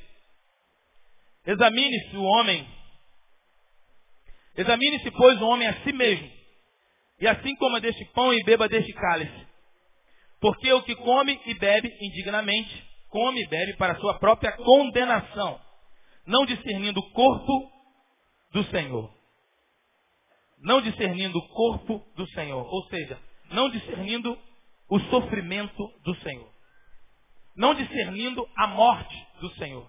Examine-se 1.46 2.16
o 2.16 2.22
homem. 2.22 2.66
Examine-se, 4.56 5.10
pois, 5.12 5.40
o 5.40 5.46
homem 5.46 5.68
a 5.68 5.82
si 5.82 5.92
mesmo. 5.92 6.30
E 7.20 7.28
assim 7.28 7.54
coma 7.56 7.80
deste 7.80 8.04
pão 8.06 8.32
e 8.34 8.42
beba 8.44 8.68
deste 8.68 8.92
cálice. 8.92 9.46
Porque 10.40 10.72
o 10.72 10.82
que 10.82 10.94
come 10.96 11.40
e 11.46 11.54
bebe 11.54 11.96
indignamente, 12.00 12.93
come 13.14 13.40
e 13.40 13.46
bebe 13.46 13.76
para 13.76 13.94
sua 14.00 14.18
própria 14.18 14.50
condenação, 14.56 15.60
não 16.26 16.44
discernindo 16.44 16.98
o 16.98 17.10
corpo 17.12 17.70
do 18.52 18.64
Senhor. 18.64 19.08
Não 20.58 20.80
discernindo 20.80 21.38
o 21.38 21.48
corpo 21.50 22.04
do 22.16 22.26
Senhor. 22.30 22.66
Ou 22.66 22.84
seja, 22.88 23.16
não 23.50 23.70
discernindo 23.70 24.36
o 24.88 24.98
sofrimento 24.98 25.88
do 26.02 26.12
Senhor. 26.16 26.50
Não 27.54 27.72
discernindo 27.74 28.48
a 28.56 28.66
morte 28.66 29.26
do 29.40 29.50
Senhor. 29.50 29.88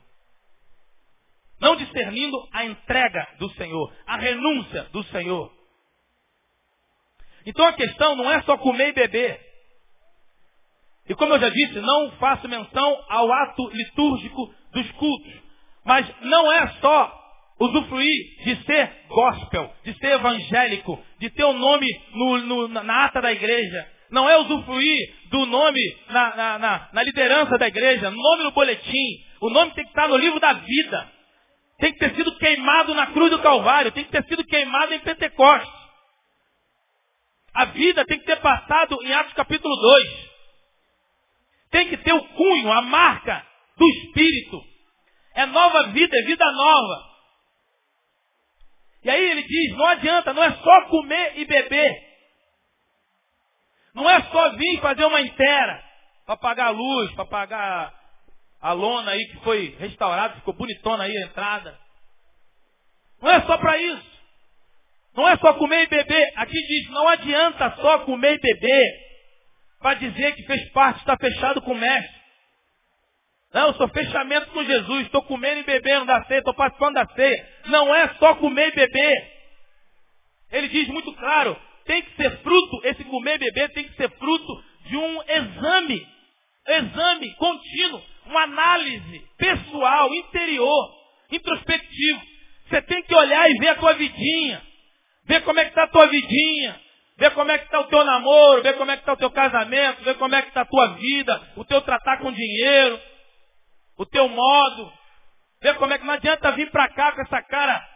Não 1.59 1.75
discernindo 1.77 2.37
a 2.51 2.65
entrega 2.65 3.27
do 3.39 3.49
Senhor, 3.53 3.91
a 4.05 4.17
renúncia 4.17 4.83
do 4.91 5.03
Senhor. 5.05 5.51
Então 7.43 7.65
a 7.65 7.73
questão 7.73 8.15
não 8.15 8.29
é 8.29 8.43
só 8.43 8.55
comer 8.59 8.89
e 8.89 8.93
beber. 8.93 9.54
E 11.07 11.15
como 11.15 11.33
eu 11.33 11.39
já 11.39 11.49
disse, 11.49 11.79
não 11.79 12.11
faço 12.13 12.47
menção 12.47 13.05
ao 13.09 13.31
ato 13.31 13.69
litúrgico 13.69 14.53
dos 14.73 14.91
cultos. 14.93 15.33
Mas 15.85 16.07
não 16.21 16.51
é 16.51 16.67
só 16.81 17.25
usufruir 17.59 18.43
de 18.43 18.63
ser 18.65 18.91
gospel, 19.07 19.71
de 19.83 19.93
ser 19.97 20.13
evangélico, 20.13 21.01
de 21.19 21.29
ter 21.29 21.43
o 21.43 21.49
um 21.49 21.59
nome 21.59 21.87
no, 22.11 22.37
no, 22.37 22.67
na 22.67 23.05
ata 23.05 23.21
da 23.21 23.31
igreja. 23.31 23.87
Não 24.09 24.29
é 24.29 24.37
usufruir 24.37 25.15
do 25.29 25.45
nome 25.45 25.81
na, 26.09 26.35
na, 26.35 26.59
na, 26.59 26.89
na 26.91 27.03
liderança 27.03 27.57
da 27.57 27.67
igreja, 27.67 28.09
nome 28.09 28.43
no 28.43 28.51
boletim. 28.51 29.23
O 29.41 29.49
nome 29.49 29.73
tem 29.73 29.83
que 29.83 29.91
estar 29.91 30.07
no 30.07 30.17
livro 30.17 30.39
da 30.39 30.53
vida. 30.53 31.11
Tem 31.79 31.91
que 31.91 31.99
ter 31.99 32.15
sido 32.15 32.35
queimado 32.37 32.93
na 32.93 33.07
cruz 33.07 33.29
do 33.29 33.39
Calvário. 33.39 33.91
Tem 33.91 34.03
que 34.03 34.11
ter 34.11 34.23
sido 34.25 34.43
queimado 34.45 34.93
em 34.93 34.99
Pentecostes. 34.99 35.85
A 37.53 37.65
vida 37.65 38.05
tem 38.05 38.19
que 38.19 38.25
ter 38.25 38.37
passado 38.37 38.97
em 39.03 39.13
Atos 39.13 39.33
capítulo 39.33 39.75
2. 39.75 40.34
Tem 41.85 41.89
que 41.89 42.03
ter 42.03 42.13
o 42.13 42.27
cunho, 42.29 42.71
a 42.71 42.81
marca 42.81 43.45
do 43.77 43.87
Espírito. 43.87 44.59
É 45.35 45.45
nova 45.45 45.89
vida, 45.89 46.17
é 46.17 46.25
vida 46.25 46.51
nova. 46.51 47.15
E 49.03 49.09
aí 49.09 49.29
ele 49.29 49.43
diz, 49.43 49.77
não 49.77 49.85
adianta, 49.85 50.33
não 50.33 50.43
é 50.43 50.51
só 50.51 50.81
comer 50.89 51.33
e 51.37 51.45
beber. 51.45 52.05
Não 53.93 54.09
é 54.09 54.23
só 54.23 54.55
vir 54.55 54.81
fazer 54.81 55.05
uma 55.05 55.21
inteira 55.21 55.83
para 56.25 56.37
pagar 56.37 56.67
a 56.67 56.71
luz, 56.71 57.11
para 57.13 57.25
pagar 57.25 57.93
a 58.59 58.71
lona 58.71 59.11
aí 59.11 59.27
que 59.27 59.37
foi 59.41 59.75
restaurada, 59.77 60.35
ficou 60.35 60.55
bonitona 60.55 61.03
aí 61.03 61.15
a 61.15 61.25
entrada. 61.27 61.79
Não 63.21 63.29
é 63.29 63.41
só 63.41 63.57
para 63.59 63.77
isso. 63.77 64.15
Não 65.13 65.29
é 65.29 65.37
só 65.37 65.53
comer 65.53 65.83
e 65.83 65.87
beber. 65.87 66.33
Aqui 66.35 66.59
diz, 66.59 66.89
não 66.89 67.07
adianta 67.07 67.75
só 67.79 67.99
comer 67.99 68.35
e 68.35 68.39
beber 68.39 69.04
para 69.85 69.99
dizer 69.99 70.33
que 70.33 70.41
fez 70.47 70.71
parte, 70.71 70.97
está 71.01 71.15
fechado 71.15 71.61
com 71.61 71.73
o 71.73 71.77
mestre. 71.77 72.21
Não, 73.53 73.67
eu 73.67 73.73
sou 73.75 73.87
fechamento 73.89 74.47
com 74.47 74.63
Jesus, 74.63 75.05
estou 75.05 75.21
comendo 75.21 75.59
e 75.59 75.63
bebendo 75.63 76.05
da 76.05 76.23
ceia, 76.23 76.39
estou 76.39 76.55
participando 76.55 76.95
da 76.95 77.05
ceia. 77.13 77.49
Não 77.67 77.93
é 77.93 78.07
só 78.15 78.33
comer 78.33 78.69
e 78.69 78.75
beber. 78.75 79.31
Ele 80.53 80.69
diz 80.69 80.87
muito 80.87 81.13
claro, 81.13 81.55
tem 81.85 82.01
que 82.01 82.15
ser 82.15 82.31
fruto, 82.39 82.81
esse 82.87 83.03
comer 83.03 83.35
e 83.35 83.45
beber 83.45 83.73
tem 83.73 83.83
que 83.83 83.95
ser 83.95 84.09
fruto 84.17 84.63
de 84.87 84.97
um 84.97 85.21
exame, 85.21 86.07
exame 86.67 87.35
contínuo, 87.35 88.01
uma 88.25 88.41
análise 88.41 89.23
pessoal, 89.37 90.11
interior, 90.15 90.95
introspectivo. 91.31 92.21
Você 92.69 92.81
tem 92.81 93.03
que 93.03 93.13
olhar 93.13 93.47
e 93.51 93.59
ver 93.59 93.67
a 93.67 93.75
tua 93.75 93.93
vidinha, 93.93 94.63
ver 95.25 95.43
como 95.43 95.59
é 95.59 95.65
que 95.65 95.69
está 95.69 95.83
a 95.83 95.89
tua 95.89 96.07
vidinha, 96.07 96.84
ver 97.17 97.31
como 97.31 97.51
é 97.51 97.57
que 97.57 97.65
está 97.65 97.79
o 97.79 97.87
teu 97.87 98.03
namoro, 98.03 98.61
ver 98.61 98.77
como 98.77 98.91
é 98.91 98.95
que 98.95 99.01
está 99.01 99.13
o 99.13 99.17
teu 99.17 99.31
casamento, 99.31 100.03
ver 100.03 100.15
como 100.15 100.35
é 100.35 100.41
que 100.41 100.49
está 100.49 100.61
a 100.61 100.65
tua 100.65 100.87
vida, 100.95 101.53
o 101.55 101.65
teu 101.65 101.81
tratar 101.81 102.17
com 102.17 102.31
dinheiro, 102.31 102.99
o 103.97 104.05
teu 104.05 104.27
modo. 104.27 104.91
Vê 105.61 105.73
como 105.75 105.93
é 105.93 105.97
que 105.97 106.05
não 106.05 106.13
adianta 106.13 106.51
vir 106.51 106.69
para 106.71 106.89
cá 106.89 107.11
com 107.13 107.21
essa 107.21 107.41
cara 107.43 107.95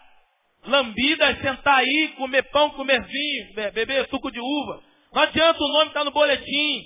lambida, 0.65 1.35
sentar 1.41 1.79
aí, 1.79 2.13
comer 2.17 2.43
pão, 2.51 2.69
comer 2.71 3.01
vinho, 3.03 3.53
beber 3.73 4.07
suco 4.09 4.31
de 4.31 4.39
uva. 4.39 4.81
Não 5.13 5.21
adianta 5.23 5.59
o 5.63 5.67
nome 5.67 5.87
estar 5.87 5.99
tá 5.99 6.05
no 6.05 6.11
boletim. 6.11 6.83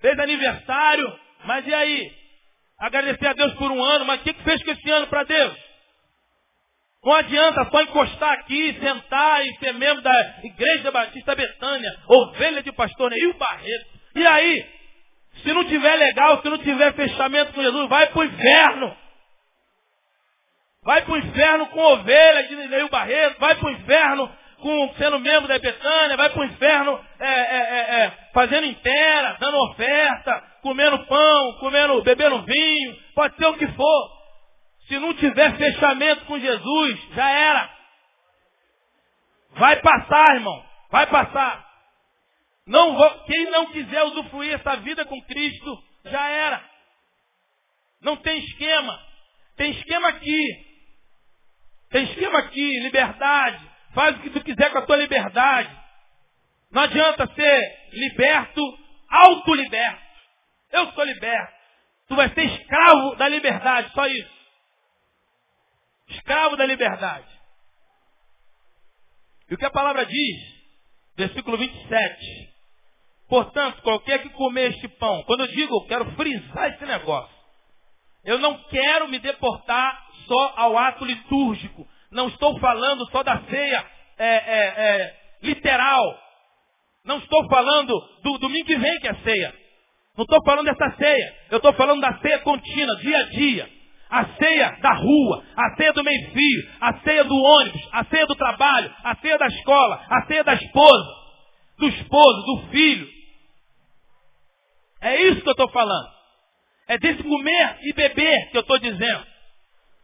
Fez 0.00 0.18
aniversário, 0.18 1.18
mas 1.44 1.66
e 1.66 1.74
aí? 1.74 2.12
Agradecer 2.78 3.26
a 3.26 3.32
Deus 3.32 3.54
por 3.54 3.70
um 3.70 3.82
ano, 3.82 4.04
mas 4.04 4.20
o 4.20 4.24
que, 4.24 4.34
que 4.34 4.42
fez 4.42 4.62
com 4.62 4.70
esse 4.70 4.90
ano 4.90 5.06
para 5.06 5.24
Deus? 5.24 5.56
Não 7.04 7.12
adianta 7.12 7.68
só 7.70 7.82
encostar 7.82 8.32
aqui, 8.32 8.78
sentar 8.80 9.44
e 9.44 9.54
ser 9.58 9.74
membro 9.74 10.02
da 10.02 10.40
Igreja 10.42 10.90
Batista 10.90 11.34
Betânia, 11.34 11.90
ovelha 12.08 12.62
de 12.62 12.72
pastor 12.72 13.10
Neil 13.10 13.34
Barreto. 13.34 13.86
E 14.14 14.26
aí? 14.26 14.66
Se 15.42 15.52
não 15.52 15.64
tiver 15.64 15.96
legal, 15.96 16.40
se 16.40 16.48
não 16.48 16.58
tiver 16.58 16.94
fechamento 16.94 17.52
com 17.52 17.62
Jesus, 17.62 17.88
vai 17.88 18.06
para 18.06 18.20
o 18.20 18.24
inferno. 18.24 18.96
Vai 20.82 21.02
para 21.02 21.14
o 21.14 21.18
inferno 21.18 21.66
com 21.66 21.80
ovelha 21.80 22.44
de 22.44 22.56
Neil 22.56 22.88
Barreto, 22.88 23.38
vai 23.38 23.54
para 23.54 23.68
o 23.68 23.72
inferno 23.72 24.36
com, 24.58 24.94
sendo 24.96 25.18
membro 25.18 25.46
da 25.46 25.58
Betânia, 25.58 26.16
vai 26.16 26.30
para 26.30 26.40
o 26.40 26.44
inferno 26.44 27.04
é, 27.20 27.26
é, 27.26 27.56
é, 27.58 28.04
é, 28.04 28.12
fazendo 28.32 28.66
inteira, 28.66 29.36
dando 29.38 29.58
oferta, 29.58 30.42
comendo 30.62 31.04
pão, 31.06 31.52
comendo, 31.60 32.02
bebendo 32.02 32.42
vinho, 32.44 32.96
pode 33.14 33.36
ser 33.36 33.46
o 33.46 33.54
que 33.54 33.66
for. 33.68 34.14
Se 34.88 34.98
não 34.98 35.12
tiver 35.34 35.56
fechamento 35.56 36.24
com 36.26 36.38
Jesus, 36.38 37.00
já 37.14 37.28
era. 37.28 37.70
Vai 39.56 39.80
passar, 39.80 40.36
irmão. 40.36 40.64
Vai 40.90 41.06
passar. 41.08 41.64
Não 42.66 42.94
vou, 42.96 43.24
quem 43.24 43.50
não 43.50 43.66
quiser 43.66 44.02
usufruir 44.04 44.54
essa 44.54 44.76
vida 44.76 45.04
com 45.04 45.20
Cristo, 45.22 45.84
já 46.04 46.28
era. 46.28 46.64
Não 48.00 48.16
tem 48.16 48.38
esquema. 48.38 48.98
Tem 49.56 49.72
esquema 49.72 50.08
aqui. 50.08 50.66
Tem 51.90 52.04
esquema 52.04 52.38
aqui, 52.38 52.80
liberdade. 52.80 53.70
Faz 53.92 54.16
o 54.16 54.20
que 54.20 54.30
tu 54.30 54.42
quiser 54.42 54.70
com 54.70 54.78
a 54.78 54.86
tua 54.86 54.96
liberdade. 54.96 55.70
Não 56.70 56.82
adianta 56.82 57.26
ser 57.34 57.88
liberto, 57.92 58.60
autoliberto. 59.08 60.04
Eu 60.72 60.92
sou 60.92 61.04
liberto. 61.04 61.54
Tu 62.08 62.16
vai 62.16 62.28
ser 62.34 62.44
escravo 62.44 63.14
da 63.16 63.28
liberdade, 63.28 63.92
só 63.92 64.06
isso. 64.06 64.33
Escravo 66.08 66.56
da 66.56 66.66
liberdade. 66.66 67.28
E 69.50 69.54
o 69.54 69.58
que 69.58 69.64
a 69.64 69.70
palavra 69.70 70.04
diz? 70.06 70.54
Versículo 71.16 71.56
27. 71.56 72.54
Portanto, 73.28 73.82
qualquer 73.82 74.22
que 74.22 74.28
comer 74.30 74.70
este 74.70 74.88
pão, 74.88 75.22
quando 75.24 75.40
eu 75.40 75.48
digo, 75.48 75.74
eu 75.74 75.86
quero 75.86 76.10
frisar 76.12 76.70
esse 76.70 76.84
negócio. 76.84 77.34
Eu 78.24 78.38
não 78.38 78.56
quero 78.64 79.08
me 79.08 79.18
deportar 79.18 80.06
só 80.26 80.54
ao 80.56 80.78
ato 80.78 81.04
litúrgico. 81.04 81.86
Não 82.10 82.28
estou 82.28 82.58
falando 82.58 83.08
só 83.10 83.22
da 83.22 83.42
ceia 83.44 83.86
é, 84.18 84.26
é, 84.26 84.74
é, 84.76 85.20
literal. 85.42 86.18
Não 87.04 87.18
estou 87.18 87.46
falando 87.48 87.92
do 88.22 88.38
domingo 88.38 88.66
que 88.66 88.78
vem 88.78 88.98
que 89.00 89.08
é 89.08 89.14
ceia. 89.16 89.54
Não 90.16 90.24
estou 90.24 90.42
falando 90.44 90.66
dessa 90.66 90.96
ceia. 90.96 91.36
Eu 91.50 91.58
estou 91.58 91.72
falando 91.74 92.00
da 92.00 92.18
ceia 92.18 92.38
contínua, 92.40 92.96
dia 92.96 93.18
a 93.18 93.22
dia. 93.24 93.73
A 94.16 94.26
ceia 94.36 94.78
da 94.80 94.92
rua, 94.92 95.44
a 95.56 95.74
ceia 95.76 95.92
do 95.92 96.04
meio-fio, 96.04 96.72
a 96.80 97.00
ceia 97.00 97.24
do 97.24 97.34
ônibus, 97.34 97.88
a 97.90 98.04
ceia 98.04 98.26
do 98.26 98.36
trabalho, 98.36 98.94
a 99.02 99.16
ceia 99.16 99.36
da 99.36 99.46
escola, 99.48 100.06
a 100.08 100.26
ceia 100.26 100.44
da 100.44 100.54
esposa, 100.54 101.10
do 101.78 101.88
esposo, 101.88 102.46
do 102.46 102.68
filho. 102.68 103.08
É 105.00 105.20
isso 105.22 105.42
que 105.42 105.48
eu 105.48 105.52
estou 105.52 105.68
falando. 105.70 106.08
É 106.86 106.96
desse 106.96 107.24
comer 107.24 107.78
e 107.82 107.92
beber 107.92 108.50
que 108.50 108.56
eu 108.56 108.60
estou 108.60 108.78
dizendo. 108.78 109.26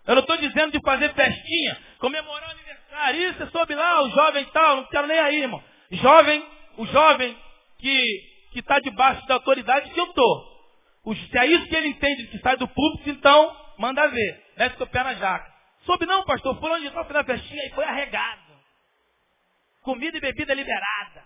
Eu 0.06 0.14
não 0.16 0.22
estou 0.22 0.36
dizendo 0.38 0.72
de 0.72 0.80
fazer 0.80 1.12
festinha, 1.14 1.78
comemorar 1.98 2.48
o 2.48 2.52
aniversário. 2.52 3.20
Isso, 3.28 3.38
você 3.38 3.46
soube 3.50 3.74
lá, 3.76 4.02
o 4.02 4.10
jovem 4.10 4.44
tal, 4.46 4.76
não 4.78 4.84
quero 4.86 5.06
nem 5.06 5.20
aí, 5.20 5.42
irmão. 5.42 5.62
Jovem, 5.92 6.44
o 6.78 6.86
jovem 6.86 7.36
que 7.78 8.26
está 8.56 8.80
debaixo 8.80 9.24
da 9.28 9.34
autoridade 9.34 9.90
que 9.90 10.00
eu 10.00 10.06
estou. 10.06 10.50
Se 11.14 11.38
é 11.38 11.46
isso 11.46 11.66
que 11.66 11.76
ele 11.76 11.88
entende 11.88 12.26
que 12.26 12.38
sai 12.40 12.56
do 12.56 12.66
público, 12.66 13.08
então 13.08 13.69
manda 13.80 14.06
ver. 14.08 14.44
Mete 14.56 14.76
seu 14.76 14.86
pé 14.86 15.02
na 15.02 15.14
jaca. 15.14 15.50
Soube 15.84 16.04
não, 16.04 16.24
pastor, 16.24 16.58
fulano 16.60 16.84
de 16.84 16.90
foi 16.92 17.12
na 17.12 17.24
festinha 17.24 17.66
e 17.66 17.70
foi 17.70 17.84
arregado. 17.84 18.50
Comida 19.82 20.16
e 20.18 20.20
bebida 20.20 20.52
liberada. 20.52 21.24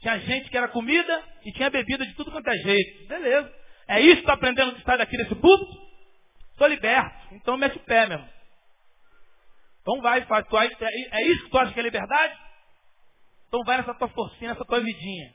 Tinha 0.00 0.18
gente 0.20 0.50
que 0.50 0.56
era 0.56 0.68
comida 0.68 1.24
e 1.42 1.52
tinha 1.52 1.70
bebida 1.70 2.06
de 2.06 2.14
tudo 2.14 2.30
quanto 2.30 2.46
é 2.48 2.56
jeito. 2.58 3.08
Beleza. 3.08 3.52
É 3.88 4.00
isso 4.00 4.16
que 4.16 4.20
está 4.20 4.34
aprendendo 4.34 4.74
que 4.74 4.82
sai 4.82 4.98
daqui 4.98 5.16
desse 5.16 5.34
público? 5.34 5.72
Estou 6.52 6.68
liberto. 6.68 7.34
Então 7.34 7.56
mete 7.56 7.78
o 7.78 7.80
pé 7.80 8.06
mesmo. 8.06 8.28
Então 9.80 10.00
vai, 10.02 10.24
faz. 10.26 10.46
É, 10.52 11.18
é 11.18 11.26
isso 11.28 11.44
que 11.44 11.50
tu 11.50 11.58
acha 11.58 11.72
que 11.72 11.80
é 11.80 11.82
liberdade? 11.82 12.38
Então 13.48 13.62
vai 13.64 13.78
nessa 13.78 13.94
tua 13.94 14.08
forcinha, 14.08 14.50
nessa 14.50 14.64
tua 14.64 14.80
vidinha. 14.80 15.32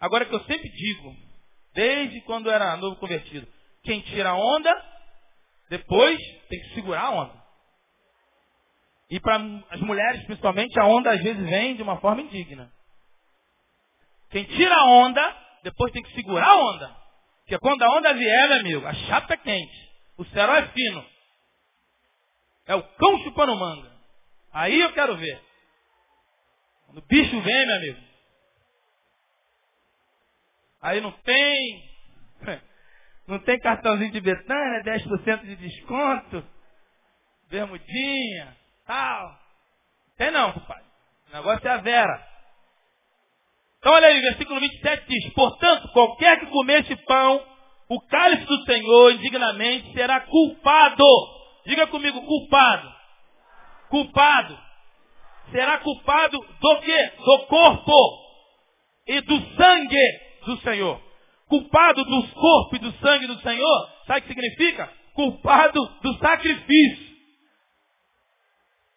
Agora 0.00 0.24
que 0.24 0.34
eu 0.34 0.40
sempre 0.40 0.68
digo, 0.68 1.14
desde 1.74 2.20
quando 2.22 2.46
eu 2.46 2.52
era 2.52 2.76
novo 2.76 2.96
convertido, 2.96 3.46
quem 3.82 4.00
tira 4.02 4.30
a 4.30 4.36
onda, 4.36 4.84
depois 5.68 6.18
tem 6.48 6.60
que 6.60 6.74
segurar 6.74 7.06
a 7.06 7.10
onda. 7.10 7.42
E 9.10 9.20
para 9.20 9.36
as 9.70 9.80
mulheres, 9.80 10.24
principalmente, 10.24 10.78
a 10.80 10.86
onda 10.86 11.10
às 11.10 11.22
vezes 11.22 11.42
vem 11.48 11.76
de 11.76 11.82
uma 11.82 12.00
forma 12.00 12.22
indigna. 12.22 12.72
Quem 14.30 14.44
tira 14.44 14.74
a 14.74 14.86
onda, 14.86 15.36
depois 15.62 15.92
tem 15.92 16.02
que 16.02 16.14
segurar 16.14 16.48
a 16.48 16.56
onda. 16.56 16.96
Porque 17.40 17.58
quando 17.58 17.82
a 17.82 17.90
onda 17.96 18.14
vier, 18.14 18.48
meu 18.48 18.58
amigo, 18.60 18.86
a 18.86 18.94
chapa 18.94 19.34
é 19.34 19.36
quente. 19.36 19.90
O 20.16 20.24
cerol 20.26 20.56
é 20.56 20.68
fino. 20.68 21.04
É 22.66 22.74
o 22.74 22.82
cão 22.82 23.18
chupando 23.24 23.54
manga. 23.58 23.92
Aí 24.52 24.80
eu 24.80 24.92
quero 24.92 25.16
ver. 25.16 25.42
Quando 26.86 26.98
o 26.98 27.06
bicho 27.06 27.40
vem, 27.40 27.66
meu 27.66 27.76
amigo. 27.76 28.00
Aí 30.80 31.00
não 31.00 31.12
tem. 31.12 31.90
Não 33.26 33.38
tem 33.38 33.58
cartãozinho 33.58 34.10
de 34.10 34.20
Betânia, 34.20 34.82
10% 34.82 35.42
de 35.42 35.56
desconto, 35.56 36.44
bermudinha, 37.48 38.56
tal. 38.84 39.38
Tem 40.16 40.30
não, 40.30 40.52
compadre. 40.52 40.84
O 41.30 41.32
negócio 41.36 41.66
é 41.66 41.70
a 41.70 41.76
vera. 41.78 42.28
Então 43.78 43.92
olha 43.92 44.08
aí, 44.08 44.20
versículo 44.20 44.60
27 44.60 45.06
diz, 45.06 45.32
portanto, 45.34 45.88
qualquer 45.92 46.40
que 46.40 46.46
comer 46.46 46.80
este 46.80 46.96
pão, 47.04 47.44
o 47.88 48.00
cálice 48.08 48.44
do 48.44 48.64
Senhor, 48.64 49.12
indignamente, 49.12 49.92
será 49.92 50.20
culpado. 50.20 51.04
Diga 51.66 51.86
comigo, 51.86 52.20
culpado. 52.22 52.92
Culpado. 53.88 54.58
Será 55.50 55.78
culpado 55.78 56.38
do 56.38 56.80
quê? 56.80 57.12
Do 57.18 57.46
corpo 57.46 57.92
e 59.06 59.20
do 59.20 59.56
sangue 59.56 60.20
do 60.46 60.56
Senhor 60.58 61.11
culpado 61.52 62.02
do 62.02 62.28
corpo 62.28 62.76
e 62.76 62.78
do 62.78 62.92
sangue 62.92 63.26
do 63.26 63.38
Senhor, 63.42 63.90
sabe 64.06 64.20
o 64.20 64.22
que 64.22 64.28
significa? 64.28 64.86
Culpado 65.12 65.86
do 66.00 66.16
sacrifício. 66.16 67.12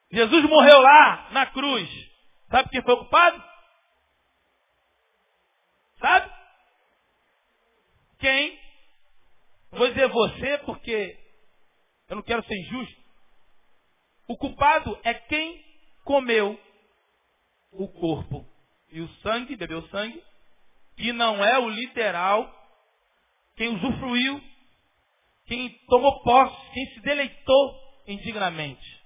Jesus 0.10 0.46
morreu 0.46 0.80
lá 0.80 1.32
na 1.32 1.46
cruz. 1.48 1.90
Sabe 2.50 2.70
quem 2.70 2.82
foi 2.82 2.96
culpado? 2.96 3.44
Sabe? 6.00 6.32
Quem? 8.20 8.58
Vou 9.72 9.90
dizer 9.90 10.08
você 10.08 10.58
porque 10.60 11.20
eu 12.08 12.16
não 12.16 12.24
quero 12.24 12.46
ser 12.46 12.56
injusto. 12.56 13.02
O 14.30 14.38
culpado 14.38 14.98
é 15.04 15.14
quem 15.14 15.62
comeu 16.06 16.58
o 17.74 17.88
corpo 17.90 18.48
e 18.94 19.02
o 19.02 19.10
sangue, 19.16 19.58
bebeu 19.58 19.86
sangue 19.90 20.24
que 20.98 21.12
não 21.14 21.44
é 21.44 21.60
o 21.60 21.70
literal, 21.70 22.52
quem 23.56 23.70
usufruiu, 23.70 24.42
quem 25.46 25.70
tomou 25.88 26.22
posse, 26.24 26.72
quem 26.74 26.86
se 26.88 27.02
deleitou 27.02 27.76
indignamente. 28.08 29.04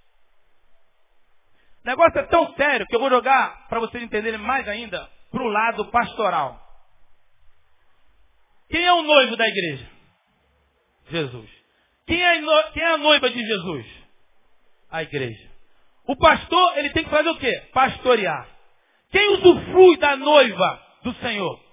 O 1.83 1.87
negócio 1.87 2.19
é 2.19 2.23
tão 2.23 2.53
sério 2.55 2.85
que 2.87 2.95
eu 2.95 2.99
vou 2.99 3.09
jogar, 3.09 3.67
para 3.67 3.79
vocês 3.79 4.03
entenderem 4.03 4.39
mais 4.39 4.67
ainda, 4.67 5.09
para 5.31 5.43
o 5.43 5.47
lado 5.47 5.85
pastoral. 5.91 6.59
Quem 8.69 8.85
é 8.85 8.93
o 8.93 9.01
noivo 9.01 9.35
da 9.35 9.47
igreja? 9.47 9.89
Jesus. 11.09 11.49
Quem 12.05 12.21
é, 12.21 12.41
quem 12.71 12.83
é 12.83 12.93
a 12.93 12.97
noiva 12.97 13.29
de 13.29 13.39
Jesus? 13.39 13.85
A 14.91 15.03
igreja. 15.03 15.49
O 16.07 16.15
pastor, 16.15 16.77
ele 16.77 16.89
tem 16.91 17.03
que 17.03 17.09
fazer 17.09 17.29
o 17.29 17.37
quê? 17.37 17.69
Pastorear. 17.73 18.47
Quem 19.11 19.27
usufrui 19.29 19.97
da 19.97 20.15
noiva 20.15 20.83
do 21.03 21.13
Senhor? 21.15 21.68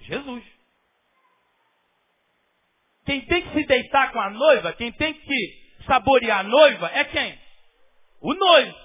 Jesus. 0.00 0.44
Quem 3.04 3.20
tem 3.22 3.42
que 3.42 3.52
se 3.54 3.66
deitar 3.66 4.12
com 4.12 4.20
a 4.20 4.30
noiva, 4.30 4.72
quem 4.74 4.92
tem 4.92 5.14
que 5.14 5.60
saborear 5.86 6.40
a 6.40 6.44
noiva 6.44 6.90
é 6.92 7.04
quem? 7.04 7.38
O 8.20 8.34
noivo. 8.34 8.78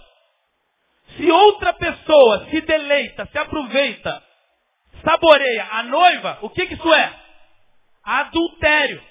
Se 1.17 1.29
outra 1.29 1.73
pessoa 1.73 2.47
se 2.49 2.61
deleita, 2.61 3.25
se 3.27 3.37
aproveita, 3.37 4.23
saboreia 5.03 5.67
a 5.71 5.83
noiva, 5.83 6.39
o 6.41 6.49
que, 6.49 6.65
que 6.65 6.73
isso 6.73 6.93
é? 6.93 7.19
Adultério. 8.03 9.03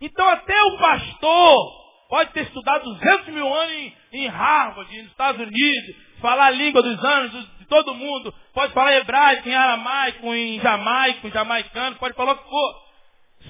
Então 0.00 0.28
até 0.28 0.62
o 0.62 0.78
pastor 0.78 1.78
pode 2.08 2.32
ter 2.32 2.42
estudado 2.42 2.84
200 2.84 3.28
mil 3.28 3.52
anos 3.52 3.72
em, 3.72 3.96
em 4.12 4.26
Harvard, 4.28 4.96
nos 4.96 5.10
Estados 5.10 5.40
Unidos, 5.40 5.96
falar 6.20 6.46
a 6.46 6.50
língua 6.50 6.82
dos 6.82 7.04
anos 7.04 7.58
de 7.58 7.66
todo 7.66 7.94
mundo, 7.94 8.34
pode 8.52 8.72
falar 8.72 8.96
hebraico, 8.96 9.48
em 9.48 9.54
aramaico, 9.54 10.34
em 10.34 10.60
jamaico, 10.60 11.26
em 11.26 11.30
jamaicano, 11.30 11.96
pode 11.96 12.14
falar 12.14 12.32
o 12.32 12.38
que 12.38 12.48
for. 12.48 12.88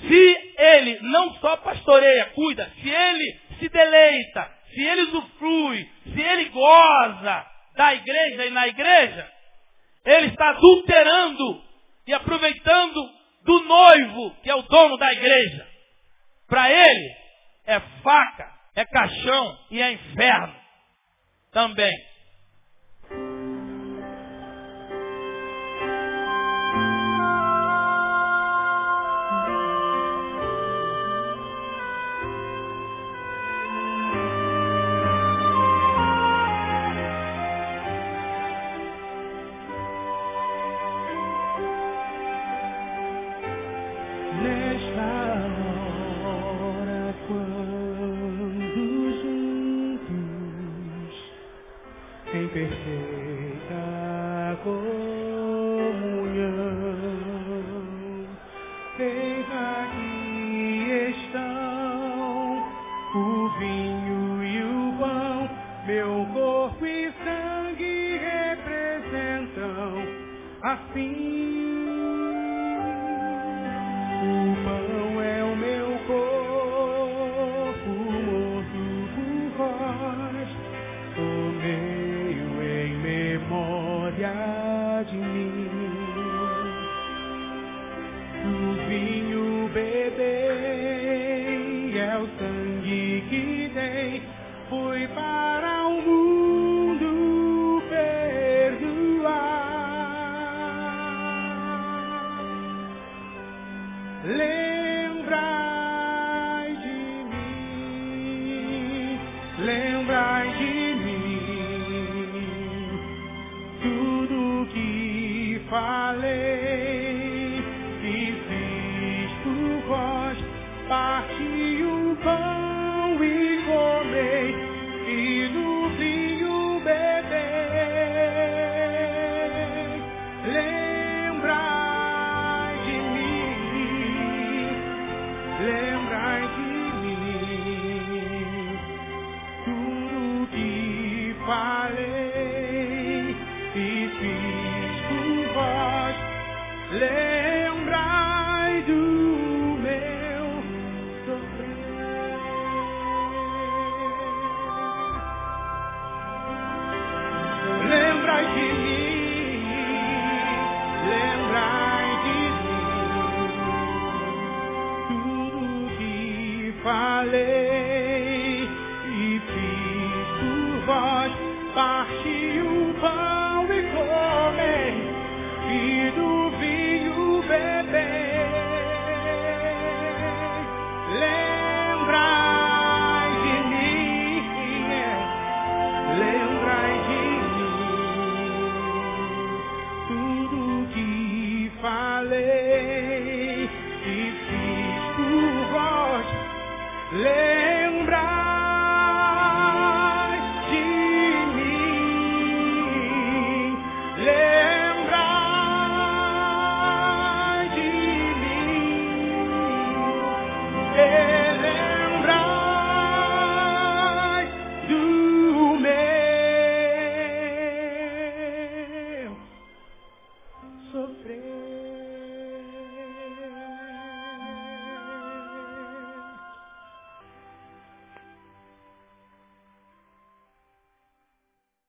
Se 0.00 0.54
ele 0.58 0.98
não 1.02 1.34
só 1.34 1.56
pastoreia, 1.58 2.26
cuida, 2.34 2.70
se 2.80 2.88
ele 2.88 3.40
se 3.58 3.68
deleita, 3.68 4.50
se 4.72 4.80
ele 4.82 5.02
usufrui, 5.02 5.90
se 6.04 6.20
ele 6.20 6.44
goza 6.46 7.46
da 7.76 7.94
igreja 7.94 8.46
e 8.46 8.50
na 8.50 8.68
igreja, 8.68 9.32
ele 10.04 10.26
está 10.28 10.50
adulterando 10.50 11.62
e 12.06 12.14
aproveitando 12.14 13.10
do 13.44 13.60
noivo, 13.60 14.34
que 14.42 14.50
é 14.50 14.54
o 14.54 14.62
dono 14.62 14.96
da 14.96 15.12
igreja. 15.12 15.66
Para 16.48 16.70
ele, 16.70 17.16
é 17.66 17.80
faca, 18.02 18.50
é 18.74 18.84
caixão 18.84 19.58
e 19.70 19.80
é 19.82 19.92
inferno 19.92 20.54
também. 21.52 22.07